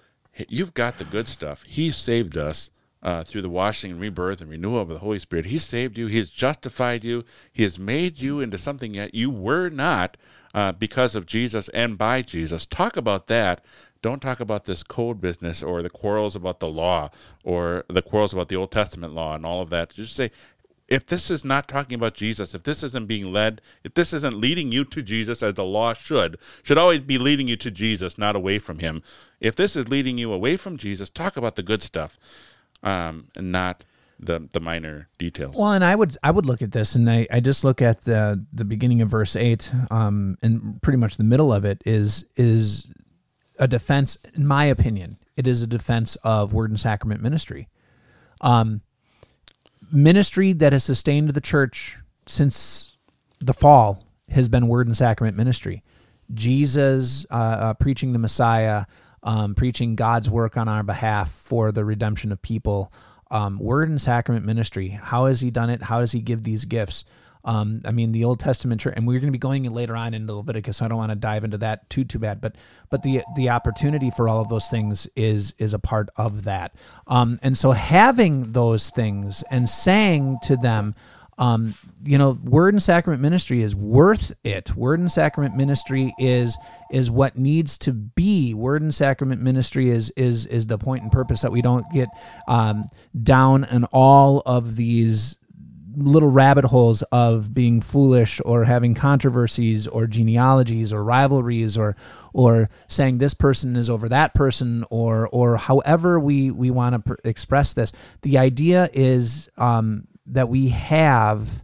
"You've 0.48 0.74
got 0.74 0.98
the 0.98 1.06
good 1.06 1.28
stuff. 1.28 1.64
He 1.64 1.92
saved 1.92 2.38
us." 2.38 2.72
Uh, 3.04 3.24
through 3.24 3.44
the 3.44 3.50
washing 3.50 3.92
and 3.92 4.02
rebirth 4.02 4.42
and 4.42 4.50
renewal 4.50 4.80
of 4.80 4.88
the 4.88 4.98
Holy 4.98 5.20
Spirit. 5.20 5.46
He 5.46 5.60
saved 5.60 5.96
you. 5.96 6.08
He 6.08 6.18
has 6.18 6.32
justified 6.32 7.04
you. 7.04 7.24
He 7.54 7.62
has 7.62 7.78
made 7.78 8.18
you 8.18 8.40
into 8.40 8.58
something 8.58 8.94
that 8.94 9.14
you 9.14 9.30
were 9.30 9.70
not 9.70 10.18
uh, 10.56 10.72
because 10.72 11.14
of 11.14 11.28
Jesus 11.28 11.70
and 11.70 12.00
by 12.00 12.24
Jesus. 12.24 12.66
Talk 12.66 12.98
about 12.98 13.28
that. 13.28 13.64
Don't 14.02 14.22
talk 14.22 14.40
about 14.40 14.66
this 14.66 14.82
code 14.82 15.20
business 15.20 15.62
or 15.62 15.82
the 15.82 15.90
quarrels 15.90 16.36
about 16.36 16.60
the 16.60 16.68
law 16.68 17.12
or 17.44 17.86
the 17.90 18.02
quarrels 18.02 18.34
about 18.34 18.50
the 18.50 18.56
Old 18.56 18.72
Testament 18.72 19.14
law 19.14 19.36
and 19.36 19.46
all 19.46 19.62
of 19.62 19.70
that. 19.70 19.90
Just 19.90 20.16
say, 20.16 20.32
if 20.88 21.06
this 21.06 21.32
is 21.32 21.44
not 21.44 21.68
talking 21.68 21.96
about 21.96 22.14
Jesus, 22.14 22.54
if 22.54 22.64
this 22.64 22.84
isn't 22.84 23.08
being 23.08 23.32
led, 23.32 23.62
if 23.84 23.94
this 23.94 24.14
isn't 24.14 24.38
leading 24.38 24.72
you 24.72 24.86
to 24.86 25.02
Jesus 25.02 25.42
as 25.42 25.56
the 25.56 25.64
law 25.64 25.94
should, 25.94 26.38
should 26.64 26.78
always 26.78 27.00
be 27.00 27.18
leading 27.18 27.48
you 27.48 27.56
to 27.58 27.72
Jesus, 27.72 28.18
not 28.18 28.36
away 28.36 28.60
from 28.60 28.80
Him. 28.80 29.02
If 29.40 29.56
this 29.56 29.76
is 29.76 29.88
leading 29.88 30.18
you 30.18 30.32
away 30.32 30.58
from 30.58 30.78
Jesus, 30.78 31.10
talk 31.10 31.38
about 31.38 31.56
the 31.56 31.64
good 31.64 31.82
stuff, 31.82 32.18
um, 32.84 33.30
and 33.36 33.52
not 33.52 33.84
the 34.20 34.48
the 34.52 34.60
minor 34.60 35.10
details. 35.18 35.56
Well, 35.56 35.72
and 35.72 35.84
I 35.84 35.96
would 35.96 36.16
I 36.24 36.32
would 36.32 36.46
look 36.46 36.62
at 36.62 36.72
this, 36.72 36.96
and 36.96 37.10
I, 37.10 37.28
I 37.32 37.40
just 37.40 37.64
look 37.64 37.82
at 37.82 38.06
the 38.06 38.46
the 38.54 38.66
beginning 38.66 39.02
of 39.02 39.10
verse 39.10 39.36
eight, 39.36 39.74
um, 39.90 40.38
and 40.42 40.82
pretty 40.82 40.98
much 40.98 41.18
the 41.18 41.24
middle 41.24 41.52
of 41.52 41.66
it 41.66 41.82
is 41.86 42.26
is 42.36 42.88
a 43.58 43.68
defense, 43.68 44.18
in 44.36 44.46
my 44.46 44.66
opinion, 44.66 45.18
it 45.36 45.48
is 45.48 45.62
a 45.62 45.68
defense 45.68 46.16
of 46.18 46.54
word 46.54 46.70
and 46.70 46.80
sacrament 46.80 47.22
ministry, 47.22 47.68
um, 48.42 48.82
ministry 49.92 50.54
that 50.54 50.74
has 50.74 50.84
sustained 50.84 51.30
the 51.30 51.42
church 51.42 51.98
since 52.26 52.98
the 53.40 53.54
fall 53.54 54.06
has 54.30 54.50
been 54.50 54.68
word 54.68 54.88
and 54.88 54.98
sacrament 54.98 55.38
ministry. 55.38 55.84
Jesus 56.34 57.26
uh, 57.30 57.36
uh, 57.36 57.74
preaching 57.76 58.14
the 58.14 58.20
Messiah, 58.20 58.86
um, 59.24 59.56
preaching 59.56 59.96
God's 59.96 60.30
work 60.30 60.58
on 60.58 60.68
our 60.68 60.84
behalf 60.84 61.30
for 61.30 61.72
the 61.72 61.86
redemption 61.86 62.32
of 62.32 62.42
people 62.42 62.92
um, 63.32 63.58
word 63.60 63.90
and 63.90 64.02
sacrament 64.02 64.46
ministry. 64.46 64.90
How 64.90 65.26
has 65.26 65.42
he 65.42 65.52
done 65.52 65.70
it? 65.70 65.84
How 65.84 66.00
does 66.00 66.12
he 66.12 66.22
give 66.22 66.44
these 66.44 66.66
gifts? 66.66 67.04
Um, 67.46 67.82
I 67.86 67.92
mean, 67.92 68.12
the 68.12 68.26
Old 68.26 68.40
Testament 68.40 68.86
and 68.86 69.08
we're 69.08 69.20
going 69.20 69.32
to 69.32 69.32
be 69.32 69.38
going 69.38 69.64
later 69.72 69.96
on 69.96 70.14
into 70.14 70.34
Leviticus. 70.34 70.78
So 70.78 70.86
I 70.86 70.88
don't 70.88 70.98
want 70.98 71.12
to 71.12 71.16
dive 71.16 71.44
into 71.44 71.60
that 71.60 71.90
too 71.90 72.04
too 72.04 72.20
bad, 72.20 72.42
but 72.42 72.56
but 72.90 73.04
the 73.04 73.24
the 73.36 73.50
opportunity 73.50 74.10
for 74.10 74.28
all 74.28 74.42
of 74.42 74.50
those 74.50 74.68
things 74.68 75.08
is 75.16 75.54
is 75.60 75.74
a 75.74 75.80
part 75.80 76.10
of 76.16 76.44
that. 76.46 76.76
Um, 77.08 77.40
and 77.44 77.58
so 77.58 77.72
having 77.72 78.52
those 78.54 78.90
things 78.90 79.44
and 79.52 79.70
saying 79.70 80.40
to 80.44 80.58
them, 80.58 80.96
um, 81.38 81.76
you 82.04 82.18
know, 82.18 82.38
word 82.44 82.74
and 82.74 82.82
sacrament 82.82 83.22
ministry 83.22 83.62
is 83.62 83.76
worth 83.76 84.34
it. 84.44 84.76
Word 84.76 85.00
and 85.00 85.12
sacrament 85.12 85.56
ministry 85.56 86.14
is 86.18 86.58
is 86.92 87.12
what 87.12 87.38
needs 87.38 87.78
to 87.80 87.94
be. 87.94 88.54
Word 88.54 88.82
and 88.82 88.94
sacrament 88.94 89.42
ministry 89.42 89.90
is 89.90 90.10
is 90.12 90.46
is 90.46 90.68
the 90.68 90.78
point 90.78 91.04
and 91.04 91.12
purpose 91.12 91.42
that 91.42 91.52
we 91.52 91.62
don't 91.62 91.86
get 91.92 92.10
um, 92.48 92.86
down 93.22 93.66
in 93.66 93.84
all 93.86 94.42
of 94.46 94.78
these 94.78 95.38
little 95.98 96.30
rabbit 96.30 96.66
holes 96.66 97.02
of 97.12 97.54
being 97.54 97.82
foolish 97.82 98.42
or 98.46 98.66
having 98.66 98.94
controversies 98.94 99.88
or 99.88 100.08
genealogies 100.08 100.92
or 100.94 101.04
rivalries 101.04 101.78
or 101.78 101.96
or 102.34 102.70
saying 102.88 103.18
this 103.18 103.34
person 103.34 103.76
is 103.76 103.90
over 103.90 104.10
that 104.10 104.34
person 104.34 104.84
or 104.90 105.28
or 105.30 105.58
however 105.58 106.20
we 106.20 106.52
we 106.52 106.70
want 106.70 106.94
to 106.94 107.00
pr- 107.00 107.28
express 107.28 107.74
this 107.74 107.92
the 108.22 108.38
idea 108.38 108.90
is 108.94 109.50
um, 109.58 110.08
that 110.26 110.50
we 110.50 110.70
have 110.70 111.64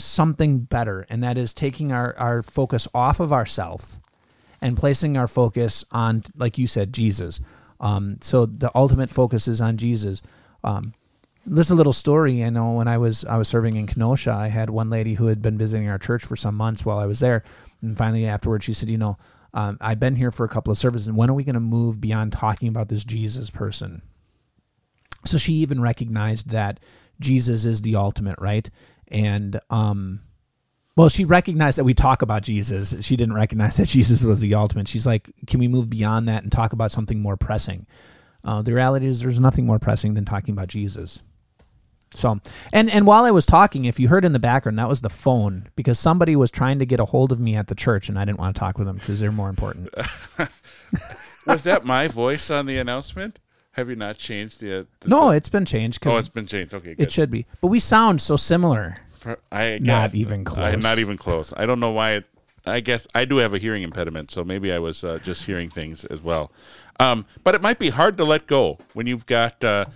something 0.00 0.60
better, 0.60 1.06
and 1.08 1.22
that 1.22 1.38
is 1.38 1.52
taking 1.52 1.92
our, 1.92 2.16
our 2.18 2.42
focus 2.42 2.88
off 2.94 3.20
of 3.20 3.32
ourself 3.32 4.00
and 4.60 4.76
placing 4.76 5.16
our 5.16 5.28
focus 5.28 5.84
on, 5.90 6.22
like 6.36 6.58
you 6.58 6.66
said, 6.66 6.92
Jesus. 6.92 7.40
Um, 7.78 8.18
so 8.20 8.46
the 8.46 8.70
ultimate 8.74 9.10
focus 9.10 9.48
is 9.48 9.60
on 9.60 9.76
Jesus. 9.76 10.22
Um, 10.62 10.92
this 11.46 11.66
is 11.66 11.70
a 11.70 11.76
little 11.76 11.92
story. 11.92 12.44
I 12.44 12.50
know 12.50 12.72
when 12.72 12.88
I 12.88 12.98
was 12.98 13.24
I 13.24 13.36
was 13.36 13.48
serving 13.48 13.76
in 13.76 13.86
Kenosha, 13.86 14.32
I 14.32 14.48
had 14.48 14.70
one 14.70 14.90
lady 14.90 15.14
who 15.14 15.26
had 15.26 15.42
been 15.42 15.58
visiting 15.58 15.88
our 15.88 15.98
church 15.98 16.24
for 16.24 16.36
some 16.36 16.54
months 16.54 16.84
while 16.84 16.98
I 16.98 17.06
was 17.06 17.20
there, 17.20 17.42
and 17.82 17.96
finally 17.96 18.26
afterwards 18.26 18.64
she 18.64 18.72
said, 18.72 18.90
"You 18.90 18.98
know, 18.98 19.18
um, 19.54 19.78
I've 19.80 20.00
been 20.00 20.16
here 20.16 20.30
for 20.30 20.44
a 20.44 20.48
couple 20.48 20.70
of 20.70 20.78
services, 20.78 21.08
and 21.08 21.16
when 21.16 21.30
are 21.30 21.34
we 21.34 21.44
going 21.44 21.54
to 21.54 21.60
move 21.60 22.00
beyond 22.00 22.32
talking 22.32 22.68
about 22.68 22.88
this 22.88 23.04
Jesus 23.04 23.50
person?" 23.50 24.02
So 25.24 25.38
she 25.38 25.54
even 25.54 25.80
recognized 25.80 26.50
that 26.50 26.80
Jesus 27.20 27.64
is 27.64 27.82
the 27.82 27.96
ultimate, 27.96 28.38
right? 28.38 28.68
And 29.08 29.60
um 29.70 30.20
well, 30.96 31.08
she 31.08 31.24
recognized 31.24 31.78
that 31.78 31.84
we 31.84 31.94
talk 31.94 32.20
about 32.20 32.42
Jesus. 32.42 32.94
She 33.00 33.16
didn't 33.16 33.34
recognize 33.34 33.76
that 33.78 33.88
Jesus 33.88 34.24
was 34.24 34.40
the 34.40 34.54
ultimate. 34.54 34.88
She's 34.88 35.06
like, 35.06 35.30
can 35.46 35.60
we 35.60 35.68
move 35.68 35.88
beyond 35.88 36.28
that 36.28 36.42
and 36.42 36.52
talk 36.52 36.72
about 36.72 36.92
something 36.92 37.20
more 37.20 37.36
pressing? 37.36 37.86
Uh, 38.44 38.60
the 38.60 38.74
reality 38.74 39.06
is, 39.06 39.20
there's 39.20 39.40
nothing 39.40 39.66
more 39.66 39.78
pressing 39.78 40.14
than 40.14 40.24
talking 40.24 40.52
about 40.52 40.68
Jesus. 40.68 41.22
So, 42.12 42.40
and 42.72 42.90
and 42.90 43.06
while 43.06 43.24
I 43.24 43.30
was 43.30 43.46
talking, 43.46 43.84
if 43.84 44.00
you 44.00 44.08
heard 44.08 44.24
in 44.24 44.32
the 44.32 44.38
background, 44.40 44.78
that 44.78 44.88
was 44.88 45.00
the 45.00 45.08
phone 45.08 45.68
because 45.76 45.98
somebody 45.98 46.34
was 46.34 46.50
trying 46.50 46.80
to 46.80 46.86
get 46.86 46.98
a 46.98 47.04
hold 47.04 47.30
of 47.30 47.38
me 47.38 47.54
at 47.54 47.68
the 47.68 47.74
church, 47.76 48.08
and 48.08 48.18
I 48.18 48.24
didn't 48.24 48.38
want 48.40 48.54
to 48.56 48.58
talk 48.58 48.78
with 48.78 48.86
them 48.88 48.96
because 48.96 49.20
they're 49.20 49.30
more 49.30 49.48
important. 49.48 49.90
Was 51.46 51.62
that 51.64 51.84
my 51.84 52.06
voice 52.08 52.50
on 52.50 52.66
the 52.66 52.76
announcement? 52.78 53.38
Have 53.72 53.88
you 53.88 53.96
not 53.96 54.18
changed 54.18 54.60
the? 54.60 54.86
the 55.00 55.08
no, 55.08 55.30
it's 55.30 55.48
been 55.48 55.64
changed 55.64 56.04
oh, 56.06 56.18
it's 56.18 56.28
been 56.28 56.46
changed. 56.46 56.74
Okay, 56.74 56.94
good. 56.94 57.02
it 57.04 57.12
should 57.12 57.30
be, 57.30 57.46
but 57.60 57.68
we 57.68 57.78
sound 57.78 58.20
so 58.20 58.36
similar. 58.36 58.96
I 59.52 59.78
Not 59.80 60.10
guess. 60.10 60.14
even 60.16 60.40
I- 60.40 60.44
close. 60.44 60.82
not 60.82 60.98
even 60.98 61.16
close. 61.16 61.52
I 61.56 61.66
don't 61.66 61.80
know 61.80 61.92
why. 61.92 62.12
It, 62.12 62.24
I 62.66 62.80
guess 62.80 63.06
I 63.14 63.24
do 63.24 63.36
have 63.38 63.54
a 63.54 63.58
hearing 63.58 63.82
impediment, 63.82 64.30
so 64.30 64.44
maybe 64.44 64.72
I 64.72 64.78
was 64.78 65.02
uh, 65.04 65.18
just 65.22 65.44
hearing 65.44 65.70
things 65.70 66.04
as 66.06 66.20
well. 66.20 66.52
Um, 66.98 67.24
but 67.42 67.54
it 67.54 67.62
might 67.62 67.78
be 67.78 67.88
hard 67.90 68.18
to 68.18 68.24
let 68.24 68.46
go 68.46 68.78
when 68.92 69.06
you've 69.06 69.24
got 69.26 69.62
uh, 69.64 69.86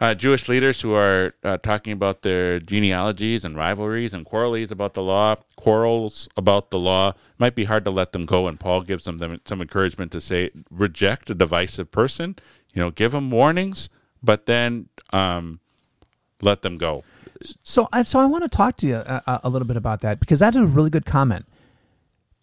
uh, 0.00 0.14
Jewish 0.14 0.48
leaders 0.48 0.80
who 0.80 0.94
are 0.94 1.34
uh, 1.44 1.58
talking 1.58 1.92
about 1.92 2.22
their 2.22 2.58
genealogies 2.58 3.44
and 3.44 3.54
rivalries 3.54 4.14
and 4.14 4.24
quarrels 4.24 4.70
about 4.70 4.94
the 4.94 5.02
law, 5.02 5.36
quarrels 5.56 6.28
about 6.36 6.70
the 6.70 6.78
law, 6.78 7.12
might 7.38 7.54
be 7.54 7.64
hard 7.64 7.84
to 7.84 7.90
let 7.90 8.12
them 8.12 8.24
go, 8.24 8.48
and 8.48 8.58
Paul 8.58 8.80
gives 8.80 9.04
them, 9.04 9.40
some 9.44 9.60
encouragement 9.60 10.10
to 10.12 10.20
say, 10.20 10.50
reject 10.70 11.28
a 11.28 11.34
divisive 11.34 11.90
person. 11.90 12.36
You 12.72 12.80
know, 12.80 12.90
give 12.90 13.12
them 13.12 13.30
warnings, 13.30 13.88
but 14.22 14.46
then 14.46 14.88
um, 15.12 15.60
let 16.40 16.62
them 16.62 16.78
go. 16.78 17.04
So, 17.62 17.88
I 17.92 18.02
so 18.02 18.20
I 18.20 18.26
want 18.26 18.44
to 18.44 18.48
talk 18.48 18.76
to 18.78 18.86
you 18.86 18.96
a, 18.96 19.40
a 19.44 19.48
little 19.48 19.66
bit 19.66 19.76
about 19.76 20.02
that 20.02 20.20
because 20.20 20.40
that's 20.40 20.56
a 20.56 20.64
really 20.64 20.90
good 20.90 21.06
comment. 21.06 21.46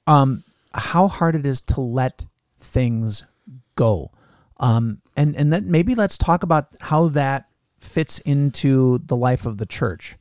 Um, 0.05 0.43
how 0.74 1.08
hard 1.08 1.36
it 1.36 1.45
is 1.45 1.62
to 1.62 1.82
let 1.82 2.26
things 2.60 3.24
go, 3.76 4.12
um, 4.60 5.01
and 5.16 5.36
and 5.36 5.51
then 5.51 5.70
maybe 5.70 5.95
let's 5.95 6.18
talk 6.18 6.43
about 6.43 6.68
how 6.82 7.10
that 7.10 7.47
fits 7.80 8.20
into 8.20 8.99
the 8.99 9.16
life 9.16 9.45
of 9.45 9.58
the 9.58 9.66
church, 9.66 10.18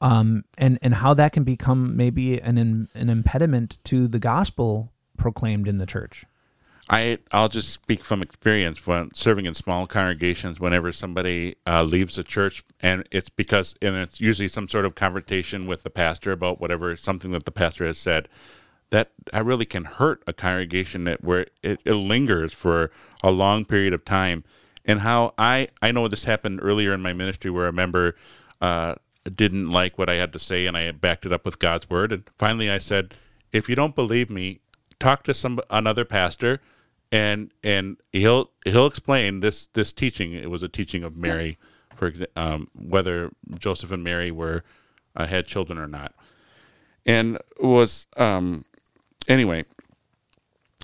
um, 0.00 0.44
and 0.58 0.78
and 0.82 0.94
how 0.94 1.14
that 1.14 1.32
can 1.32 1.44
become 1.44 1.96
maybe 1.96 2.40
an 2.40 2.58
an 2.58 3.08
impediment 3.08 3.78
to 3.84 4.08
the 4.08 4.18
gospel 4.18 4.92
proclaimed 5.16 5.68
in 5.68 5.78
the 5.78 5.86
church. 5.86 6.24
I 6.90 7.18
I'll 7.30 7.48
just 7.48 7.70
speak 7.70 8.04
from 8.04 8.20
experience 8.20 8.84
when 8.84 9.14
serving 9.14 9.46
in 9.46 9.54
small 9.54 9.86
congregations. 9.86 10.58
Whenever 10.58 10.90
somebody 10.90 11.54
uh, 11.64 11.84
leaves 11.84 12.16
the 12.16 12.24
church, 12.24 12.64
and 12.82 13.06
it's 13.12 13.28
because 13.28 13.76
and 13.80 13.94
it's 13.94 14.20
usually 14.20 14.48
some 14.48 14.68
sort 14.68 14.84
of 14.84 14.96
confrontation 14.96 15.66
with 15.66 15.84
the 15.84 15.90
pastor 15.90 16.32
about 16.32 16.60
whatever 16.60 16.96
something 16.96 17.30
that 17.30 17.44
the 17.44 17.52
pastor 17.52 17.86
has 17.86 17.98
said, 17.98 18.28
that 18.90 19.12
that 19.32 19.44
really 19.44 19.64
can 19.64 19.84
hurt 19.84 20.22
a 20.26 20.32
congregation 20.32 21.04
that 21.04 21.22
where 21.24 21.46
it, 21.62 21.80
it 21.84 21.94
lingers 21.94 22.52
for 22.52 22.90
a 23.22 23.30
long 23.30 23.64
period 23.64 23.94
of 23.94 24.04
time. 24.04 24.44
And 24.84 25.00
how 25.00 25.34
I 25.38 25.68
I 25.82 25.92
know 25.92 26.08
this 26.08 26.24
happened 26.24 26.60
earlier 26.62 26.92
in 26.92 27.02
my 27.02 27.12
ministry 27.12 27.50
where 27.50 27.68
a 27.68 27.72
member 27.72 28.16
uh, 28.60 28.96
didn't 29.34 29.70
like 29.70 29.98
what 29.98 30.08
I 30.08 30.14
had 30.14 30.32
to 30.32 30.38
say, 30.38 30.66
and 30.66 30.76
I 30.76 30.90
backed 30.92 31.26
it 31.26 31.32
up 31.32 31.44
with 31.44 31.58
God's 31.58 31.88
word. 31.88 32.12
And 32.12 32.24
finally, 32.38 32.70
I 32.70 32.78
said, 32.78 33.14
if 33.52 33.68
you 33.68 33.74
don't 33.74 33.94
believe 33.94 34.30
me, 34.30 34.60
talk 34.98 35.22
to 35.24 35.34
some 35.34 35.60
another 35.70 36.04
pastor 36.04 36.60
and 37.12 37.52
and 37.62 37.96
he'll 38.12 38.50
he'll 38.64 38.86
explain 38.86 39.40
this 39.40 39.66
this 39.66 39.92
teaching. 39.92 40.32
It 40.32 40.50
was 40.50 40.62
a 40.62 40.68
teaching 40.68 41.02
of 41.02 41.16
Mary, 41.16 41.58
for 41.96 42.10
exa- 42.10 42.26
um, 42.36 42.68
whether 42.74 43.30
Joseph 43.56 43.90
and 43.90 44.04
Mary 44.04 44.30
were 44.30 44.62
uh, 45.16 45.26
had 45.26 45.46
children 45.46 45.78
or 45.78 45.88
not, 45.88 46.14
and 47.04 47.38
was 47.58 48.06
um, 48.16 48.64
anyway. 49.28 49.64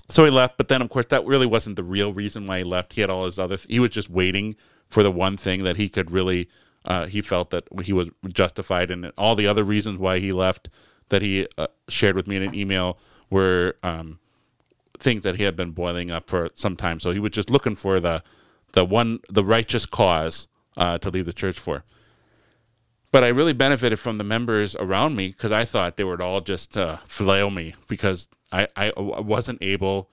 So 0.09 0.23
he 0.23 0.31
left, 0.31 0.57
but 0.57 0.69
then 0.69 0.81
of 0.81 0.89
course 0.89 1.07
that 1.07 1.25
really 1.25 1.45
wasn't 1.45 1.75
the 1.75 1.83
real 1.83 2.13
reason 2.13 2.45
why 2.45 2.59
he 2.59 2.63
left. 2.63 2.93
He 2.93 3.01
had 3.01 3.09
all 3.09 3.25
his 3.25 3.37
other. 3.37 3.57
he 3.67 3.79
was 3.79 3.91
just 3.91 4.09
waiting 4.09 4.55
for 4.89 5.03
the 5.03 5.11
one 5.11 5.35
thing 5.37 5.63
that 5.63 5.77
he 5.77 5.89
could 5.89 6.11
really. 6.11 6.49
Uh, 6.85 7.05
he 7.05 7.21
felt 7.21 7.49
that 7.49 7.65
he 7.83 7.91
was 7.91 8.09
justified, 8.31 8.89
and 8.89 9.11
all 9.17 9.35
the 9.35 9.45
other 9.45 9.65
reasons 9.65 9.99
why 9.99 10.19
he 10.19 10.31
left 10.31 10.69
that 11.09 11.21
he 11.21 11.45
uh, 11.57 11.67
shared 11.89 12.15
with 12.15 12.27
me 12.27 12.37
in 12.37 12.43
an 12.43 12.55
email 12.55 12.97
were 13.29 13.75
um, 13.83 14.19
things 14.97 15.23
that 15.23 15.35
he 15.35 15.43
had 15.43 15.55
been 15.55 15.71
boiling 15.71 16.11
up 16.11 16.29
for 16.29 16.49
some 16.53 16.77
time. 16.77 16.99
So 17.01 17.11
he 17.11 17.19
was 17.19 17.31
just 17.31 17.49
looking 17.49 17.75
for 17.75 17.99
the 17.99 18.23
the 18.73 18.85
one 18.85 19.19
the 19.29 19.43
righteous 19.43 19.85
cause 19.85 20.47
uh, 20.75 20.97
to 20.99 21.09
leave 21.09 21.25
the 21.25 21.33
church 21.33 21.59
for. 21.59 21.83
But 23.11 23.23
I 23.23 23.29
really 23.29 23.53
benefited 23.53 23.99
from 23.99 24.17
the 24.17 24.23
members 24.23 24.75
around 24.75 25.15
me 25.15 25.29
because 25.29 25.51
I 25.51 25.63
thought 25.65 25.95
they 25.95 26.03
would 26.03 26.21
all 26.21 26.41
just 26.41 26.75
uh, 26.75 26.97
flail 27.05 27.49
me 27.49 27.73
because 27.87 28.27
I, 28.51 28.67
I 28.75 28.91
wasn't 28.97 29.61
able 29.61 30.09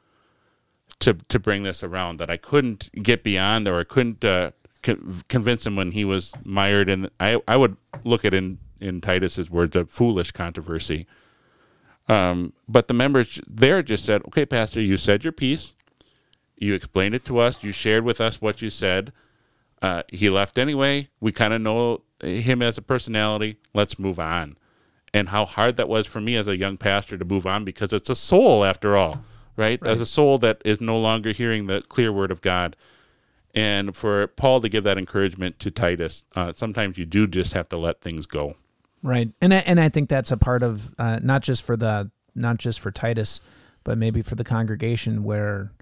to 1.00 1.14
to 1.14 1.38
bring 1.38 1.64
this 1.64 1.82
around 1.82 2.18
that 2.18 2.30
I 2.30 2.36
couldn't 2.36 2.90
get 3.02 3.22
beyond 3.22 3.66
or 3.66 3.80
I 3.80 3.84
couldn't 3.84 4.24
uh, 4.24 4.52
con- 4.82 5.22
convince 5.28 5.66
him 5.66 5.76
when 5.76 5.90
he 5.92 6.04
was 6.04 6.32
mired 6.44 6.88
in 6.88 7.10
I 7.18 7.40
I 7.48 7.56
would 7.56 7.76
look 8.04 8.24
at 8.24 8.32
in 8.32 8.58
in 8.80 9.00
Titus's 9.00 9.50
words 9.50 9.76
a 9.76 9.86
foolish 9.86 10.32
controversy. 10.32 11.06
Um, 12.08 12.52
but 12.68 12.86
the 12.86 12.94
members 12.94 13.40
there 13.46 13.82
just 13.82 14.04
said, 14.04 14.22
"Okay, 14.26 14.44
Pastor, 14.46 14.80
you 14.80 14.96
said 14.98 15.24
your 15.24 15.32
piece. 15.32 15.74
You 16.56 16.74
explained 16.74 17.14
it 17.14 17.24
to 17.26 17.38
us. 17.38 17.64
You 17.64 17.72
shared 17.72 18.04
with 18.04 18.20
us 18.20 18.40
what 18.40 18.62
you 18.62 18.70
said. 18.70 19.12
Uh, 19.82 20.02
he 20.08 20.30
left 20.30 20.58
anyway. 20.58 21.08
We 21.20 21.32
kind 21.32 21.52
of 21.52 21.60
know 21.60 22.02
him 22.24 22.62
as 22.62 22.78
a 22.78 22.82
personality. 22.82 23.56
Let's 23.72 23.98
move 23.98 24.18
on." 24.18 24.56
And 25.12 25.28
how 25.28 25.44
hard 25.44 25.76
that 25.76 25.88
was 25.88 26.08
for 26.08 26.20
me 26.20 26.34
as 26.34 26.48
a 26.48 26.56
young 26.56 26.76
pastor 26.76 27.16
to 27.16 27.24
move 27.24 27.46
on 27.46 27.64
because 27.64 27.92
it's 27.92 28.10
a 28.10 28.16
soul 28.16 28.64
after 28.64 28.96
all, 28.96 29.24
right? 29.56 29.80
As 29.86 30.00
a 30.00 30.06
soul 30.06 30.38
that 30.38 30.60
is 30.64 30.80
no 30.80 30.98
longer 30.98 31.30
hearing 31.30 31.68
the 31.68 31.82
clear 31.82 32.12
word 32.12 32.32
of 32.32 32.40
God. 32.40 32.74
And 33.54 33.94
for 33.94 34.26
Paul 34.26 34.60
to 34.60 34.68
give 34.68 34.82
that 34.82 34.98
encouragement 34.98 35.60
to 35.60 35.70
Titus, 35.70 36.24
uh, 36.34 36.52
sometimes 36.52 36.98
you 36.98 37.06
do 37.06 37.28
just 37.28 37.52
have 37.52 37.68
to 37.68 37.76
let 37.76 38.00
things 38.00 38.26
go. 38.26 38.56
Right, 39.04 39.30
and 39.40 39.54
I, 39.54 39.58
and 39.58 39.78
I 39.78 39.88
think 39.88 40.08
that's 40.08 40.32
a 40.32 40.36
part 40.36 40.62
of 40.62 40.94
uh, 40.98 41.20
not 41.22 41.42
just 41.42 41.62
for 41.62 41.76
the 41.76 42.10
not 42.34 42.56
just 42.56 42.80
for 42.80 42.90
Titus, 42.90 43.40
but 43.84 43.98
maybe 43.98 44.22
for 44.22 44.34
the 44.34 44.44
congregation 44.44 45.22
where 45.22 45.72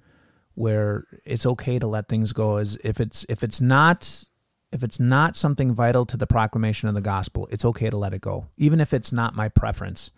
where 0.55 1.07
it's 1.25 1.47
okay 1.47 1.79
to 1.79 1.87
let 1.87 2.09
things 2.09 2.33
go. 2.33 2.59
Is 2.59 2.77
if 2.85 3.01
it's 3.01 3.25
if 3.29 3.43
it's 3.43 3.61
not 3.61 4.25
if 4.73 4.83
it's 4.83 4.99
not 4.99 5.37
something 5.37 5.75
vital 5.75 6.07
to 6.07 6.17
the 6.17 6.27
proclamation 6.27 6.89
of 6.89 6.95
the 6.95 7.01
gospel, 7.01 7.47
it's 7.51 7.65
okay 7.65 7.91
to 7.91 7.97
let 7.97 8.15
it 8.15 8.21
go, 8.21 8.47
even 8.57 8.81
if 8.81 8.93
it's 8.95 9.13
not 9.13 9.37
my 9.37 9.49
preference. 9.49 10.11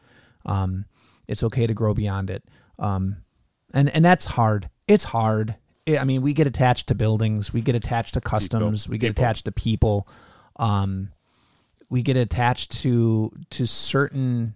Um, 0.46 0.84
it's 1.26 1.42
okay 1.42 1.66
to 1.66 1.74
grow 1.74 1.94
beyond 1.94 2.30
it, 2.30 2.44
um, 2.78 3.16
and 3.72 3.88
and 3.90 4.05
that's 4.05 4.26
hard. 4.26 4.68
It's 4.86 5.05
hard. 5.05 5.57
I 5.88 5.98
I 5.98 6.05
mean, 6.05 6.22
we 6.22 6.32
get 6.34 6.46
attached 6.46 6.86
to 6.88 6.94
buildings, 6.94 7.52
we 7.52 7.61
get 7.62 7.74
attached 7.74 8.14
to 8.14 8.20
customs, 8.20 8.88
we 8.88 8.98
get 8.98 9.11
People. 9.11 9.24
attached 9.24 9.44
to 9.46 9.52
people. 9.52 10.09
Um, 10.57 11.11
we 11.90 12.02
get 12.02 12.16
attached 12.16 12.72
to 12.82 13.32
to 13.50 13.66
certain 13.66 14.55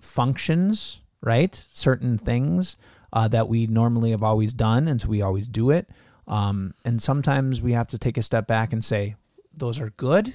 functions, 0.00 1.00
right? 1.22 1.54
Certain 1.54 2.18
things 2.18 2.76
uh, 3.12 3.28
that 3.28 3.48
we 3.48 3.66
normally 3.66 4.10
have 4.10 4.22
always 4.22 4.52
done, 4.52 4.88
and 4.88 5.00
so 5.00 5.08
we 5.08 5.22
always 5.22 5.48
do 5.48 5.70
it. 5.70 5.88
Um, 6.26 6.74
and 6.84 7.02
sometimes 7.02 7.60
we 7.60 7.72
have 7.72 7.88
to 7.88 7.98
take 7.98 8.16
a 8.16 8.22
step 8.22 8.46
back 8.46 8.72
and 8.72 8.84
say, 8.84 9.16
those 9.60 9.80
are 9.80 9.90
good, 9.90 10.34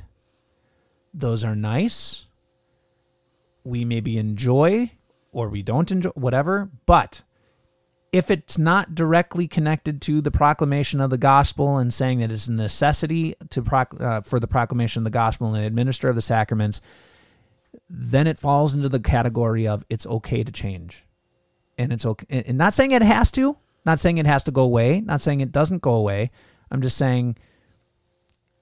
those 1.13 1.43
are 1.43 1.55
nice. 1.55 2.28
We 3.63 3.84
maybe 3.84 4.17
enjoy 4.17 4.91
or 5.32 5.49
we 5.49 5.61
don't 5.61 5.91
enjoy, 5.91 6.11
whatever. 6.11 6.69
But 6.86 7.23
if 8.13 8.32
it's 8.32 8.57
not 8.57 8.95
directly 8.95 9.47
connected 9.47 10.01
to 10.03 10.21
the 10.21 10.32
proclamation 10.32 11.01
of 11.01 11.09
the 11.09 11.17
gospel 11.17 11.78
and 11.78 11.93
saying 11.93 12.19
that 12.19 12.32
it's 12.32 12.47
a 12.47 12.53
necessity 12.53 13.36
to 13.49 13.61
proc- 13.61 13.99
uh, 13.99 14.21
for 14.21 14.39
the 14.39 14.47
proclamation 14.47 15.01
of 15.01 15.03
the 15.03 15.09
gospel 15.09 15.47
and 15.47 15.61
the 15.61 15.67
administer 15.67 16.07
of 16.07 16.15
the 16.15 16.21
sacraments, 16.21 16.80
then 17.89 18.28
it 18.28 18.38
falls 18.38 18.73
into 18.73 18.88
the 18.88 19.01
category 19.01 19.67
of 19.67 19.84
it's 19.89 20.05
okay 20.05 20.45
to 20.45 20.51
change, 20.51 21.05
and 21.78 21.91
it's 21.91 22.05
okay. 22.05 22.43
And 22.47 22.57
not 22.57 22.73
saying 22.73 22.91
it 22.91 23.01
has 23.01 23.32
to, 23.32 23.57
not 23.86 23.99
saying 23.99 24.17
it 24.17 24.26
has 24.26 24.43
to 24.43 24.51
go 24.51 24.63
away, 24.63 25.01
not 25.01 25.19
saying 25.19 25.41
it 25.41 25.51
doesn't 25.51 25.82
go 25.82 25.95
away. 25.95 26.32
I'm 26.71 26.82
just 26.82 26.97
saying 26.97 27.36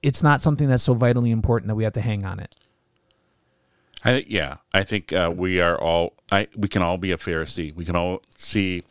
it's 0.03 0.21
not 0.21 0.41
something 0.41 0.69
that's 0.69 0.83
so 0.83 0.93
vitally 0.93 1.31
important 1.31 1.69
that 1.69 1.75
we 1.75 1.83
have 1.83 1.93
to 1.93 2.01
hang 2.01 2.25
on 2.25 2.39
it. 2.39 2.55
I 4.05 4.25
yeah, 4.27 4.57
I 4.73 4.83
think 4.83 5.13
uh, 5.13 5.33
we 5.35 5.59
are 5.61 5.79
all 5.79 6.13
I 6.31 6.47
we 6.55 6.67
can 6.67 6.81
all 6.81 6.97
be 6.97 7.11
a 7.11 7.17
Pharisee. 7.17 7.73
We 7.73 7.85
can 7.85 7.95
all 7.95 8.21
see 8.35 8.83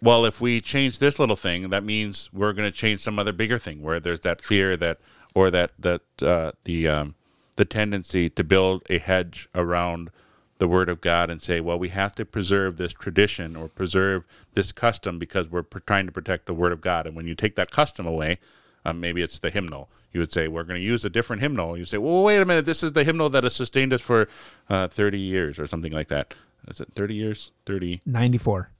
well 0.00 0.24
if 0.24 0.40
we 0.40 0.60
change 0.60 1.00
this 1.00 1.18
little 1.18 1.36
thing, 1.36 1.70
that 1.70 1.84
means 1.84 2.30
we're 2.32 2.52
going 2.52 2.70
to 2.70 2.76
change 2.76 3.00
some 3.00 3.18
other 3.18 3.32
bigger 3.32 3.58
thing 3.58 3.82
where 3.82 3.98
there's 4.00 4.20
that 4.20 4.40
fear 4.40 4.76
that 4.76 4.98
or 5.34 5.50
that 5.50 5.72
that 5.78 6.02
uh, 6.22 6.52
the 6.64 6.86
um, 6.86 7.16
the 7.56 7.64
tendency 7.64 8.30
to 8.30 8.44
build 8.44 8.82
a 8.88 8.98
hedge 8.98 9.48
around 9.54 10.10
the 10.58 10.68
word 10.68 10.88
of 10.88 11.00
God 11.00 11.28
and 11.28 11.42
say, 11.42 11.60
well, 11.60 11.76
we 11.76 11.88
have 11.88 12.14
to 12.14 12.24
preserve 12.24 12.76
this 12.76 12.92
tradition 12.92 13.56
or 13.56 13.66
preserve 13.66 14.24
this 14.54 14.70
custom 14.70 15.18
because 15.18 15.48
we're 15.48 15.64
pr- 15.64 15.80
trying 15.80 16.06
to 16.06 16.12
protect 16.12 16.46
the 16.46 16.54
word 16.54 16.70
of 16.70 16.80
God. 16.80 17.04
And 17.04 17.16
when 17.16 17.26
you 17.26 17.34
take 17.34 17.56
that 17.56 17.72
custom 17.72 18.06
away, 18.06 18.38
um, 18.84 19.00
maybe 19.00 19.22
it's 19.22 19.38
the 19.38 19.50
hymnal. 19.50 19.88
You 20.12 20.20
would 20.20 20.32
say, 20.32 20.46
we're 20.48 20.64
going 20.64 20.80
to 20.80 20.84
use 20.84 21.04
a 21.04 21.10
different 21.10 21.40
hymnal. 21.40 21.76
You 21.78 21.84
say, 21.84 21.98
well, 21.98 22.22
wait 22.22 22.38
a 22.38 22.44
minute, 22.44 22.66
this 22.66 22.82
is 22.82 22.92
the 22.92 23.04
hymnal 23.04 23.30
that 23.30 23.44
has 23.44 23.54
sustained 23.54 23.92
us 23.92 24.02
for 24.02 24.28
uh, 24.68 24.88
30 24.88 25.18
years 25.18 25.58
or 25.58 25.66
something 25.66 25.92
like 25.92 26.08
that. 26.08 26.34
Is 26.68 26.80
it 26.80 26.88
30 26.94 27.14
years? 27.14 27.52
30, 27.66 28.00
94. 28.04 28.70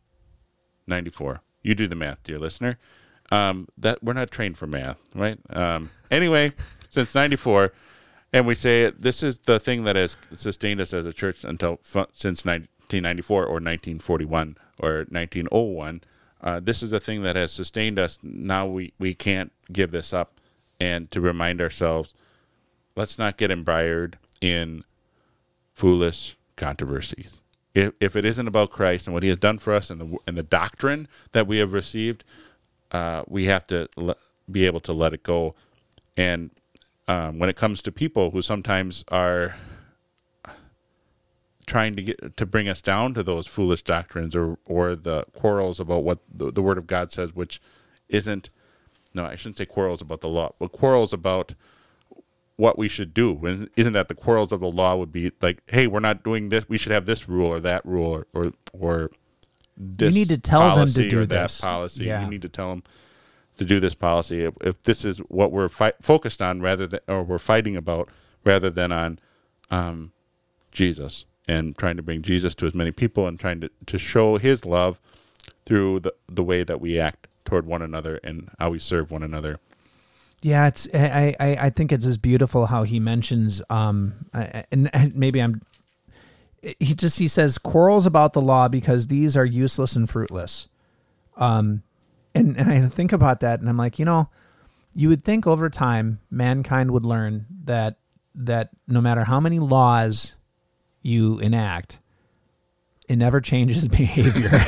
94. 0.87 1.41
You 1.63 1.75
do 1.75 1.87
the 1.87 1.95
math, 1.95 2.23
dear 2.23 2.39
listener. 2.39 2.79
Um, 3.31 3.69
that 3.79 4.03
we're 4.03 4.13
not 4.13 4.31
trained 4.31 4.59
for 4.59 4.67
math, 4.67 4.99
right? 5.15 5.39
Um, 5.49 5.91
anyway, 6.11 6.53
since 6.91 7.15
'94, 7.15 7.73
and 8.33 8.47
we 8.47 8.55
say 8.55 8.91
this 8.91 9.23
is 9.23 9.39
the 9.39 9.59
thing 9.59 9.85
that 9.85 9.97
has 9.97 10.19
sustained 10.35 10.81
us 10.83 10.93
as 10.93 11.07
a 11.07 11.15
church 11.15 11.43
until 11.43 11.79
since 12.13 12.45
1994 12.45 13.43
or 13.45 13.53
1941 13.55 14.57
or 14.81 15.07
1901. 15.09 16.03
Uh, 16.43 16.61
this 16.61 16.83
is 16.83 16.91
the 16.91 17.01
thing 17.01 17.23
that 17.23 17.37
has 17.37 17.53
sustained 17.53 17.99
us. 17.99 18.19
Now 18.23 18.67
we, 18.67 18.93
we 18.99 19.15
can't 19.15 19.53
give 19.71 19.91
this 19.93 20.13
up. 20.13 20.41
And 20.81 21.11
to 21.13 21.21
remind 21.21 21.61
ourselves, 21.61 22.15
let's 22.97 23.19
not 23.19 23.37
get 23.37 23.53
embroiled 23.53 24.17
in 24.41 24.85
foolish 25.75 26.37
controversies. 26.57 27.41
If, 27.75 27.93
if 28.01 28.17
it 28.17 28.25
isn't 28.25 28.49
about 28.49 28.71
Christ 28.71 29.07
and 29.07 29.15
what 29.15 29.23
He 29.23 29.29
has 29.29 29.39
done 29.39 29.59
for 29.59 29.73
us 29.73 29.91
and 29.91 30.01
the 30.01 30.19
and 30.27 30.37
the 30.37 30.43
doctrine 30.43 31.09
that 31.31 31.47
we 31.47 31.59
have 31.59 31.73
received, 31.73 32.25
uh, 32.91 33.23
we 33.29 33.45
have 33.45 33.67
to 33.69 33.89
be 34.51 34.67
able 34.67 34.81
to 34.81 34.93
let 34.93 35.15
it 35.15 35.23
go. 35.23 35.55
And 36.17 36.51
um, 37.09 37.39
when 37.39 37.49
it 37.49 37.57
comes 37.57 37.81
to 37.83 37.93
people 37.93 38.33
who 38.33 38.43
sometimes 38.43 39.05
are 39.09 39.57
trying 41.73 41.97
to 41.97 42.03
get 42.03 42.37
to 42.37 42.45
bring 42.45 42.69
us 42.69 42.83
down 42.83 43.15
to 43.15 43.23
those 43.23 43.47
foolish 43.47 43.83
doctrines 43.83 44.37
or 44.37 44.59
or 44.67 44.95
the 44.95 45.25
quarrels 45.33 45.81
about 45.81 46.05
what 46.05 46.19
the, 46.33 46.53
the 46.53 46.61
Word 46.61 46.77
of 46.77 46.87
God 46.87 47.11
says, 47.11 47.35
which 47.35 47.61
isn't. 48.09 48.51
No, 49.15 49.25
I 49.25 49.37
shouldn't 49.37 49.57
say 49.57 49.67
quarrels 49.67 50.01
about 50.01 50.21
the 50.21 50.29
law, 50.29 50.53
but 50.59 50.73
quarrels 50.73 51.13
about 51.13 51.55
what 52.57 52.79
we 52.79 52.89
should 52.89 53.13
do. 53.13 53.69
Isn't 53.77 53.93
that 53.95 54.09
the 54.09 54.15
quarrels 54.15 54.53
of 54.53 54.61
the 54.61 54.71
law 54.71 54.97
would 54.97 55.13
be 55.13 55.33
like, 55.41 55.63
hey, 55.67 55.87
we're 55.87 56.01
not 56.01 56.23
doing 56.23 56.51
this. 56.51 56.69
We 56.69 56.79
should 56.79 56.93
have 56.93 57.07
this 57.07 57.29
rule 57.29 57.49
or 57.49 57.61
that 57.61 57.85
rule 57.87 58.11
or 58.11 58.27
or, 58.35 58.53
or 58.73 59.11
this. 59.77 60.15
You 60.15 60.21
need 60.21 60.29
to 60.29 60.39
tell 60.39 60.77
them 60.77 60.87
to 60.87 61.11
do 61.11 61.21
that 61.27 61.29
this. 61.29 61.61
policy. 61.61 62.05
Yeah. 62.05 62.23
You 62.23 62.31
need 62.31 62.43
to 62.43 62.51
tell 62.51 62.69
them 62.69 62.83
to 63.59 63.65
do 63.65 63.81
this 63.81 63.95
policy 63.95 64.45
if, 64.45 64.55
if 64.61 64.83
this 64.83 65.05
is 65.05 65.19
what 65.19 65.53
we're 65.53 65.69
fi- 65.69 65.93
focused 66.01 66.43
on 66.43 66.61
rather 66.61 66.87
than 66.87 67.01
or 67.09 67.23
we're 67.23 67.39
fighting 67.39 67.77
about 67.77 68.11
rather 68.45 68.69
than 68.71 68.93
on 68.93 69.19
um, 69.71 70.13
Jesus 70.71 71.25
and 71.49 71.77
trying 71.77 71.97
to 71.97 72.03
bring 72.03 72.23
Jesus 72.23 72.55
to 72.57 72.67
as 72.67 72.75
many 72.75 72.93
people 72.93 73.27
and 73.27 73.39
trying 73.39 73.61
to, 73.61 73.71
to 73.87 73.99
show 73.99 74.37
his 74.37 74.65
love 74.65 75.01
through 75.65 76.01
the, 76.01 76.15
the 76.29 76.43
way 76.43 76.63
that 76.63 76.81
we 76.81 76.99
act 76.99 77.29
toward 77.45 77.67
one 77.67 77.83
another 77.83 78.21
and 78.23 78.51
how 78.59 78.71
we 78.71 78.79
serve 78.79 79.11
one 79.11 79.23
another. 79.23 79.59
Yeah, 80.41 80.67
it's 80.67 80.89
I, 80.93 81.37
I, 81.39 81.57
I 81.61 81.71
think 81.71 81.93
it's 81.93 82.07
as 82.07 82.19
beautiful 82.19 82.67
how 82.67 82.83
he 82.83 82.99
mentions 82.99 83.63
um 83.71 84.27
and, 84.33 84.91
and 84.93 85.15
maybe 85.15 85.41
I'm 85.41 85.63
he 86.63 86.95
just 86.95 87.19
he 87.19 87.29
says 87.29 87.59
quarrels 87.59 88.07
about 88.07 88.33
the 88.33 88.41
law 88.41 88.69
because 88.69 89.07
these 89.07 89.37
are 89.37 89.45
useless 89.45 89.95
and 89.95 90.09
fruitless. 90.11 90.69
Um 91.37 91.83
and, 92.35 92.57
and 92.57 92.71
I 92.71 92.81
think 92.89 93.13
about 93.13 93.41
that 93.41 93.61
and 93.61 93.69
I'm 93.69 93.77
like, 93.77 93.99
you 93.99 94.05
know, 94.05 94.31
you 94.95 95.09
would 95.09 95.25
think 95.25 95.47
over 95.47 95.71
time 95.71 96.21
mankind 96.31 96.91
would 96.91 97.07
learn 97.07 97.47
that 97.65 97.99
that 98.35 98.71
no 98.89 99.01
matter 99.01 99.25
how 99.25 99.39
many 99.39 99.59
laws 99.59 100.35
you 101.03 101.39
enact, 101.39 101.99
it 103.09 103.17
never 103.17 103.41
changes 103.41 103.89
behavior. 103.89 104.51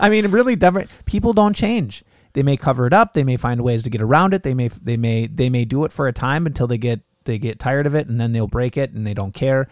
I 0.00 0.08
mean, 0.08 0.30
really, 0.30 0.56
people 1.04 1.32
don't 1.32 1.54
change. 1.54 2.04
They 2.32 2.42
may 2.42 2.56
cover 2.56 2.86
it 2.86 2.92
up. 2.92 3.12
They 3.12 3.24
may 3.24 3.36
find 3.36 3.60
ways 3.60 3.82
to 3.84 3.90
get 3.90 4.02
around 4.02 4.34
it. 4.34 4.42
They 4.42 4.54
may 4.54 4.68
they 4.68 4.96
may 4.96 5.26
they 5.26 5.48
may 5.48 5.64
do 5.64 5.84
it 5.84 5.92
for 5.92 6.08
a 6.08 6.12
time 6.12 6.46
until 6.46 6.66
they 6.66 6.78
get 6.78 7.00
they 7.24 7.38
get 7.38 7.58
tired 7.58 7.86
of 7.86 7.94
it, 7.94 8.08
and 8.08 8.20
then 8.20 8.32
they'll 8.32 8.48
break 8.48 8.76
it, 8.76 8.92
and 8.92 9.06
they 9.06 9.14
don't 9.14 9.34
care. 9.34 9.68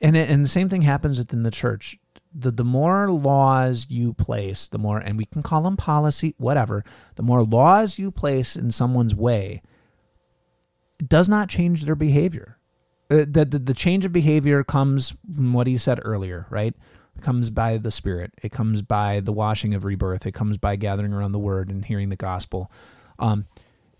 And 0.00 0.16
it, 0.16 0.30
and 0.30 0.44
the 0.44 0.48
same 0.48 0.68
thing 0.68 0.82
happens 0.82 1.18
within 1.18 1.42
the 1.42 1.50
church. 1.50 1.98
The 2.32 2.52
the 2.52 2.64
more 2.64 3.10
laws 3.10 3.86
you 3.88 4.12
place, 4.12 4.68
the 4.68 4.78
more, 4.78 4.98
and 4.98 5.18
we 5.18 5.24
can 5.24 5.42
call 5.42 5.62
them 5.62 5.76
policy, 5.76 6.34
whatever. 6.38 6.84
The 7.16 7.22
more 7.22 7.42
laws 7.42 7.98
you 7.98 8.12
place 8.12 8.54
in 8.54 8.70
someone's 8.70 9.16
way, 9.16 9.62
does 11.04 11.28
not 11.28 11.48
change 11.48 11.84
their 11.84 11.96
behavior 11.96 12.57
uh, 13.10 13.24
the, 13.28 13.44
the, 13.44 13.58
the 13.58 13.74
change 13.74 14.04
of 14.04 14.12
behavior 14.12 14.62
comes 14.62 15.14
from 15.34 15.52
what 15.52 15.66
he 15.66 15.76
said 15.76 16.00
earlier, 16.02 16.46
right? 16.50 16.74
It 17.16 17.22
comes 17.22 17.50
by 17.50 17.78
the 17.78 17.90
Spirit. 17.90 18.32
It 18.42 18.52
comes 18.52 18.82
by 18.82 19.20
the 19.20 19.32
washing 19.32 19.74
of 19.74 19.84
rebirth. 19.84 20.26
It 20.26 20.34
comes 20.34 20.56
by 20.56 20.76
gathering 20.76 21.12
around 21.12 21.32
the 21.32 21.38
Word 21.38 21.68
and 21.68 21.84
hearing 21.84 22.10
the 22.10 22.16
gospel. 22.16 22.70
Um, 23.18 23.46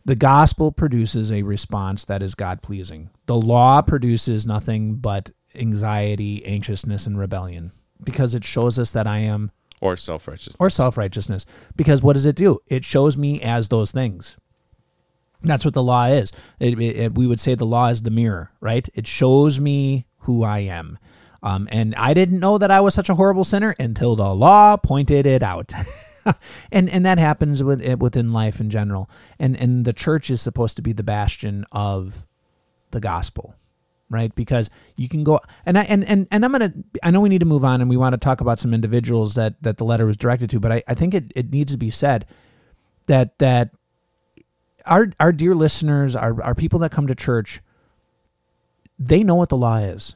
the 0.05 0.15
gospel 0.17 0.73
produces 0.73 1.33
a 1.33 1.43
response 1.43 2.05
that 2.05 2.23
is 2.23 2.35
God 2.35 2.63
pleasing. 2.63 3.11
The 3.27 3.37
law 3.37 3.83
produces 3.83 4.47
nothing 4.47 4.97
but 4.97 5.31
anxiety, 5.55 6.45
anxiousness, 6.47 7.07
and 7.07 7.19
rebellion 7.19 7.73
because 8.03 8.35
it 8.35 8.45
shows 8.45 8.79
us 8.79 8.93
that 8.93 9.07
I 9.07 9.19
am. 9.19 9.51
Or 9.81 9.97
self 9.97 10.29
righteousness. 10.29 10.57
Or 10.59 10.71
self 10.71 10.97
righteousness. 10.97 11.47
Because 11.77 12.03
what 12.03 12.15
does 12.15 12.27
it 12.27 12.37
do? 12.37 12.61
It 12.69 12.85
shows 12.85 13.19
me 13.19 13.43
as 13.43 13.69
those 13.69 13.91
things. 13.91 14.37
That's 15.43 15.65
what 15.65 15.75
the 15.75 15.83
law 15.83 16.07
is. 16.07 16.33
It, 16.59 16.79
it, 16.79 16.97
it, 16.97 17.15
we 17.15 17.27
would 17.27 17.41
say 17.41 17.55
the 17.55 17.67
law 17.67 17.89
is 17.89 18.03
the 18.03 18.11
mirror, 18.11 18.51
right? 18.61 18.89
It 18.95 19.07
shows 19.07 19.61
me 19.61 20.07
who 20.21 20.43
I 20.43 20.61
am. 20.61 20.99
Um, 21.43 21.69
and 21.71 21.95
I 21.95 22.15
didn't 22.15 22.41
know 22.41 22.59
that 22.59 22.71
I 22.71 22.81
was 22.81 22.95
such 22.95 23.09
a 23.09 23.15
horrible 23.15 23.45
sinner 23.45 23.75
until 23.79 24.17
the 24.17 24.35
law 24.35 24.77
pointed 24.77 25.27
it 25.27 25.43
out. 25.43 25.73
and 26.73 26.89
and 26.89 27.07
that 27.07 27.19
happens 27.19 27.63
with, 27.63 27.81
eh, 27.83 27.95
within 27.95 28.33
life 28.33 28.61
in 28.61 28.71
general. 28.71 29.09
And 29.39 29.57
and 29.57 29.85
the 29.85 29.93
church 29.93 30.31
is 30.31 30.41
supposed 30.41 30.77
to 30.77 30.83
be 30.83 30.93
the 30.93 31.05
bastion 31.05 31.65
of 31.71 32.27
the 32.91 33.01
gospel, 33.01 33.55
right? 34.11 34.35
Because 34.35 34.69
you 34.97 35.09
can 35.09 35.23
go 35.23 35.39
and 35.65 35.79
I 35.79 35.83
and 35.85 36.03
and, 36.05 36.27
and 36.33 36.45
I'm 36.45 36.51
gonna 36.51 36.73
I 37.05 37.13
know 37.13 37.21
we 37.21 37.29
need 37.29 37.39
to 37.39 37.47
move 37.47 37.65
on 37.65 37.81
and 37.81 37.89
we 37.89 37.97
want 37.97 38.15
to 38.15 38.19
talk 38.19 38.41
about 38.41 38.59
some 38.59 38.75
individuals 38.75 39.35
that 39.35 39.63
that 39.63 39.77
the 39.77 39.85
letter 39.85 40.07
was 40.07 40.17
directed 40.17 40.51
to, 40.51 40.61
but 40.61 40.73
I, 40.73 40.83
I 40.89 40.95
think 40.95 41.15
it, 41.15 41.33
it 41.37 41.53
needs 41.53 41.71
to 41.71 41.79
be 41.79 41.91
said 41.91 42.27
that 43.07 43.39
that 43.39 43.71
our 44.87 45.13
our 45.21 45.33
dear 45.33 45.55
listeners, 45.55 46.17
our 46.17 46.43
our 46.43 46.55
people 46.55 46.79
that 46.81 46.93
come 46.93 47.07
to 47.07 47.15
church, 47.15 47.61
they 48.99 49.23
know 49.23 49.35
what 49.35 49.49
the 49.49 49.57
law 49.57 49.77
is. 49.77 50.15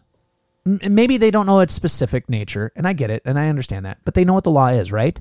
Maybe 0.64 1.16
they 1.16 1.30
don't 1.30 1.46
know 1.46 1.60
its 1.60 1.74
specific 1.74 2.30
nature, 2.30 2.70
and 2.76 2.86
I 2.86 2.92
get 2.92 3.10
it, 3.10 3.22
and 3.24 3.38
I 3.38 3.48
understand 3.48 3.84
that, 3.84 3.98
but 4.04 4.14
they 4.14 4.24
know 4.24 4.34
what 4.34 4.44
the 4.44 4.50
law 4.50 4.68
is, 4.68 4.92
right? 4.92 5.18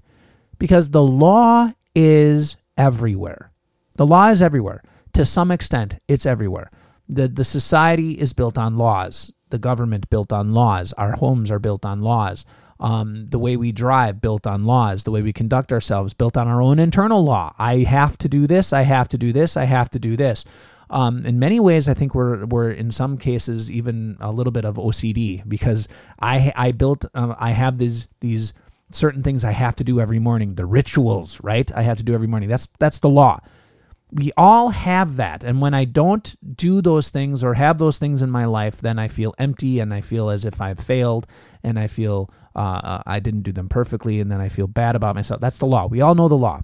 Because 0.60 0.92
the 0.92 1.02
law 1.02 1.72
is 1.96 2.56
everywhere. 2.78 3.52
The 3.96 4.06
law 4.06 4.30
is 4.30 4.42
everywhere. 4.42 4.84
To 5.14 5.26
some 5.26 5.50
extent, 5.50 5.98
it's 6.08 6.26
everywhere. 6.26 6.70
The 7.10 7.28
the 7.28 7.44
society 7.44 8.20
is 8.20 8.34
built 8.34 8.58
on 8.58 8.78
laws. 8.78 9.34
The 9.50 9.58
government 9.58 10.10
built 10.10 10.32
on 10.32 10.54
laws. 10.54 10.94
Our 10.94 11.14
homes 11.14 11.52
are 11.52 11.60
built 11.60 11.86
on 11.86 12.00
laws 12.00 12.46
um, 12.82 13.28
the 13.30 13.40
way 13.40 13.56
we 13.56 13.72
drive 13.72 14.22
built 14.22 14.48
on 14.48 14.66
laws, 14.66 15.04
the 15.04 15.12
way 15.12 15.22
we 15.22 15.32
conduct 15.32 15.72
ourselves 15.72 16.14
built 16.14 16.36
on 16.36 16.48
our 16.48 16.62
own 16.62 16.80
internal 16.80 17.24
law. 17.24 17.54
I 17.60 17.80
have 17.80 18.18
to 18.18 18.28
do 18.28 18.48
this, 18.48 18.74
I 18.74 18.82
have 18.82 19.08
to 19.10 19.18
do 19.18 19.32
this, 19.32 19.56
I 19.56 19.66
have 19.66 19.90
to 19.92 20.00
do 20.00 20.18
this. 20.18 20.44
Um, 20.90 21.26
in 21.26 21.40
many 21.40 21.60
ways, 21.60 21.88
I 21.88 21.94
think 21.94 22.14
we're 22.14 22.46
we're 22.46 22.72
in 22.72 22.92
some 22.92 23.18
cases 23.18 23.72
even 23.72 24.18
a 24.20 24.32
little 24.32 24.52
bit 24.52 24.66
of 24.66 24.76
OCD 24.76 25.48
because 25.48 25.88
I 26.20 26.52
I 26.56 26.74
built 26.74 27.06
uh, 27.14 27.36
I 27.40 27.52
have 27.52 27.78
these 27.78 28.10
these 28.20 28.54
certain 28.90 29.24
things 29.24 29.46
I 29.46 29.52
have 29.52 29.76
to 29.76 29.86
do 29.86 30.02
every 30.02 30.20
morning, 30.20 30.56
the 30.56 30.66
rituals, 30.66 31.42
right? 31.42 31.72
I 31.74 31.84
have 31.84 31.98
to 31.98 32.04
do 32.04 32.14
every 32.14 32.28
morning. 32.28 32.50
That's 32.50 32.66
that's 32.80 33.00
the 33.00 33.10
law. 33.10 33.40
We 34.12 34.34
all 34.36 34.72
have 34.72 35.16
that, 35.16 35.46
and 35.46 35.62
when 35.62 35.74
I 35.74 35.86
don't 35.86 36.36
do 36.58 36.82
those 36.82 37.10
things 37.10 37.42
or 37.42 37.54
have 37.54 37.78
those 37.78 37.98
things 37.98 38.22
in 38.22 38.30
my 38.30 38.44
life, 38.44 38.82
then 38.82 39.00
I 39.00 39.08
feel 39.08 39.34
empty 39.38 39.80
and 39.80 39.94
I 39.94 40.02
feel 40.02 40.30
as 40.30 40.44
if 40.44 40.60
I've 40.60 40.80
failed, 40.80 41.26
and 41.64 41.80
I 41.80 41.88
feel 41.88 42.30
uh, 42.56 43.02
I 43.06 43.20
didn't 43.20 43.44
do 43.44 43.52
them 43.52 43.70
perfectly, 43.70 44.20
and 44.20 44.32
then 44.32 44.42
I 44.42 44.50
feel 44.50 44.68
bad 44.68 44.96
about 44.96 45.16
myself. 45.16 45.42
That's 45.42 45.60
the 45.60 45.66
law. 45.66 45.88
We 45.88 46.02
all 46.02 46.16
know 46.16 46.28
the 46.28 46.38
law. 46.38 46.62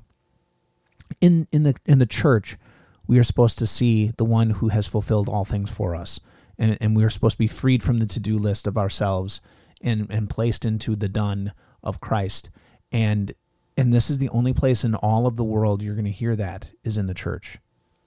In 1.22 1.48
in 1.52 1.64
the 1.64 1.76
in 1.86 2.00
the 2.00 2.06
church, 2.06 2.58
we 3.08 3.18
are 3.20 3.24
supposed 3.24 3.58
to 3.60 3.68
see 3.68 4.12
the 4.18 4.26
one 4.26 4.52
who 4.52 4.68
has 4.70 4.88
fulfilled 4.88 5.30
all 5.30 5.46
things 5.46 5.72
for 5.72 5.96
us, 5.96 6.20
and 6.58 6.78
and 6.82 6.96
we 6.96 7.04
are 7.04 7.10
supposed 7.10 7.36
to 7.36 7.40
be 7.40 7.48
freed 7.48 7.84
from 7.84 7.98
the 7.98 8.06
to 8.08 8.20
do 8.20 8.38
list 8.38 8.68
of 8.68 8.78
ourselves 8.78 9.40
and 9.82 10.08
and 10.10 10.30
placed 10.30 10.66
into 10.66 10.96
the 10.96 11.10
done 11.10 11.54
of 11.84 12.02
Christ. 12.02 12.50
And 12.92 13.34
and 13.78 13.94
this 13.94 14.10
is 14.10 14.18
the 14.18 14.30
only 14.30 14.54
place 14.54 14.84
in 14.84 14.96
all 14.96 15.26
of 15.28 15.38
the 15.38 15.44
world 15.44 15.82
you're 15.82 15.96
going 15.96 16.06
to 16.06 16.12
hear 16.12 16.36
that 16.36 16.72
is 16.84 16.98
in 16.98 17.08
the 17.08 17.14
church, 17.14 17.60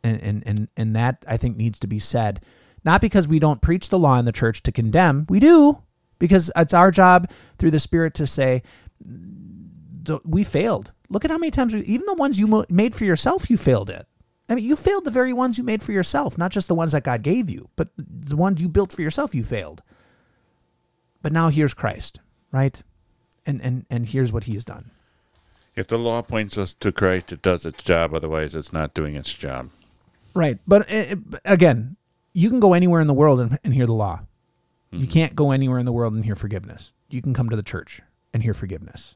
and 0.04 0.20
and 0.20 0.42
and 0.44 0.68
and 0.76 0.94
that 0.96 1.24
I 1.26 1.38
think 1.38 1.56
needs 1.56 1.78
to 1.80 1.86
be 1.86 1.98
said. 1.98 2.44
Not 2.84 3.00
because 3.00 3.28
we 3.28 3.38
don't 3.38 3.60
preach 3.60 3.88
the 3.88 3.98
law 3.98 4.18
in 4.18 4.24
the 4.24 4.32
church 4.32 4.62
to 4.62 4.72
condemn. 4.72 5.26
We 5.28 5.38
do 5.38 5.82
because 6.20 6.52
it's 6.54 6.72
our 6.74 6.92
job 6.92 7.28
through 7.58 7.72
the 7.72 7.80
Spirit 7.80 8.14
to 8.14 8.26
say, 8.28 8.62
we 10.24 10.44
failed. 10.44 10.92
Look 11.08 11.24
at 11.24 11.32
how 11.32 11.38
many 11.38 11.50
times, 11.50 11.74
we, 11.74 11.80
even 11.80 12.06
the 12.06 12.14
ones 12.14 12.38
you 12.38 12.64
made 12.70 12.94
for 12.94 13.04
yourself, 13.04 13.50
you 13.50 13.56
failed 13.56 13.90
at. 13.90 14.06
I 14.48 14.54
mean, 14.54 14.64
you 14.64 14.76
failed 14.76 15.04
the 15.04 15.10
very 15.10 15.32
ones 15.32 15.58
you 15.58 15.64
made 15.64 15.82
for 15.82 15.92
yourself, 15.92 16.38
not 16.38 16.52
just 16.52 16.68
the 16.68 16.74
ones 16.74 16.92
that 16.92 17.04
God 17.04 17.22
gave 17.22 17.50
you, 17.50 17.68
but 17.76 17.88
the 17.96 18.36
ones 18.36 18.60
you 18.60 18.68
built 18.68 18.92
for 18.92 19.02
yourself, 19.02 19.34
you 19.34 19.42
failed. 19.42 19.82
But 21.22 21.32
now 21.32 21.48
here's 21.48 21.74
Christ, 21.74 22.20
right? 22.52 22.82
And 23.46 23.60
and 23.62 23.86
and 23.90 24.06
here's 24.06 24.32
what 24.32 24.44
He 24.44 24.54
has 24.54 24.64
done. 24.64 24.90
If 25.76 25.86
the 25.86 25.98
law 25.98 26.22
points 26.22 26.58
us 26.58 26.74
to 26.74 26.90
Christ, 26.90 27.32
it 27.32 27.42
does 27.42 27.64
its 27.64 27.82
job. 27.82 28.12
Otherwise, 28.12 28.54
it's 28.54 28.72
not 28.72 28.92
doing 28.92 29.14
its 29.14 29.32
job. 29.32 29.70
Right. 30.34 30.58
But 30.66 30.92
uh, 30.92 31.16
again, 31.44 31.96
you 32.32 32.50
can 32.50 32.60
go 32.60 32.72
anywhere 32.72 33.00
in 33.00 33.06
the 33.06 33.14
world 33.14 33.40
and, 33.40 33.58
and 33.62 33.74
hear 33.74 33.86
the 33.86 33.92
law. 33.94 34.22
Mm-hmm. 34.92 35.02
You 35.02 35.08
can't 35.08 35.34
go 35.34 35.52
anywhere 35.52 35.78
in 35.78 35.86
the 35.86 35.92
world 35.92 36.14
and 36.14 36.24
hear 36.24 36.34
forgiveness. 36.34 36.92
You 37.08 37.22
can 37.22 37.34
come 37.34 37.48
to 37.50 37.56
the 37.56 37.62
church 37.62 38.00
and 38.32 38.42
hear 38.42 38.54
forgiveness. 38.54 39.14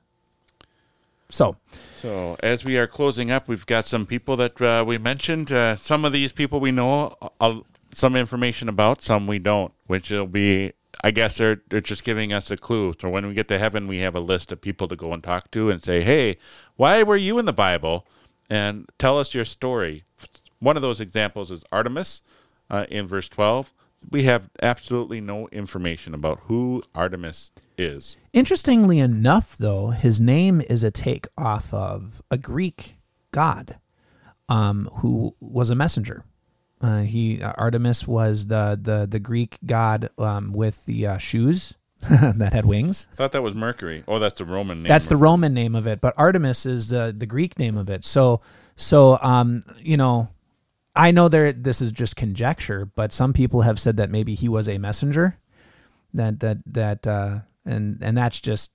So, 1.31 1.57
So, 1.97 2.37
as 2.41 2.64
we 2.64 2.79
are 2.79 2.87
closing 2.87 3.31
up, 3.31 3.49
we've 3.49 3.66
got 3.66 3.85
some 3.85 4.07
people 4.07 4.37
that 4.37 4.61
uh, 4.61 4.85
we 4.87 4.99
mentioned. 4.99 5.51
Uh, 5.51 5.75
some 5.75 6.05
of 6.05 6.12
these 6.12 6.33
people 6.33 6.61
we 6.61 6.70
know 6.70 7.16
uh, 7.41 7.61
some 7.93 8.14
information 8.14 8.68
about, 8.68 9.03
some 9.03 9.27
we 9.27 9.39
don't, 9.39 9.72
which 9.87 10.11
will 10.11 10.27
be, 10.27 10.72
I 11.03 11.11
guess, 11.11 11.39
they're, 11.39 11.62
they're 11.70 11.81
just 11.81 12.05
giving 12.05 12.33
us 12.33 12.51
a 12.51 12.57
clue. 12.57 12.95
So, 13.01 13.09
when 13.09 13.27
we 13.27 13.35
get 13.35 13.49
to 13.49 13.59
heaven, 13.59 13.89
we 13.89 13.99
have 13.99 14.14
a 14.14 14.20
list 14.20 14.53
of 14.53 14.61
people 14.61 14.87
to 14.87 14.97
go 14.97 15.12
and 15.12 15.25
talk 15.25 15.51
to 15.53 15.70
and 15.70 15.83
say, 15.83 16.03
hey, 16.03 16.37
why 16.77 17.03
were 17.03 17.16
you 17.16 17.39
in 17.39 17.47
the 17.47 17.53
Bible? 17.53 18.07
And 18.49 18.89
tell 18.99 19.18
us 19.18 19.35
your 19.35 19.47
story. 19.47 20.05
One 20.61 20.77
of 20.77 20.83
those 20.83 21.01
examples 21.01 21.51
is 21.51 21.64
Artemis 21.72 22.22
uh, 22.70 22.87
in 22.91 23.09
verse 23.09 23.29
12. 23.29 23.72
We 24.11 24.24
have 24.24 24.48
absolutely 24.62 25.20
no 25.20 25.48
information 25.48 26.14
about 26.14 26.40
who 26.44 26.82
Artemis 26.94 27.50
is. 27.76 28.16
interestingly 28.32 29.00
enough, 29.00 29.57
though, 29.57 29.88
his 29.90 30.20
name 30.20 30.61
is 30.61 30.84
a 30.84 30.90
take 30.90 31.26
off 31.36 31.74
of 31.74 32.22
a 32.30 32.38
Greek 32.38 32.96
god 33.32 33.78
um, 34.48 34.88
who 34.98 35.34
was 35.40 35.70
a 35.70 35.74
messenger. 35.74 36.24
Uh, 36.80 37.00
he 37.02 37.42
Artemis 37.42 38.07
was 38.07 38.46
the 38.48 38.78
the 38.80 39.07
the 39.07 39.18
Greek 39.18 39.59
god 39.64 40.11
um, 40.18 40.52
with 40.52 40.84
the 40.84 41.07
uh, 41.07 41.18
shoes 41.18 41.74
that 42.00 42.52
had 42.52 42.66
wings. 42.66 43.07
I 43.12 43.16
thought 43.16 43.32
that 43.32 43.42
was 43.42 43.55
Mercury. 43.55 44.05
Oh, 44.07 44.18
that's 44.18 44.38
the 44.38 44.44
Roman 44.44 44.82
name. 44.82 44.88
That's 44.88 45.07
the 45.07 45.16
Roman 45.16 45.55
name 45.55 45.74
of 45.74 45.86
it, 45.86 46.00
but 46.00 46.12
Artemis 46.18 46.66
is 46.66 46.88
the 46.88 47.14
the 47.16 47.26
Greek 47.26 47.59
name 47.59 47.78
of 47.78 47.88
it. 47.88 48.05
So 48.05 48.42
so 48.76 49.18
um 49.22 49.62
you 49.80 49.96
know, 49.96 50.28
I 50.97 51.11
know 51.11 51.28
there 51.28 51.53
this 51.53 51.80
is 51.80 51.92
just 51.92 52.16
conjecture, 52.16 52.84
but 52.86 53.12
some 53.12 53.32
people 53.32 53.62
have 53.62 53.78
said 53.78 53.97
that 53.97 54.11
maybe 54.11 54.34
he 54.34 54.49
was 54.49 54.68
a 54.68 54.78
messenger. 54.78 55.38
That 56.12 56.40
that 56.40 56.59
that 56.66 57.07
uh 57.07 57.40
and 57.64 57.99
and 58.01 58.16
that's 58.16 58.40
just 58.40 58.72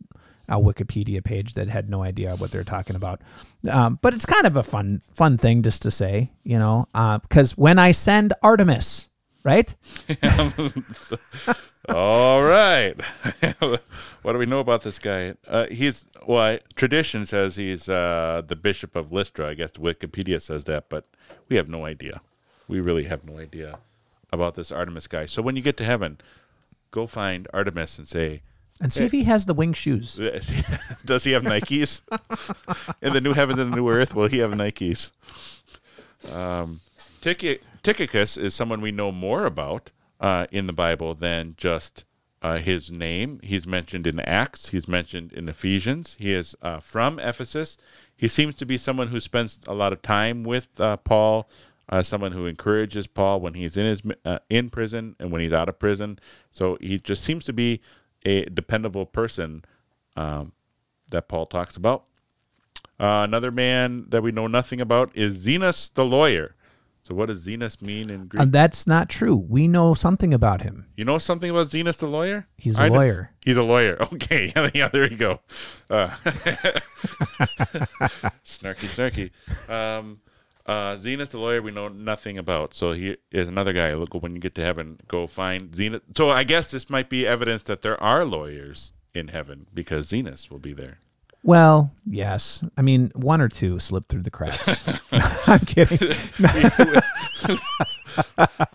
a 0.50 0.56
Wikipedia 0.58 1.24
page 1.24 1.54
that 1.54 1.70
had 1.70 1.90
no 1.90 2.04
idea 2.04 2.36
what 2.36 2.52
they're 2.52 2.64
talking 2.64 2.96
about. 2.96 3.22
Um, 3.70 4.00
but 4.02 4.14
it's 4.14 4.26
kind 4.26 4.46
of 4.46 4.56
a 4.56 4.64
fun 4.64 5.02
fun 5.16 5.38
thing 5.38 5.64
just 5.64 5.84
to 5.84 5.92
say, 5.92 6.32
you 6.44 6.60
know, 6.60 6.88
because 7.22 7.58
when 7.58 7.80
I 7.80 7.92
send 7.92 8.34
Artemis, 8.42 9.10
right? 9.44 9.74
All 11.94 12.44
right. 12.44 12.94
what 13.60 14.34
do 14.34 14.38
we 14.38 14.46
know 14.46 14.60
about 14.60 14.82
this 14.84 15.00
guy? 15.00 15.34
Uh, 15.48 15.68
he's 15.68 16.06
well. 16.26 16.40
I, 16.40 16.60
tradition 16.76 17.26
says 17.26 17.56
he's 17.56 17.90
uh, 17.90 18.42
the 18.46 18.56
bishop 18.56 18.96
of 18.96 19.12
Lystra. 19.12 19.48
I 19.50 19.54
guess 19.54 19.72
Wikipedia 19.74 20.42
says 20.42 20.66
that, 20.66 20.90
but 20.90 21.06
we 21.48 21.56
have 21.56 21.68
no 21.70 21.86
idea. 21.86 22.22
We 22.68 22.80
really 22.80 23.06
have 23.06 23.24
no 23.26 23.40
idea 23.40 23.80
about 24.32 24.56
this 24.56 24.72
Artemis 24.72 25.08
guy. 25.08 25.26
So 25.26 25.42
when 25.42 25.56
you 25.56 25.62
get 25.62 25.78
to 25.78 25.84
heaven, 25.84 26.20
go 26.92 27.08
find 27.08 27.48
Artemis 27.54 27.98
and 27.98 28.08
say, 28.08 28.42
And 28.80 28.94
see 28.94 29.06
if 29.06 29.12
he 29.12 29.24
has 29.24 29.46
the 29.46 29.54
wing 29.56 29.74
shoes. 29.74 30.16
"Does 31.06 31.24
he 31.24 31.32
have 31.32 31.44
Nikes 31.44 32.02
in 33.02 33.14
the 33.14 33.22
new 33.22 33.34
heaven 33.34 33.60
and 33.60 33.74
the 33.74 33.76
new 33.76 33.90
earth? 33.90 34.14
Will 34.14 34.28
he 34.28 34.40
have 34.40 34.52
Nikes?" 34.52 35.12
Um, 36.32 36.82
Tychi- 37.22 37.62
Tychicus 37.82 38.38
is 38.38 38.54
someone 38.54 38.82
we 38.82 38.92
know 38.92 39.12
more 39.12 39.46
about 39.46 39.92
uh, 40.20 40.48
in 40.52 40.68
the 40.68 40.74
Bible 40.74 41.16
than 41.16 41.56
just 41.58 42.06
uh, 42.42 42.58
his 42.58 42.92
name. 42.92 43.40
He's 43.44 43.68
mentioned 43.68 44.08
in 44.08 44.20
Acts. 44.22 44.70
He's 44.70 44.88
mentioned 44.88 45.34
in 45.34 45.50
Ephesians. 45.50 46.16
He 46.20 46.34
is 46.34 46.56
uh, 46.62 46.80
from 46.80 47.20
Ephesus. 47.20 47.78
He 48.16 48.28
seems 48.28 48.56
to 48.56 48.66
be 48.66 48.78
someone 48.78 49.10
who 49.10 49.20
spends 49.20 49.62
a 49.68 49.74
lot 49.74 49.94
of 49.94 50.02
time 50.02 50.44
with 50.44 50.80
uh, 50.80 50.98
Paul. 50.98 51.50
Uh, 51.92 52.04
someone 52.04 52.34
who 52.34 52.46
encourages 52.46 53.08
Paul 53.08 53.40
when 53.40 53.56
he's 53.56 53.76
in 53.76 53.86
his 53.86 54.04
uh, 54.24 54.38
in 54.48 54.70
prison 54.70 55.16
and 55.20 55.32
when 55.32 55.42
he's 55.42 55.54
out 55.54 55.68
of 55.68 55.80
prison. 55.80 56.20
So 56.52 56.78
he 56.80 57.00
just 57.00 57.24
seems 57.24 57.46
to 57.46 57.54
be 57.54 57.82
a 58.24 58.46
dependable 58.46 59.08
person 59.08 59.66
um, 60.16 60.52
that 61.10 61.28
Paul 61.28 61.48
talks 61.48 61.76
about. 61.76 62.04
Another 63.00 63.50
man 63.50 64.06
that 64.10 64.22
we 64.22 64.32
know 64.32 64.46
nothing 64.46 64.80
about 64.80 65.16
is 65.16 65.44
Zenas 65.44 65.92
the 65.92 66.06
lawyer. 66.06 66.54
So 67.10 67.16
what 67.16 67.28
does 67.28 67.48
Zenas 67.48 67.82
mean 67.82 68.12
in 68.12 68.28
Greek? 68.28 68.40
And 68.40 68.52
that's 68.52 68.86
not 68.86 69.10
true. 69.10 69.36
We 69.36 69.68
know 69.68 69.96
something 69.96 70.32
about 70.32 70.62
him. 70.62 70.86
You 70.96 71.06
know 71.06 71.18
something 71.18 71.50
about 71.50 71.68
Zenas 71.68 71.98
the 71.98 72.08
lawyer? 72.08 72.48
He's 72.56 72.78
a 72.78 72.84
I 72.84 72.88
lawyer. 72.90 73.32
He's 73.42 73.58
a 73.58 73.64
lawyer. 73.64 73.98
Okay, 74.14 74.52
yeah, 74.74 74.90
there 74.90 75.10
you 75.10 75.18
go. 75.18 75.40
Uh, 75.90 76.10
snarky, 78.46 78.88
snarky. 78.88 79.32
Um, 79.70 80.20
uh, 80.66 80.96
Zenas 80.96 81.32
the 81.32 81.40
lawyer, 81.40 81.62
we 81.62 81.72
know 81.72 81.88
nothing 81.88 82.38
about. 82.38 82.74
So 82.76 82.92
he 82.92 83.18
is 83.32 83.48
another 83.48 83.74
guy. 83.74 83.94
Look, 83.94 84.14
when 84.14 84.36
you 84.36 84.42
get 84.42 84.54
to 84.56 84.62
heaven, 84.62 85.00
go 85.08 85.26
find 85.26 85.72
Zenas. 85.72 86.02
So 86.16 86.30
I 86.30 86.44
guess 86.44 86.70
this 86.70 86.90
might 86.90 87.10
be 87.10 87.26
evidence 87.26 87.64
that 87.64 87.82
there 87.82 88.02
are 88.04 88.24
lawyers 88.24 88.94
in 89.16 89.30
heaven 89.30 89.66
because 89.74 90.10
Zenas 90.12 90.52
will 90.52 90.60
be 90.60 90.74
there. 90.74 91.00
Well, 91.44 91.94
yes. 92.06 92.64
I 92.78 92.82
mean, 92.82 93.12
one 93.16 93.40
or 93.42 93.48
two 93.48 93.80
slipped 93.80 94.10
through 94.10 94.24
the 94.24 94.32
cracks. 94.32 94.86
I'm 95.48 95.60
kidding. 95.60 95.98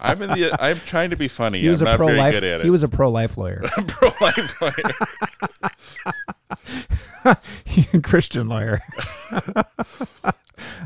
I'm 0.01 0.23
in 0.23 0.31
the. 0.31 0.57
I'm 0.59 0.77
trying 0.79 1.11
to 1.11 1.17
be 1.17 1.29
funny. 1.29 1.61
He 1.61 1.69
was 1.69 1.83
I'm 1.83 1.89
a 1.89 1.97
pro 1.97 2.07
life. 2.09 2.63
He 2.63 2.71
was 2.71 2.83
a 2.83 2.89
pro 2.89 3.11
life 3.11 3.37
lawyer, 3.37 3.63
pro 3.89 4.11
life 4.21 4.63
lawyer. 4.63 4.73
Christian 8.03 8.49
lawyer. 8.49 8.81
I 9.31 9.43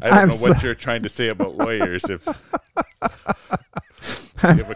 don't 0.02 0.12
I'm 0.12 0.28
know 0.28 0.34
what 0.36 0.56
so- 0.60 0.66
you're 0.66 0.74
trying 0.74 1.02
to 1.02 1.08
say 1.08 1.28
about 1.28 1.56
lawyers. 1.56 2.04
If, 2.04 2.26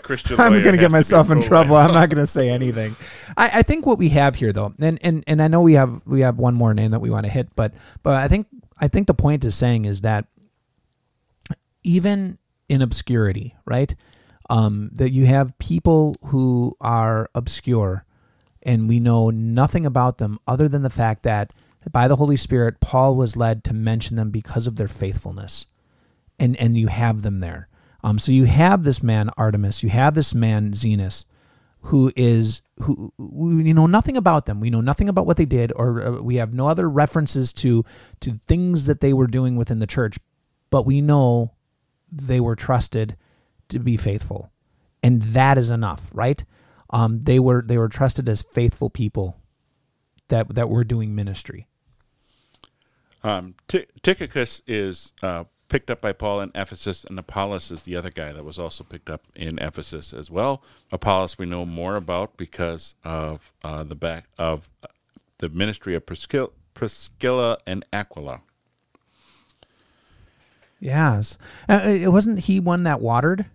Christian 0.03 0.41
I'm 0.41 0.53
going 0.53 0.75
to 0.75 0.79
get 0.79 0.91
myself 0.91 1.31
in 1.31 1.41
trouble. 1.41 1.77
I'm 1.77 1.93
not 1.93 2.09
going 2.09 2.23
to 2.23 2.27
say 2.27 2.51
anything. 2.51 2.97
I, 3.37 3.51
I 3.55 3.63
think 3.63 3.87
what 3.87 3.99
we 3.99 4.11
have 4.11 4.35
here, 4.35 4.53
though, 4.53 4.75
and, 4.81 4.99
and 5.03 5.25
and 5.27 5.43
I 5.43 5.49
know 5.49 5.63
we 5.63 5.75
have 5.75 6.07
we 6.07 6.21
have 6.21 6.39
one 6.39 6.55
more 6.55 6.75
name 6.75 6.91
that 6.91 7.01
we 7.01 7.11
want 7.11 7.27
to 7.27 7.33
hit, 7.33 7.55
but 7.55 7.75
but 8.03 8.15
I 8.15 8.29
think 8.29 8.47
I 8.79 8.89
think 8.89 9.07
the 9.07 9.15
point 9.15 9.45
is 9.45 9.55
saying 9.55 9.85
is 9.85 10.03
that 10.03 10.27
even 11.83 12.39
in 12.69 12.83
obscurity, 12.83 13.55
right? 13.65 13.95
Um, 14.51 14.91
that 14.95 15.11
you 15.11 15.27
have 15.27 15.57
people 15.59 16.17
who 16.27 16.77
are 16.81 17.29
obscure, 17.35 18.05
and 18.63 18.89
we 18.89 19.01
know 19.01 19.31
nothing 19.31 19.87
about 19.87 20.19
them 20.19 20.39
other 20.47 20.69
than 20.69 20.83
the 20.83 20.91
fact 20.91 21.23
that 21.23 21.53
by 21.91 22.07
the 22.07 22.17
Holy 22.17 22.37
Spirit, 22.37 22.81
Paul 22.81 23.17
was 23.17 23.37
led 23.37 23.65
to 23.65 23.75
mention 23.75 24.17
them 24.17 24.31
because 24.31 24.67
of 24.67 24.77
their 24.77 24.89
faithfulness 24.89 25.67
and 26.43 26.57
and 26.57 26.77
you 26.77 26.89
have 26.89 27.23
them 27.23 27.41
there. 27.41 27.69
Um, 28.03 28.19
so 28.19 28.33
you 28.33 28.45
have 28.45 28.83
this 28.83 29.03
man 29.03 29.31
Artemis, 29.37 29.83
you 29.83 29.89
have 29.91 30.15
this 30.15 30.35
man 30.35 30.73
Zenas, 30.73 31.25
who 31.83 32.13
is 32.17 32.63
who 32.79 33.13
we 33.19 33.73
know 33.73 33.87
nothing 33.87 34.17
about 34.17 34.47
them. 34.47 34.61
We 34.61 34.71
know 34.71 34.81
nothing 34.81 35.09
about 35.09 35.27
what 35.27 35.37
they 35.37 35.45
did, 35.45 35.73
or 35.75 36.03
uh, 36.03 36.11
we 36.23 36.37
have 36.37 36.53
no 36.55 36.69
other 36.69 36.89
references 36.89 37.53
to 37.55 37.85
to 38.21 38.33
things 38.33 38.87
that 38.87 39.01
they 39.01 39.13
were 39.13 39.27
doing 39.27 39.57
within 39.57 39.79
the 39.79 39.87
church. 39.87 40.19
But 40.71 40.87
we 40.87 41.01
know 41.01 41.55
they 42.11 42.41
were 42.41 42.57
trusted 42.57 43.17
to 43.69 43.79
be 43.79 43.97
faithful, 43.97 44.53
and 45.03 45.23
that 45.23 45.59
is 45.59 45.71
enough, 45.71 46.11
right? 46.15 46.45
Um, 46.91 47.21
they 47.21 47.39
were 47.39 47.63
they 47.67 47.79
were 47.79 47.89
trusted 47.89 48.29
as 48.29 48.43
faithful 48.43 48.91
people 48.91 49.41
that 50.29 50.55
that 50.55 50.69
were 50.69 50.85
doing 50.85 51.15
ministry. 51.15 51.67
Um, 53.25 53.55
Ty- 53.69 53.87
Tychicus 54.03 54.63
is 54.67 55.13
uh, 55.23 55.45
picked 55.73 55.91
up 55.91 56.03
by 56.03 56.13
Paul 56.13 56.43
in 56.43 56.51
Ephesus, 56.55 57.03
and 57.03 57.19
Apollos 57.19 57.71
is 57.71 57.85
the 57.85 57.97
other 57.97 58.11
guy 58.11 58.31
that 58.35 58.45
was 58.45 58.59
also 58.59 58.85
picked 58.85 59.09
up 59.09 59.23
in 59.35 59.59
Ephesus 59.59 60.13
as 60.13 60.31
well. 60.31 60.63
Apollos 60.93 61.39
we 61.39 61.47
know 61.47 61.65
more 61.65 61.97
about 61.97 62.37
because 62.37 62.95
of 63.05 63.55
uh, 63.65 63.83
the 63.83 63.95
back 63.95 64.27
of 64.37 64.69
uh, 64.83 64.89
the 65.39 65.49
ministry 65.49 65.95
of 65.95 66.05
Priscilla, 66.05 66.49
Priscilla 66.75 67.57
and 67.67 67.87
Aquila. 67.91 68.43
Yes, 70.79 71.39
uh, 71.71 71.81
it 71.87 72.13
wasn't 72.13 72.41
he 72.41 72.61
one 72.61 72.83
that 72.83 73.01
watered. 73.01 73.47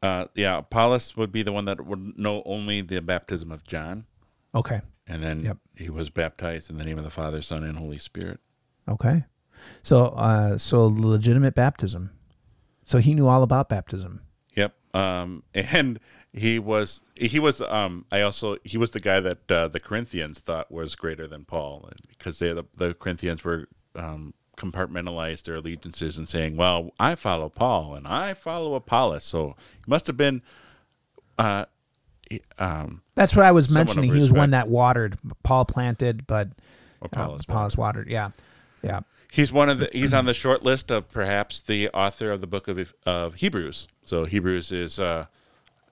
Uh, 0.00 0.26
yeah, 0.36 0.58
Apollos 0.58 1.16
would 1.16 1.32
be 1.32 1.42
the 1.42 1.50
one 1.50 1.64
that 1.64 1.84
would 1.84 2.16
know 2.16 2.44
only 2.46 2.80
the 2.80 3.00
baptism 3.00 3.50
of 3.50 3.64
John, 3.64 4.06
Okay. 4.54 4.82
and 5.08 5.20
then 5.20 5.40
Yep. 5.42 5.58
he 5.76 5.90
was 5.90 6.10
baptized 6.10 6.70
in 6.70 6.76
the 6.78 6.84
name 6.84 6.96
of 6.98 7.02
the 7.02 7.10
Father, 7.10 7.42
Son, 7.42 7.64
and 7.64 7.76
Holy 7.76 7.98
Spirit. 7.98 8.38
Okay. 8.86 9.24
So 9.82 10.06
uh 10.06 10.58
so 10.58 10.86
legitimate 10.86 11.54
baptism. 11.54 12.10
So 12.84 12.98
he 12.98 13.14
knew 13.14 13.26
all 13.26 13.42
about 13.42 13.68
baptism. 13.68 14.22
Yep. 14.54 14.74
Um, 14.94 15.42
and 15.54 16.00
he 16.32 16.58
was 16.58 17.02
he 17.14 17.38
was 17.38 17.60
um 17.62 18.06
I 18.10 18.22
also 18.22 18.56
he 18.64 18.78
was 18.78 18.92
the 18.92 19.00
guy 19.00 19.20
that 19.20 19.50
uh, 19.50 19.68
the 19.68 19.80
Corinthians 19.80 20.38
thought 20.38 20.70
was 20.70 20.94
greater 20.94 21.26
than 21.26 21.44
Paul 21.44 21.90
because 22.08 22.38
they 22.38 22.52
the, 22.52 22.64
the 22.76 22.94
Corinthians 22.94 23.44
were 23.44 23.68
um, 23.94 24.34
compartmentalized 24.56 25.44
their 25.44 25.56
allegiances 25.56 26.18
and 26.18 26.28
saying, 26.28 26.56
"Well, 26.56 26.92
I 26.98 27.14
follow 27.14 27.48
Paul 27.48 27.94
and 27.94 28.06
I 28.06 28.34
follow 28.34 28.74
Apollos." 28.74 29.24
So 29.24 29.56
he 29.72 29.84
must 29.86 30.06
have 30.06 30.16
been 30.16 30.42
uh 31.38 31.64
um 32.58 33.02
That's 33.14 33.34
what 33.34 33.46
I 33.46 33.52
was 33.52 33.70
mentioning. 33.70 34.12
He 34.12 34.20
was 34.20 34.32
one 34.32 34.50
that 34.50 34.68
watered. 34.68 35.16
Paul 35.42 35.64
planted, 35.64 36.26
but 36.26 36.48
Apollos. 37.00 37.40
uh, 37.40 37.44
Apollos 37.48 37.76
watered. 37.76 38.08
Yeah. 38.08 38.30
Yeah. 38.82 39.00
He's 39.30 39.52
one 39.52 39.68
of 39.68 39.78
the. 39.78 39.90
He's 39.92 40.14
on 40.14 40.24
the 40.24 40.34
short 40.34 40.62
list 40.62 40.90
of 40.90 41.08
perhaps 41.10 41.60
the 41.60 41.88
author 41.90 42.30
of 42.30 42.40
the 42.40 42.46
book 42.46 42.66
of 42.68 42.94
of 43.04 43.34
Hebrews. 43.34 43.86
So 44.02 44.24
Hebrews 44.24 44.72
is 44.72 44.98
uh, 44.98 45.26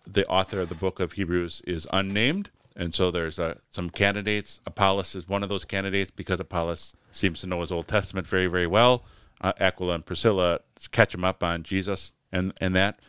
the 0.07 0.27
author 0.27 0.61
of 0.61 0.69
the 0.69 0.75
book 0.75 1.01
of 1.01 1.13
Hebrews 1.13 1.63
is 1.67 1.87
unnamed, 1.93 2.51
and 2.75 2.95
so 2.95 3.11
there's 3.11 3.39
uh, 3.39 3.59
some 3.71 3.91
candidates. 3.91 4.61
Apollos 4.67 5.15
is 5.15 5.29
one 5.29 5.43
of 5.43 5.49
those 5.49 5.65
candidates 5.65 6.11
because 6.11 6.41
Apollos 6.41 6.95
seems 7.13 7.41
to 7.43 7.47
know 7.47 7.61
his 7.61 7.71
Old 7.71 7.89
Testament 7.89 8.27
very, 8.27 8.47
very 8.47 8.67
well. 8.67 9.05
Uh, 9.41 9.53
Aquila 9.61 9.95
and 9.97 10.07
Priscilla 10.07 10.61
catch 10.93 11.15
him 11.15 11.25
up 11.25 11.43
on 11.43 11.63
Jesus 11.63 12.15
and 12.33 12.53
and 12.59 12.75
that. 12.75 13.01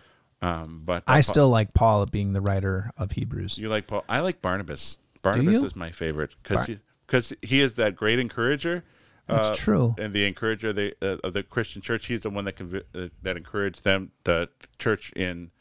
Um, 0.42 0.82
but 0.86 1.04
I 1.08 1.22
still 1.22 1.50
like 1.50 1.74
Paul 1.74 2.06
being 2.06 2.34
the 2.34 2.42
writer 2.42 2.92
of 2.98 3.14
Hebrews. 3.14 3.58
You 3.58 3.70
like 3.70 3.88
Paul? 3.88 4.04
I 4.08 4.20
like 4.20 4.42
Barnabas. 4.42 5.00
Barnabas 5.22 5.64
is 5.64 5.76
my 5.76 5.92
favorite 5.92 6.36
because 6.44 6.68
he, 6.68 6.78
cause 7.08 7.34
he 7.42 7.60
is 7.60 7.74
that 7.76 7.96
great 7.96 8.20
encourager. 8.20 8.84
That's 9.28 9.50
uh, 9.50 9.54
true. 9.54 9.96
And 9.98 10.14
the 10.14 10.26
encourager 10.26 10.70
of 10.70 10.76
the, 10.76 10.96
uh, 11.02 11.18
of 11.24 11.34
the 11.34 11.44
Christian 11.44 11.82
church, 11.82 12.08
he's 12.08 12.22
the 12.22 12.30
one 12.30 12.46
that 12.46 12.56
conv- 12.56 12.84
uh, 12.96 13.10
that 13.22 13.38
encouraged 13.38 13.84
them, 13.84 14.12
the 14.24 14.50
church 14.80 15.12
in 15.16 15.52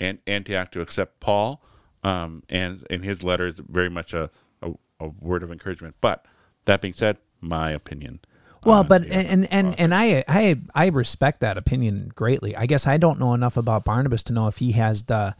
An- 0.00 0.20
Antioch, 0.26 0.70
to 0.72 0.80
accept 0.80 1.20
Paul. 1.20 1.62
Um, 2.02 2.42
and 2.48 2.84
in 2.90 3.02
his 3.02 3.22
letter 3.22 3.46
is 3.46 3.58
very 3.58 3.90
much 3.90 4.12
a, 4.12 4.30
a, 4.60 4.72
a 4.98 5.08
word 5.08 5.42
of 5.42 5.52
encouragement. 5.52 5.94
But 6.00 6.24
that 6.64 6.80
being 6.80 6.94
said, 6.94 7.18
my 7.40 7.70
opinion. 7.70 8.20
Well, 8.64 8.84
but 8.84 9.02
and 9.10 9.48
and 9.50 9.78
and 9.78 9.92
I 9.92 10.22
I 10.28 10.60
I 10.74 10.86
respect 10.86 11.40
that 11.40 11.58
opinion 11.58 12.12
greatly. 12.14 12.54
I 12.56 12.66
guess 12.66 12.86
I 12.86 12.96
don't 12.96 13.18
know 13.18 13.34
enough 13.34 13.56
about 13.56 13.84
Barnabas 13.84 14.22
to 14.24 14.32
know 14.32 14.46
if 14.46 14.58
he 14.58 14.72
has 14.72 15.04
the 15.04 15.34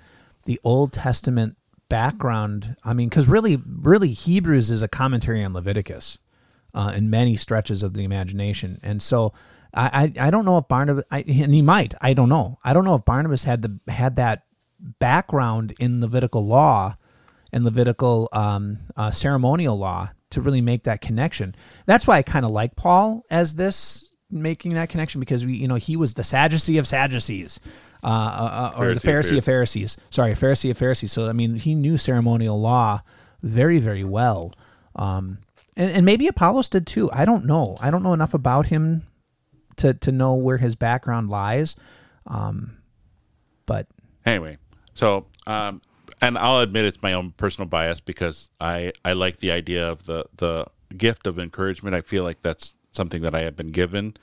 the 0.45 0.59
Old 0.65 0.93
Testament 0.93 1.57
background. 1.89 2.77
I 2.83 2.95
mean, 2.95 3.09
because 3.09 3.29
really, 3.29 3.63
really, 3.65 4.11
Hebrews 4.11 4.71
is 4.71 4.83
a 4.83 4.89
commentary 4.89 5.45
on 5.45 5.53
Leviticus 5.53 6.19
uh, 6.75 6.93
in 6.95 7.11
many 7.11 7.37
stretches 7.37 7.83
of 7.83 7.95
the 7.95 8.05
imagination, 8.05 8.81
and 8.83 9.03
so 9.03 9.33
I 9.75 10.13
I, 10.19 10.27
I 10.27 10.31
don't 10.31 10.45
know 10.45 10.59
if 10.59 10.69
Barnabas 10.69 11.05
I, 11.11 11.21
and 11.21 11.55
he 11.55 11.63
might 11.63 11.95
I 12.01 12.15
don't 12.15 12.29
know 12.29 12.59
I 12.65 12.73
don't 12.73 12.85
know 12.85 12.95
if 12.95 13.05
Barnabas 13.05 13.45
had 13.45 13.63
the 13.63 13.93
had 13.93 14.17
that 14.17 14.45
background 14.79 15.75
in 15.79 16.01
Levitical 16.01 16.45
law 16.47 16.97
and 17.53 17.65
Levitical 17.65 18.29
um, 18.33 18.79
uh, 18.97 19.11
ceremonial 19.11 19.79
law 19.79 20.11
to 20.31 20.41
really 20.41 20.61
make 20.61 20.85
that 20.85 21.01
connection. 21.01 21.55
That's 21.87 22.07
why 22.07 22.17
I 22.17 22.23
kind 22.23 22.45
of 22.45 22.51
like 22.51 22.75
Paul 22.75 23.25
as 23.31 23.55
this 23.55 24.11
making 24.31 24.73
that 24.75 24.89
connection 24.89 25.21
because 25.21 25.45
we, 25.45 25.55
you 25.55 25.69
know, 25.69 25.75
he 25.75 25.97
was 25.97 26.15
the 26.15 26.25
Sadducee 26.25 26.79
of 26.79 26.87
Sadducees, 26.87 27.61
uh, 28.03 28.07
uh, 28.07 28.11
uh, 28.11 28.81
or 28.81 28.95
the 28.95 29.01
Pharisee 29.01 29.37
of 29.37 29.45
Pharisees. 29.45 29.99
Sorry, 30.11 30.33
Pharisee 30.33 30.71
of 30.71 30.79
Pharisees. 30.79 31.13
So 31.13 31.29
I 31.29 31.33
mean, 31.33 31.57
he 31.57 31.75
knew 31.75 31.97
ceremonial 31.97 32.61
law 32.61 33.03
very, 33.43 33.79
very 33.79 34.05
well, 34.05 34.55
um, 34.97 35.39
and, 35.77 35.91
and 35.91 36.07
maybe 36.07 36.27
Apollos 36.27 36.69
did 36.69 36.87
too. 36.87 37.11
I 37.13 37.25
don't 37.25 37.45
know. 37.45 37.77
I 37.81 37.91
don't 37.91 38.03
know 38.03 38.13
enough 38.13 38.35
about 38.35 38.67
him 38.67 39.07
to 39.77 39.95
to 39.95 40.13
know 40.13 40.35
where 40.35 40.59
his 40.59 40.77
background 40.77 41.31
lies, 41.31 41.77
um, 42.27 42.79
but 43.67 43.87
Anyway, 44.25 44.59
so 44.95 45.27
um, 45.47 45.81
and 46.21 46.39
I'll 46.39 46.61
admit 46.61 46.85
it's 46.85 47.03
my 47.03 47.13
own 47.13 47.33
personal 47.33 47.69
bias 47.69 48.01
because 48.01 48.51
I 48.61 48.93
I 49.05 49.13
like 49.15 49.39
the 49.39 49.51
idea 49.51 49.89
of 49.89 50.07
the 50.07 50.27
the 50.37 50.67
gift 50.97 51.27
of 51.27 51.39
encouragement. 51.39 51.95
I 51.95 52.01
feel 52.03 52.25
like 52.25 52.43
that's 52.43 52.77
something 52.91 53.23
that 53.23 53.35
I 53.35 53.41
have 53.41 53.57
been 53.57 53.73
given, 53.73 54.17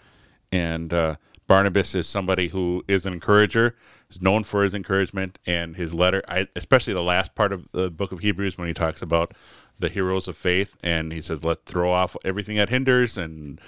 and 0.51 0.93
uh, 0.93 1.15
Barnabas 1.47 1.95
is 1.95 2.07
somebody 2.07 2.49
who 2.49 2.85
is 2.87 3.05
an 3.05 3.13
encourager, 3.13 3.75
is 4.09 4.21
known 4.21 4.43
for 4.43 4.63
his 4.63 4.73
encouragement 4.73 5.37
and 5.45 5.75
his 5.75 5.93
letter. 5.93 6.23
I, 6.27 6.47
especially 6.55 6.93
the 6.93 7.03
last 7.03 7.35
part 7.35 7.51
of 7.51 7.67
the 7.71 7.91
book 7.91 8.11
of 8.11 8.19
Hebrews 8.19 8.57
when 8.57 8.67
he 8.67 8.73
talks 8.73 9.01
about 9.01 9.33
the 9.79 9.89
heroes 9.89 10.27
of 10.27 10.37
faith, 10.37 10.75
and 10.83 11.11
he 11.13 11.21
says, 11.21 11.43
"Let's 11.43 11.61
throw 11.65 11.91
off 11.91 12.15
everything 12.23 12.57
that 12.57 12.69
hinders 12.69 13.17
and." 13.17 13.59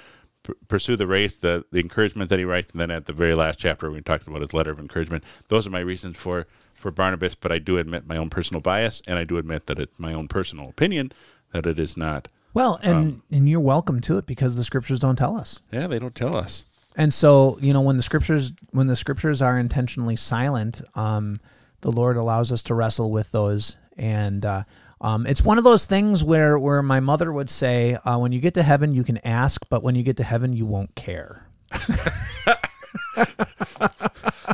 p- 0.43 0.53
Pursue 0.68 0.95
the 0.95 1.05
race, 1.05 1.38
the, 1.38 1.66
the 1.72 1.80
encouragement 1.80 2.30
that 2.32 2.39
he 2.39 2.45
writes, 2.45 2.72
and 2.72 2.82
then 2.82 2.89
at 2.89 3.05
the 3.05 3.14
very 3.14 3.36
last 3.36 3.59
chapter 3.59 3.88
when 3.89 3.97
he 3.99 4.01
talks 4.01 4.26
about 4.26 4.41
his 4.41 4.53
letter 4.53 4.72
of 4.72 4.80
encouragement. 4.80 5.24
Those 5.49 5.68
are 5.68 5.70
my 5.70 5.80
reasons 5.82 6.18
for 6.18 6.47
for 6.74 6.89
Barnabas, 6.89 7.36
but 7.36 7.51
I 7.51 7.59
do 7.59 7.78
admit 7.78 8.07
my 8.07 8.18
own 8.18 8.32
personal 8.32 8.59
bias, 8.59 9.03
and 9.05 9.20
I 9.20 9.24
do 9.24 9.38
admit 9.38 9.68
that 9.68 9.78
it's 9.78 9.99
my 9.99 10.14
own 10.14 10.28
personal 10.28 10.68
opinion 10.68 11.12
that 11.51 11.68
it 11.68 11.78
is 11.78 11.95
not. 11.95 12.28
well, 12.55 12.80
and 12.82 13.22
and 13.32 13.47
you're 13.47 13.59
welcome 13.59 14.01
to 14.01 14.18
it 14.18 14.26
because 14.26 14.55
the 14.55 14.64
scriptures 14.64 14.99
don't 14.99 15.16
tell 15.16 15.38
us. 15.38 15.59
Yeah, 15.72 15.86
they 15.86 15.99
don't 15.99 16.16
tell 16.16 16.36
us. 16.36 16.66
And 16.97 17.14
so, 17.14 17.57
you 17.62 17.72
know, 17.72 17.82
when 17.82 17.97
the 17.97 18.03
scriptures 18.03 18.51
when 18.72 18.88
the 18.88 18.95
scriptures 18.95 19.41
are 19.43 19.59
intentionally 19.59 20.16
silent, 20.16 20.82
um, 20.95 21.39
the 21.82 21.91
Lord 21.91 22.18
allows 22.18 22.51
us 22.51 22.64
to 22.64 22.74
wrestle 22.74 23.12
with 23.12 23.32
those. 23.32 23.78
And 23.95 24.43
uh, 24.43 24.64
um, 25.02 25.26
it's 25.26 25.43
one 25.43 25.58
of 25.58 25.64
those 25.64 25.86
things 25.86 26.24
where 26.24 26.58
where 26.58 26.82
my 26.82 26.99
mother 26.99 27.32
would 27.32 27.49
say, 27.49 27.95
uh, 28.06 28.18
"When 28.18 28.32
you 28.32 28.39
get 28.39 28.54
to 28.54 28.64
heaven, 28.64 28.93
you 28.93 29.04
can 29.04 29.18
ask, 29.26 29.68
but 29.70 29.84
when 29.84 29.95
you 29.95 30.04
get 30.04 30.18
to 30.18 30.24
heaven, 30.24 30.54
you 30.54 30.66
won't 30.66 30.95
care." 30.95 31.47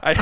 I 0.03 0.15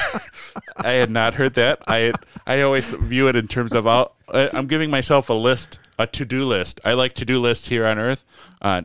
I 0.77 0.91
had 0.93 1.09
not 1.09 1.35
heard 1.35 1.53
that. 1.55 1.81
I 1.87 2.13
I 2.47 2.61
always 2.61 2.93
view 2.93 3.27
it 3.27 3.35
in 3.35 3.47
terms 3.47 3.73
of 3.73 3.87
I- 3.87 4.07
I'm 4.33 4.67
giving 4.67 4.89
myself 4.89 5.29
a 5.29 5.33
list, 5.33 5.79
a 5.99 6.07
to 6.07 6.25
do 6.25 6.45
list. 6.45 6.81
I 6.83 6.93
like 6.93 7.13
to 7.15 7.25
do 7.25 7.39
lists 7.39 7.67
here 7.67 7.85
on 7.85 7.97
Earth 7.99 8.25
uh, 8.61 8.81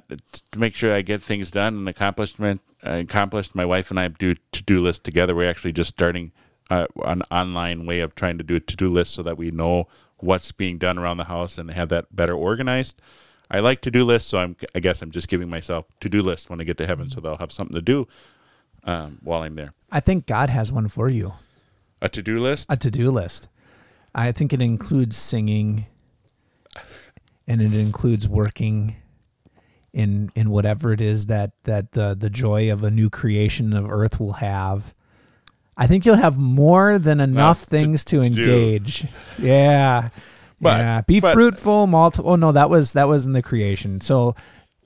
to 0.52 0.58
make 0.58 0.74
sure 0.74 0.92
I 0.94 1.02
get 1.02 1.22
things 1.22 1.50
done 1.50 1.74
and 1.74 1.88
accomplishment 1.88 2.60
uh, 2.86 2.92
accomplished. 2.92 3.54
My 3.54 3.64
wife 3.64 3.90
and 3.90 3.98
I 3.98 4.08
do 4.08 4.34
to 4.52 4.62
do 4.62 4.80
lists 4.82 5.02
together. 5.02 5.34
We're 5.34 5.50
actually 5.50 5.72
just 5.72 5.90
starting 5.90 6.32
uh, 6.70 6.86
an 7.04 7.22
online 7.30 7.86
way 7.86 8.00
of 8.00 8.14
trying 8.14 8.38
to 8.38 8.44
do 8.44 8.56
a 8.56 8.60
to 8.60 8.76
do 8.76 8.90
list 8.90 9.14
so 9.14 9.22
that 9.22 9.38
we 9.38 9.50
know 9.50 9.88
what's 10.22 10.52
being 10.52 10.78
done 10.78 10.98
around 10.98 11.16
the 11.16 11.24
house 11.24 11.58
and 11.58 11.70
have 11.70 11.88
that 11.90 12.14
better 12.14 12.34
organized. 12.34 13.00
I 13.50 13.58
like 13.60 13.80
to 13.82 13.90
do 13.90 14.04
lists, 14.04 14.28
so 14.30 14.38
I'm, 14.38 14.56
I 14.74 14.80
guess 14.80 15.02
I'm 15.02 15.10
just 15.10 15.28
giving 15.28 15.48
myself 15.50 15.86
to 16.00 16.08
do 16.08 16.22
lists 16.22 16.48
when 16.48 16.60
I 16.60 16.64
get 16.64 16.76
to 16.78 16.86
heaven, 16.86 17.10
so 17.10 17.20
they'll 17.20 17.38
have 17.38 17.50
something 17.52 17.74
to 17.74 17.82
do 17.82 18.06
um, 18.84 19.18
while 19.22 19.42
I'm 19.42 19.56
there. 19.56 19.72
I 19.90 20.00
think 20.00 20.26
God 20.26 20.50
has 20.50 20.70
one 20.70 20.86
for 20.88 21.08
you, 21.08 21.34
A 22.00 22.08
to 22.08 22.22
do 22.22 22.38
list. 22.40 22.66
a 22.70 22.76
to 22.76 22.90
do 22.90 23.10
list. 23.10 23.48
I 24.14 24.30
think 24.32 24.52
it 24.52 24.62
includes 24.62 25.16
singing, 25.16 25.86
and 27.48 27.60
it 27.60 27.74
includes 27.74 28.28
working 28.28 28.96
in 29.92 30.30
in 30.36 30.50
whatever 30.50 30.92
it 30.92 31.00
is 31.00 31.26
that 31.26 31.50
that 31.64 31.92
the 31.92 32.14
the 32.14 32.30
joy 32.30 32.72
of 32.72 32.84
a 32.84 32.90
new 32.90 33.10
creation 33.10 33.72
of 33.72 33.90
earth 33.90 34.20
will 34.20 34.34
have. 34.34 34.94
I 35.80 35.86
think 35.86 36.04
you'll 36.04 36.16
have 36.16 36.38
more 36.38 36.98
than 36.98 37.20
enough 37.20 37.60
to- 37.60 37.66
things 37.66 38.04
to, 38.06 38.16
do. 38.16 38.22
engage. 38.22 39.06
Yeah. 39.38 40.10
But- 40.60 40.78
yeah. 40.78 41.00
Be 41.00 41.20
but- 41.20 41.32
fruitful, 41.32 41.86
multiple. 41.86 42.32
Oh 42.32 42.36
no, 42.36 42.52
that 42.52 42.68
was 42.70 42.92
that 42.92 43.08
was 43.08 43.26
in 43.26 43.32
the 43.32 43.42
creation. 43.42 44.00
So 44.02 44.36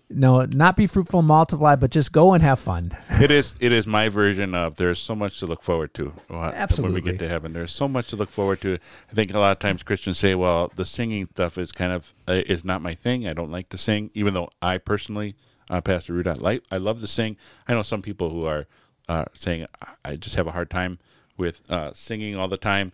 no, 0.08 0.44
not 0.44 0.76
be 0.76 0.86
fruitful, 0.86 1.22
multiply, 1.22 1.74
but 1.74 1.90
just 1.90 2.12
go 2.12 2.34
and 2.34 2.42
have 2.42 2.60
fun. 2.60 2.92
it 3.10 3.30
is 3.30 3.56
it 3.60 3.72
is 3.72 3.86
my 3.86 4.08
version 4.08 4.54
of 4.54 4.76
there's 4.76 5.00
so 5.00 5.16
much 5.16 5.40
to 5.40 5.46
look 5.46 5.62
forward 5.64 5.92
to 5.94 6.12
uh, 6.30 6.66
when 6.78 6.92
we 6.92 7.00
get 7.00 7.18
to 7.18 7.28
heaven 7.28 7.52
there's 7.52 7.72
so 7.72 7.88
much 7.88 8.08
to 8.08 8.16
look 8.16 8.30
forward 8.30 8.60
to 8.60 8.78
i 9.10 9.14
think 9.14 9.32
a 9.32 9.38
lot 9.38 9.52
of 9.52 9.58
times 9.58 9.82
christians 9.82 10.18
say 10.18 10.34
well 10.34 10.70
the 10.76 10.84
singing 10.84 11.26
stuff 11.32 11.56
is 11.58 11.72
kind 11.72 11.92
of 11.92 12.12
uh, 12.28 12.42
is 12.46 12.64
not 12.64 12.82
my 12.82 12.94
thing 12.94 13.26
i 13.26 13.32
don't 13.32 13.50
like 13.50 13.68
to 13.68 13.78
sing 13.78 14.10
even 14.14 14.34
though 14.34 14.48
i 14.60 14.78
personally 14.78 15.34
uh, 15.70 15.80
pastor 15.80 16.22
like 16.22 16.62
i 16.70 16.76
love 16.76 17.00
to 17.00 17.06
sing 17.06 17.36
i 17.66 17.72
know 17.72 17.82
some 17.82 18.02
people 18.02 18.30
who 18.30 18.44
are 18.44 18.66
uh, 19.08 19.24
saying 19.34 19.66
I- 20.04 20.16
just 20.16 20.36
have 20.36 20.46
a 20.46 20.52
hard 20.52 20.70
time 20.70 20.98
with 21.36 21.68
uh, 21.70 21.92
singing 21.92 22.36
all 22.36 22.48
the 22.48 22.56
time 22.56 22.92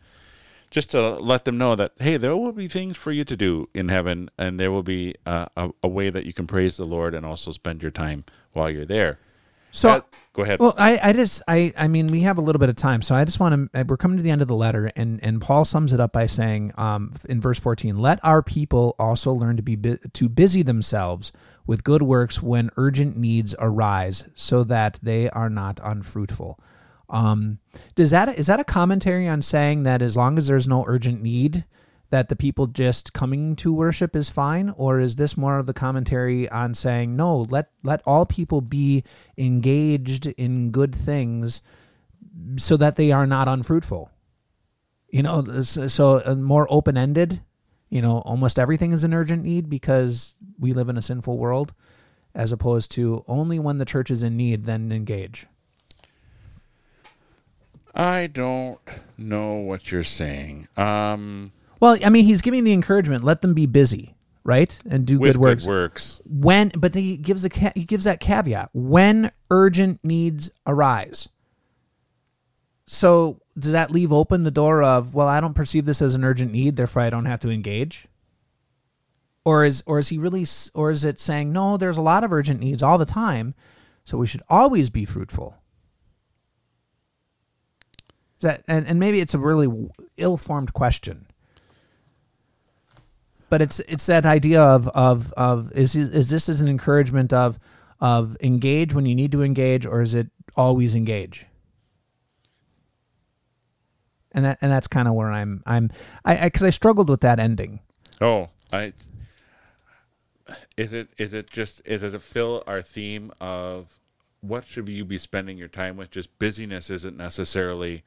just 0.71 0.91
to 0.93 1.11
let 1.19 1.45
them 1.45 1.59
know 1.59 1.75
that 1.75 1.93
hey 1.99 2.17
there 2.17 2.37
will 2.37 2.53
be 2.53 2.69
things 2.69 2.97
for 2.97 3.13
you 3.13 3.25
to 3.25 3.37
do 3.37 3.69
in 3.75 3.89
heaven 3.89 4.31
and 4.39 4.59
there 4.59 4.71
will 4.71 4.83
be 4.85 5.15
uh, 5.27 5.47
a, 5.57 5.71
a 5.83 5.89
way 5.89 6.11
that 6.11 6.25
you 6.25 6.33
can 6.33 6.47
praise 6.47 6.77
the 6.77 6.85
lord 6.85 7.15
and 7.15 7.27
also 7.27 7.51
spend 7.53 7.83
your 7.83 7.91
time 7.91 8.25
while 8.53 8.71
you're 8.71 8.87
there 8.87 9.19
So 9.73 9.89
Uh, 9.91 10.01
go 10.33 10.43
ahead 10.43 10.59
Well, 10.59 10.75
I, 10.79 10.99
I 11.03 11.13
just, 11.13 11.43
I, 11.47 11.73
I 11.77 11.87
mean, 11.87 12.09
we 12.09 12.21
have 12.23 12.39
a 12.39 12.41
little 12.41 12.59
bit 12.59 12.69
of 12.71 12.75
time, 12.77 13.03
so 13.03 13.15
I 13.15 13.25
just 13.25 13.39
want 13.39 13.71
to. 13.73 13.85
We're 13.85 13.97
coming 13.97 14.17
to 14.17 14.23
the 14.23 14.31
end 14.33 14.43
of 14.43 14.49
the 14.49 14.57
letter, 14.57 14.91
and 14.97 15.23
and 15.23 15.41
Paul 15.41 15.65
sums 15.65 15.93
it 15.93 16.01
up 16.01 16.13
by 16.13 16.27
saying, 16.27 16.73
um, 16.77 17.11
in 17.29 17.41
verse 17.41 17.61
fourteen, 17.61 17.97
"Let 17.97 18.19
our 18.25 18.43
people 18.43 18.97
also 18.99 19.33
learn 19.33 19.57
to 19.59 19.63
be 19.63 19.77
bu- 19.77 19.99
to 20.13 20.29
busy 20.29 20.63
themselves 20.63 21.31
with 21.71 21.85
good 21.85 22.03
works 22.03 22.43
when 22.43 22.69
urgent 22.77 23.17
needs 23.17 23.55
arise, 23.61 24.25
so 24.35 24.65
that 24.65 24.99
they 25.03 25.31
are 25.31 25.49
not 25.49 25.79
unfruitful." 25.85 26.59
Um, 27.09 27.59
does 27.95 28.11
that 28.11 28.29
is 28.39 28.47
that 28.47 28.59
a 28.59 28.65
commentary 28.65 29.29
on 29.29 29.41
saying 29.43 29.85
that 29.85 30.03
as 30.03 30.17
long 30.17 30.37
as 30.37 30.49
there's 30.49 30.67
no 30.67 30.85
urgent 30.87 31.23
need, 31.23 31.65
that 32.11 32.29
the 32.29 32.35
people 32.35 32.67
just 32.67 33.13
coming 33.13 33.55
to 33.57 33.73
worship 33.73 34.17
is 34.17 34.29
fine, 34.31 34.71
or 34.71 34.99
is 34.99 35.15
this 35.15 35.37
more 35.37 35.59
of 35.59 35.67
the 35.67 35.73
commentary 35.87 36.49
on 36.49 36.75
saying 36.75 37.15
no? 37.15 37.47
Let 37.55 37.71
let 37.85 38.03
all 38.05 38.27
people 38.27 38.61
be 38.61 39.05
engaged 39.39 40.27
in 40.27 40.73
good 40.73 40.95
things, 40.95 41.63
so 42.57 42.77
that 42.77 42.97
they 42.97 43.13
are 43.13 43.27
not 43.27 43.47
unfruitful. 43.47 44.11
You 45.09 45.23
know, 45.23 45.63
so 45.63 46.23
uh, 46.25 46.35
more 46.35 46.67
open 46.69 46.97
ended. 46.97 47.43
You 47.91 48.01
know, 48.03 48.19
almost 48.19 48.59
everything 48.59 48.93
is 48.93 49.03
an 49.05 49.13
urgent 49.13 49.45
need 49.45 49.69
because 49.69 50.35
we 50.59 50.73
live 50.73 50.89
in 50.89 50.97
a 50.97 51.03
sinful 51.03 51.37
world, 51.37 51.75
as 52.35 52.53
opposed 52.53 52.93
to 52.93 53.25
only 53.27 53.59
when 53.59 53.79
the 53.79 53.85
church 53.85 54.11
is 54.11 54.23
in 54.23 54.37
need, 54.37 54.63
then 54.63 54.93
engage. 54.93 55.47
I 57.95 58.29
don't 58.29 58.79
know 59.19 59.55
what 59.55 59.91
you're 59.91 60.05
saying. 60.05 60.69
Um, 60.77 61.53
Well, 61.81 61.99
I 62.05 62.09
mean, 62.11 62.25
he's 62.25 62.41
giving 62.41 62.63
the 62.65 62.73
encouragement. 62.73 63.25
Let 63.25 63.43
them 63.43 63.53
be 63.55 63.67
busy, 63.67 64.15
right, 64.45 64.79
and 64.89 65.05
do 65.05 65.19
good 65.19 65.37
works. 65.37 65.65
good 65.65 65.71
works. 65.71 66.21
when 66.25 66.71
but 66.79 66.95
he 66.95 67.17
gives 67.17 67.45
a 67.45 67.49
he 67.75 67.85
gives 67.85 68.05
that 68.05 68.21
caveat 68.21 68.71
when 68.73 69.33
urgent 69.51 69.99
needs 70.05 70.51
arise 70.67 71.29
so 72.87 73.41
does 73.61 73.73
that 73.73 73.91
leave 73.91 74.13
open 74.13 74.45
the 74.45 74.51
door 74.51 74.83
of 74.83 75.15
well 75.15 75.29
i 75.29 75.41
don't 75.41 75.55
perceive 75.55 75.85
this 75.85 76.03
as 76.03 76.15
an 76.15 76.25
urgent 76.25 76.53
need 76.53 76.77
therefore 76.77 77.03
i 77.03 77.11
don't 77.11 77.27
have 77.27 77.41
to 77.41 77.51
engage? 77.51 78.09
Or 79.45 79.65
is 79.65 79.83
or 79.87 79.99
is 79.99 80.09
he 80.09 80.19
really 80.19 80.47
or 80.75 80.91
is 80.91 81.03
it 81.03 81.19
saying 81.19 81.53
no 81.53 81.77
there's 81.77 81.97
a 81.97 82.03
lot 82.03 82.25
of 82.25 82.33
urgent 82.33 82.61
needs 82.61 82.83
all 82.83 82.99
the 82.99 83.07
time 83.07 83.55
so 84.05 84.19
we 84.19 84.27
should 84.27 84.43
always 84.49 84.91
be 84.91 85.05
fruitful? 85.05 85.57
That 88.41 88.63
and, 88.69 88.87
and 88.87 89.01
maybe 89.01 89.21
it's 89.21 89.35
a 89.35 89.39
really 89.39 89.91
ill-formed 90.17 90.73
question. 90.73 91.27
But 93.49 93.63
it's 93.63 93.81
it's 93.81 94.07
that 94.07 94.27
idea 94.27 94.63
of 94.63 94.89
of 94.89 95.33
of 95.33 95.73
is 95.73 95.97
is 95.97 96.29
this 96.29 96.49
as 96.49 96.61
an 96.61 96.69
encouragement 96.69 97.33
of 97.33 97.59
of 97.99 98.37
engage 98.43 98.95
when 98.95 99.07
you 99.07 99.15
need 99.15 99.33
to 99.33 99.43
engage 99.43 99.87
or 99.87 100.03
is 100.03 100.15
it 100.15 100.29
always 100.57 100.95
engage 100.95 101.47
and 104.33 104.45
that 104.45 104.59
and 104.61 104.71
that's 104.71 104.87
kind 104.87 105.09
of 105.09 105.15
where 105.15 105.31
i'm 105.31 105.63
i'm 105.67 105.91
i 106.25 106.45
because 106.45 106.63
I, 106.63 106.71
struggled 106.71 107.09
with 107.09 107.21
that 107.21 107.39
ending 107.39 107.81
Oh, 108.21 108.51
I 108.73 108.93
is 110.77 110.93
it 110.93 111.09
is 111.17 111.33
it 111.33 111.51
just 111.51 111.81
is 111.85 112.03
it 112.03 112.23
fill 112.23 112.63
our 112.67 112.83
theme 112.83 113.33
of 113.41 113.99
what 114.41 114.67
should 114.67 114.89
you 114.89 115.05
be 115.05 115.19
spending 115.19 115.57
your 115.57 115.69
time 115.69 115.97
with? 115.97 116.11
Just 116.11 116.39
busyness 116.39 116.91
isn't 116.91 117.17
necessarily 117.17 118.03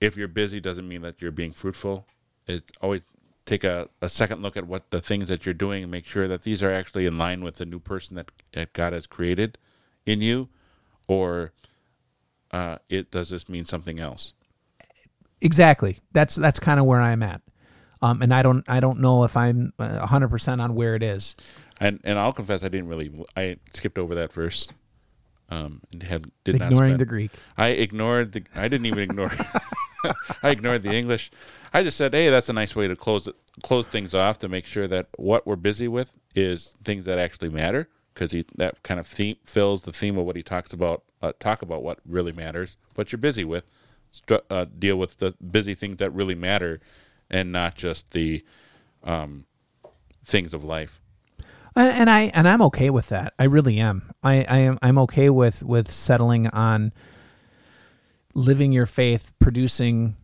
if 0.00 0.16
you're 0.16 0.28
busy 0.28 0.60
doesn't 0.60 0.88
mean 0.88 1.02
that 1.02 1.20
you're 1.20 1.30
being 1.30 1.52
fruitful. 1.52 2.06
It's 2.46 2.72
always 2.80 3.02
take 3.44 3.64
a, 3.64 3.88
a 4.00 4.08
second 4.08 4.42
look 4.42 4.56
at 4.56 4.66
what 4.66 4.90
the 4.90 5.00
things 5.00 5.28
that 5.28 5.44
you're 5.44 5.54
doing 5.54 5.82
and 5.82 5.92
make 5.92 6.06
sure 6.06 6.28
that 6.28 6.42
these 6.42 6.62
are 6.62 6.72
actually 6.72 7.06
in 7.06 7.18
line 7.18 7.42
with 7.42 7.56
the 7.56 7.66
new 7.66 7.78
person 7.78 8.16
that, 8.16 8.30
that 8.52 8.72
God 8.72 8.92
has 8.92 9.06
created 9.06 9.58
in 10.04 10.20
you, 10.20 10.48
or 11.08 11.52
uh, 12.50 12.78
it 12.88 13.10
does 13.10 13.30
this 13.30 13.48
mean 13.48 13.64
something 13.64 14.00
else? 14.00 14.34
Exactly. 15.42 15.98
That's 16.12 16.36
that's 16.36 16.60
kind 16.60 16.78
of 16.80 16.86
where 16.86 17.00
I'm 17.00 17.22
at. 17.22 17.42
Um, 18.00 18.22
and 18.22 18.32
I 18.32 18.42
don't 18.42 18.64
I 18.68 18.80
don't 18.80 19.00
know 19.00 19.24
if 19.24 19.36
I'm 19.36 19.72
hundred 19.78 20.28
percent 20.28 20.60
on 20.60 20.74
where 20.74 20.94
it 20.94 21.02
is. 21.02 21.36
And 21.80 22.00
and 22.04 22.18
I'll 22.18 22.32
confess 22.32 22.62
I 22.62 22.68
didn't 22.68 22.88
really 22.88 23.12
I 23.36 23.56
skipped 23.74 23.98
over 23.98 24.14
that 24.14 24.32
verse. 24.32 24.68
Um, 25.50 25.82
and 25.92 26.02
have 26.04 26.24
did 26.44 26.54
Ignoring 26.54 26.96
the 26.96 27.04
Greek. 27.04 27.30
I 27.58 27.68
ignored 27.68 28.32
the. 28.32 28.44
I 28.54 28.68
didn't 28.68 28.86
even 28.86 29.00
ignore. 29.00 29.32
I 30.42 30.50
ignored 30.50 30.82
the 30.82 30.94
English. 30.94 31.30
I 31.74 31.82
just 31.82 31.98
said, 31.98 32.14
"Hey, 32.14 32.30
that's 32.30 32.48
a 32.48 32.54
nice 32.54 32.74
way 32.74 32.88
to 32.88 32.96
close 32.96 33.26
it, 33.26 33.34
close 33.62 33.84
things 33.84 34.14
off 34.14 34.38
to 34.38 34.48
make 34.48 34.64
sure 34.64 34.88
that 34.88 35.08
what 35.18 35.46
we're 35.46 35.56
busy 35.56 35.88
with 35.88 36.12
is 36.34 36.76
things 36.84 37.04
that 37.04 37.18
actually 37.18 37.50
matter." 37.50 37.88
Because 38.14 38.30
that 38.56 38.82
kind 38.82 38.98
of 39.00 39.06
theme 39.06 39.36
fills 39.44 39.82
the 39.82 39.92
theme 39.92 40.16
of 40.16 40.24
what 40.24 40.36
he 40.36 40.42
talks 40.42 40.72
about. 40.72 41.02
Uh, 41.20 41.32
talk 41.38 41.60
about 41.60 41.82
what 41.82 41.98
really 42.06 42.32
matters, 42.32 42.76
what 42.94 43.12
you're 43.12 43.18
busy 43.18 43.44
with. 43.44 43.64
Uh, 44.28 44.66
deal 44.78 44.96
with 44.96 45.18
the 45.18 45.34
busy 45.50 45.74
things 45.74 45.96
that 45.96 46.10
really 46.10 46.34
matter, 46.34 46.80
and 47.30 47.50
not 47.50 47.74
just 47.74 48.12
the 48.12 48.44
um, 49.02 49.46
things 50.24 50.52
of 50.52 50.64
life. 50.64 51.00
And 51.74 52.10
I 52.10 52.30
and 52.34 52.46
I'm 52.46 52.60
okay 52.62 52.90
with 52.90 53.08
that. 53.08 53.32
I 53.38 53.44
really 53.44 53.78
am. 53.78 54.12
I, 54.22 54.44
I 54.48 54.58
am 54.58 54.78
I'm 54.82 54.98
okay 54.98 55.30
with 55.30 55.62
with 55.62 55.90
settling 55.90 56.48
on 56.48 56.92
living 58.34 58.72
your 58.72 58.84
faith, 58.84 59.32
producing 59.38 60.16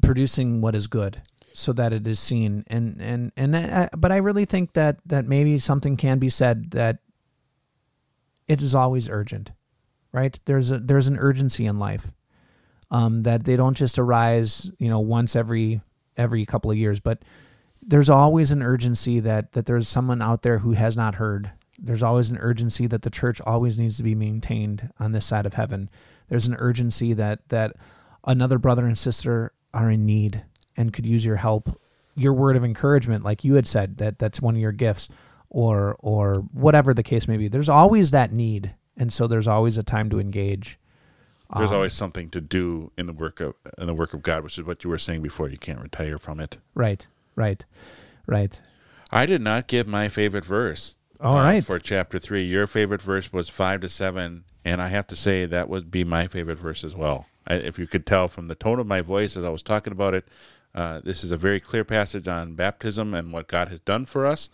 producing 0.00 0.62
what 0.62 0.74
is 0.74 0.86
good, 0.86 1.20
so 1.52 1.74
that 1.74 1.92
it 1.92 2.08
is 2.08 2.18
seen. 2.18 2.64
And 2.68 2.96
and 3.00 3.32
and 3.36 3.54
I, 3.54 3.90
but 3.96 4.12
I 4.12 4.16
really 4.16 4.46
think 4.46 4.72
that 4.72 5.00
that 5.04 5.26
maybe 5.26 5.58
something 5.58 5.98
can 5.98 6.18
be 6.18 6.30
said 6.30 6.70
that 6.70 7.00
it 8.48 8.62
is 8.62 8.74
always 8.74 9.10
urgent, 9.10 9.50
right? 10.12 10.40
There's 10.46 10.70
a 10.70 10.78
there's 10.78 11.08
an 11.08 11.18
urgency 11.18 11.66
in 11.66 11.78
life 11.78 12.12
um, 12.90 13.22
that 13.22 13.44
they 13.44 13.56
don't 13.56 13.76
just 13.76 13.98
arise, 13.98 14.70
you 14.78 14.88
know, 14.88 15.00
once 15.00 15.36
every 15.36 15.80
every 16.16 16.44
couple 16.44 16.70
of 16.70 16.76
years, 16.76 17.00
but 17.00 17.22
there's 17.82 18.10
always 18.10 18.52
an 18.52 18.62
urgency 18.62 19.20
that 19.20 19.52
that 19.52 19.66
there's 19.66 19.88
someone 19.88 20.20
out 20.20 20.42
there 20.42 20.58
who 20.58 20.72
has 20.72 20.96
not 20.96 21.16
heard. 21.16 21.52
There's 21.78 22.02
always 22.02 22.28
an 22.28 22.38
urgency 22.38 22.86
that 22.88 23.02
the 23.02 23.10
church 23.10 23.40
always 23.40 23.78
needs 23.78 23.96
to 23.96 24.02
be 24.02 24.14
maintained 24.14 24.90
on 24.98 25.12
this 25.12 25.24
side 25.24 25.46
of 25.46 25.54
heaven. 25.54 25.88
There's 26.28 26.46
an 26.46 26.56
urgency 26.58 27.12
that 27.14 27.48
that 27.48 27.74
another 28.24 28.58
brother 28.58 28.86
and 28.86 28.98
sister 28.98 29.52
are 29.72 29.90
in 29.90 30.04
need 30.04 30.44
and 30.76 30.92
could 30.92 31.06
use 31.06 31.24
your 31.24 31.36
help, 31.36 31.80
your 32.16 32.32
word 32.34 32.56
of 32.56 32.64
encouragement, 32.64 33.24
like 33.24 33.44
you 33.44 33.54
had 33.54 33.66
said 33.66 33.98
that 33.98 34.18
that's 34.18 34.42
one 34.42 34.54
of 34.54 34.60
your 34.60 34.72
gifts, 34.72 35.08
or 35.48 35.96
or 36.00 36.46
whatever 36.52 36.92
the 36.92 37.02
case 37.02 37.28
may 37.28 37.36
be. 37.36 37.48
There's 37.48 37.68
always 37.68 38.10
that 38.10 38.32
need, 38.32 38.74
and 38.96 39.12
so 39.12 39.26
there's 39.26 39.48
always 39.48 39.78
a 39.78 39.82
time 39.82 40.10
to 40.10 40.20
engage. 40.20 40.78
There's 41.56 41.70
um, 41.70 41.76
always 41.76 41.92
something 41.92 42.30
to 42.30 42.40
do 42.40 42.92
in 42.96 43.06
the 43.06 43.12
work 43.12 43.40
of 43.40 43.54
in 43.78 43.86
the 43.86 43.94
work 43.94 44.14
of 44.14 44.22
God, 44.22 44.44
which 44.44 44.58
is 44.58 44.64
what 44.64 44.84
you 44.84 44.90
were 44.90 44.98
saying 44.98 45.22
before. 45.22 45.48
You 45.48 45.58
can't 45.58 45.80
retire 45.80 46.18
from 46.18 46.40
it. 46.40 46.58
Right. 46.74 47.06
Right. 47.34 47.64
Right. 48.26 48.60
I 49.10 49.26
did 49.26 49.42
not 49.42 49.66
give 49.66 49.86
my 49.86 50.08
favorite 50.08 50.44
verse. 50.44 50.94
All 51.20 51.36
uh, 51.36 51.44
right. 51.44 51.64
For 51.64 51.78
chapter 51.78 52.18
three, 52.18 52.42
your 52.44 52.66
favorite 52.66 53.02
verse 53.02 53.32
was 53.32 53.48
five 53.48 53.80
to 53.80 53.88
seven, 53.88 54.44
and 54.64 54.80
I 54.80 54.88
have 54.88 55.06
to 55.08 55.16
say 55.16 55.46
that 55.46 55.68
would 55.68 55.90
be 55.90 56.04
my 56.04 56.26
favorite 56.28 56.58
verse 56.58 56.84
as 56.84 56.94
well. 56.94 57.26
I, 57.46 57.54
if 57.54 57.78
you 57.78 57.86
could 57.86 58.06
tell 58.06 58.28
from 58.28 58.46
the 58.46 58.54
tone 58.54 58.78
of 58.78 58.86
my 58.86 59.00
voice 59.00 59.36
as 59.36 59.44
I 59.44 59.48
was 59.48 59.62
talking 59.62 59.92
about 59.92 60.14
it, 60.14 60.28
uh, 60.74 61.00
this 61.02 61.24
is 61.24 61.30
a 61.30 61.36
very 61.36 61.58
clear 61.58 61.84
passage 61.84 62.28
on 62.28 62.54
baptism 62.54 63.12
and 63.12 63.32
what 63.32 63.48
God 63.48 63.68
has 63.68 63.80
done 63.80 64.06
for 64.06 64.24
us, 64.24 64.48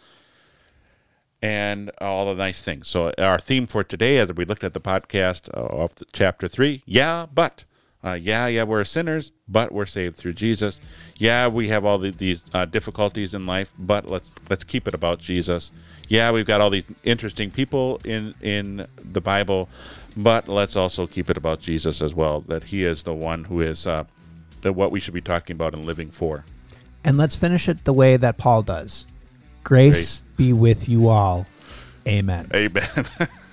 and 1.42 1.90
all 2.00 2.26
the 2.26 2.34
nice 2.34 2.62
things. 2.62 2.88
So 2.88 3.12
our 3.18 3.38
theme 3.38 3.66
for 3.66 3.84
today, 3.84 4.18
as 4.18 4.32
we 4.32 4.44
looked 4.44 4.64
at 4.64 4.74
the 4.74 4.80
podcast 4.80 5.48
uh, 5.54 5.66
of 5.66 5.92
chapter 6.12 6.48
three, 6.48 6.82
yeah, 6.86 7.26
but 7.32 7.64
uh, 8.04 8.12
yeah, 8.12 8.46
yeah, 8.46 8.62
we're 8.62 8.84
sinners, 8.84 9.32
but 9.48 9.72
we're 9.72 9.86
saved 9.86 10.16
through 10.16 10.32
Jesus. 10.32 10.80
Yeah, 11.16 11.48
we 11.48 11.68
have 11.68 11.84
all 11.84 11.98
the, 11.98 12.10
these 12.10 12.44
uh, 12.54 12.64
difficulties 12.64 13.34
in 13.34 13.46
life, 13.46 13.72
but 13.78 14.08
let's 14.08 14.32
let's 14.48 14.64
keep 14.64 14.86
it 14.86 14.94
about 14.94 15.18
Jesus. 15.18 15.72
Yeah, 16.08 16.30
we've 16.30 16.46
got 16.46 16.60
all 16.60 16.70
these 16.70 16.84
interesting 17.02 17.50
people 17.50 18.00
in 18.04 18.34
in 18.40 18.86
the 18.96 19.20
Bible, 19.20 19.68
but 20.16 20.46
let's 20.48 20.76
also 20.76 21.06
keep 21.06 21.28
it 21.30 21.36
about 21.36 21.58
Jesus 21.60 22.00
as 22.00 22.14
well. 22.14 22.42
That 22.42 22.64
He 22.64 22.84
is 22.84 23.02
the 23.02 23.14
one 23.14 23.44
who 23.44 23.60
is 23.60 23.86
uh, 23.86 24.04
what 24.62 24.90
we 24.90 25.00
should 25.00 25.14
be 25.14 25.20
talking 25.20 25.54
about 25.54 25.74
and 25.74 25.84
living 25.84 26.10
for. 26.10 26.44
And 27.04 27.16
let's 27.16 27.36
finish 27.36 27.68
it 27.68 27.84
the 27.84 27.92
way 27.92 28.16
that 28.16 28.36
Paul 28.36 28.62
does. 28.62 29.06
Grace, 29.66 30.20
Grace. 30.20 30.22
be 30.36 30.52
with 30.52 30.88
you 30.88 31.08
all. 31.08 31.46
Amen. 32.06 32.48
Amen. 32.54 32.88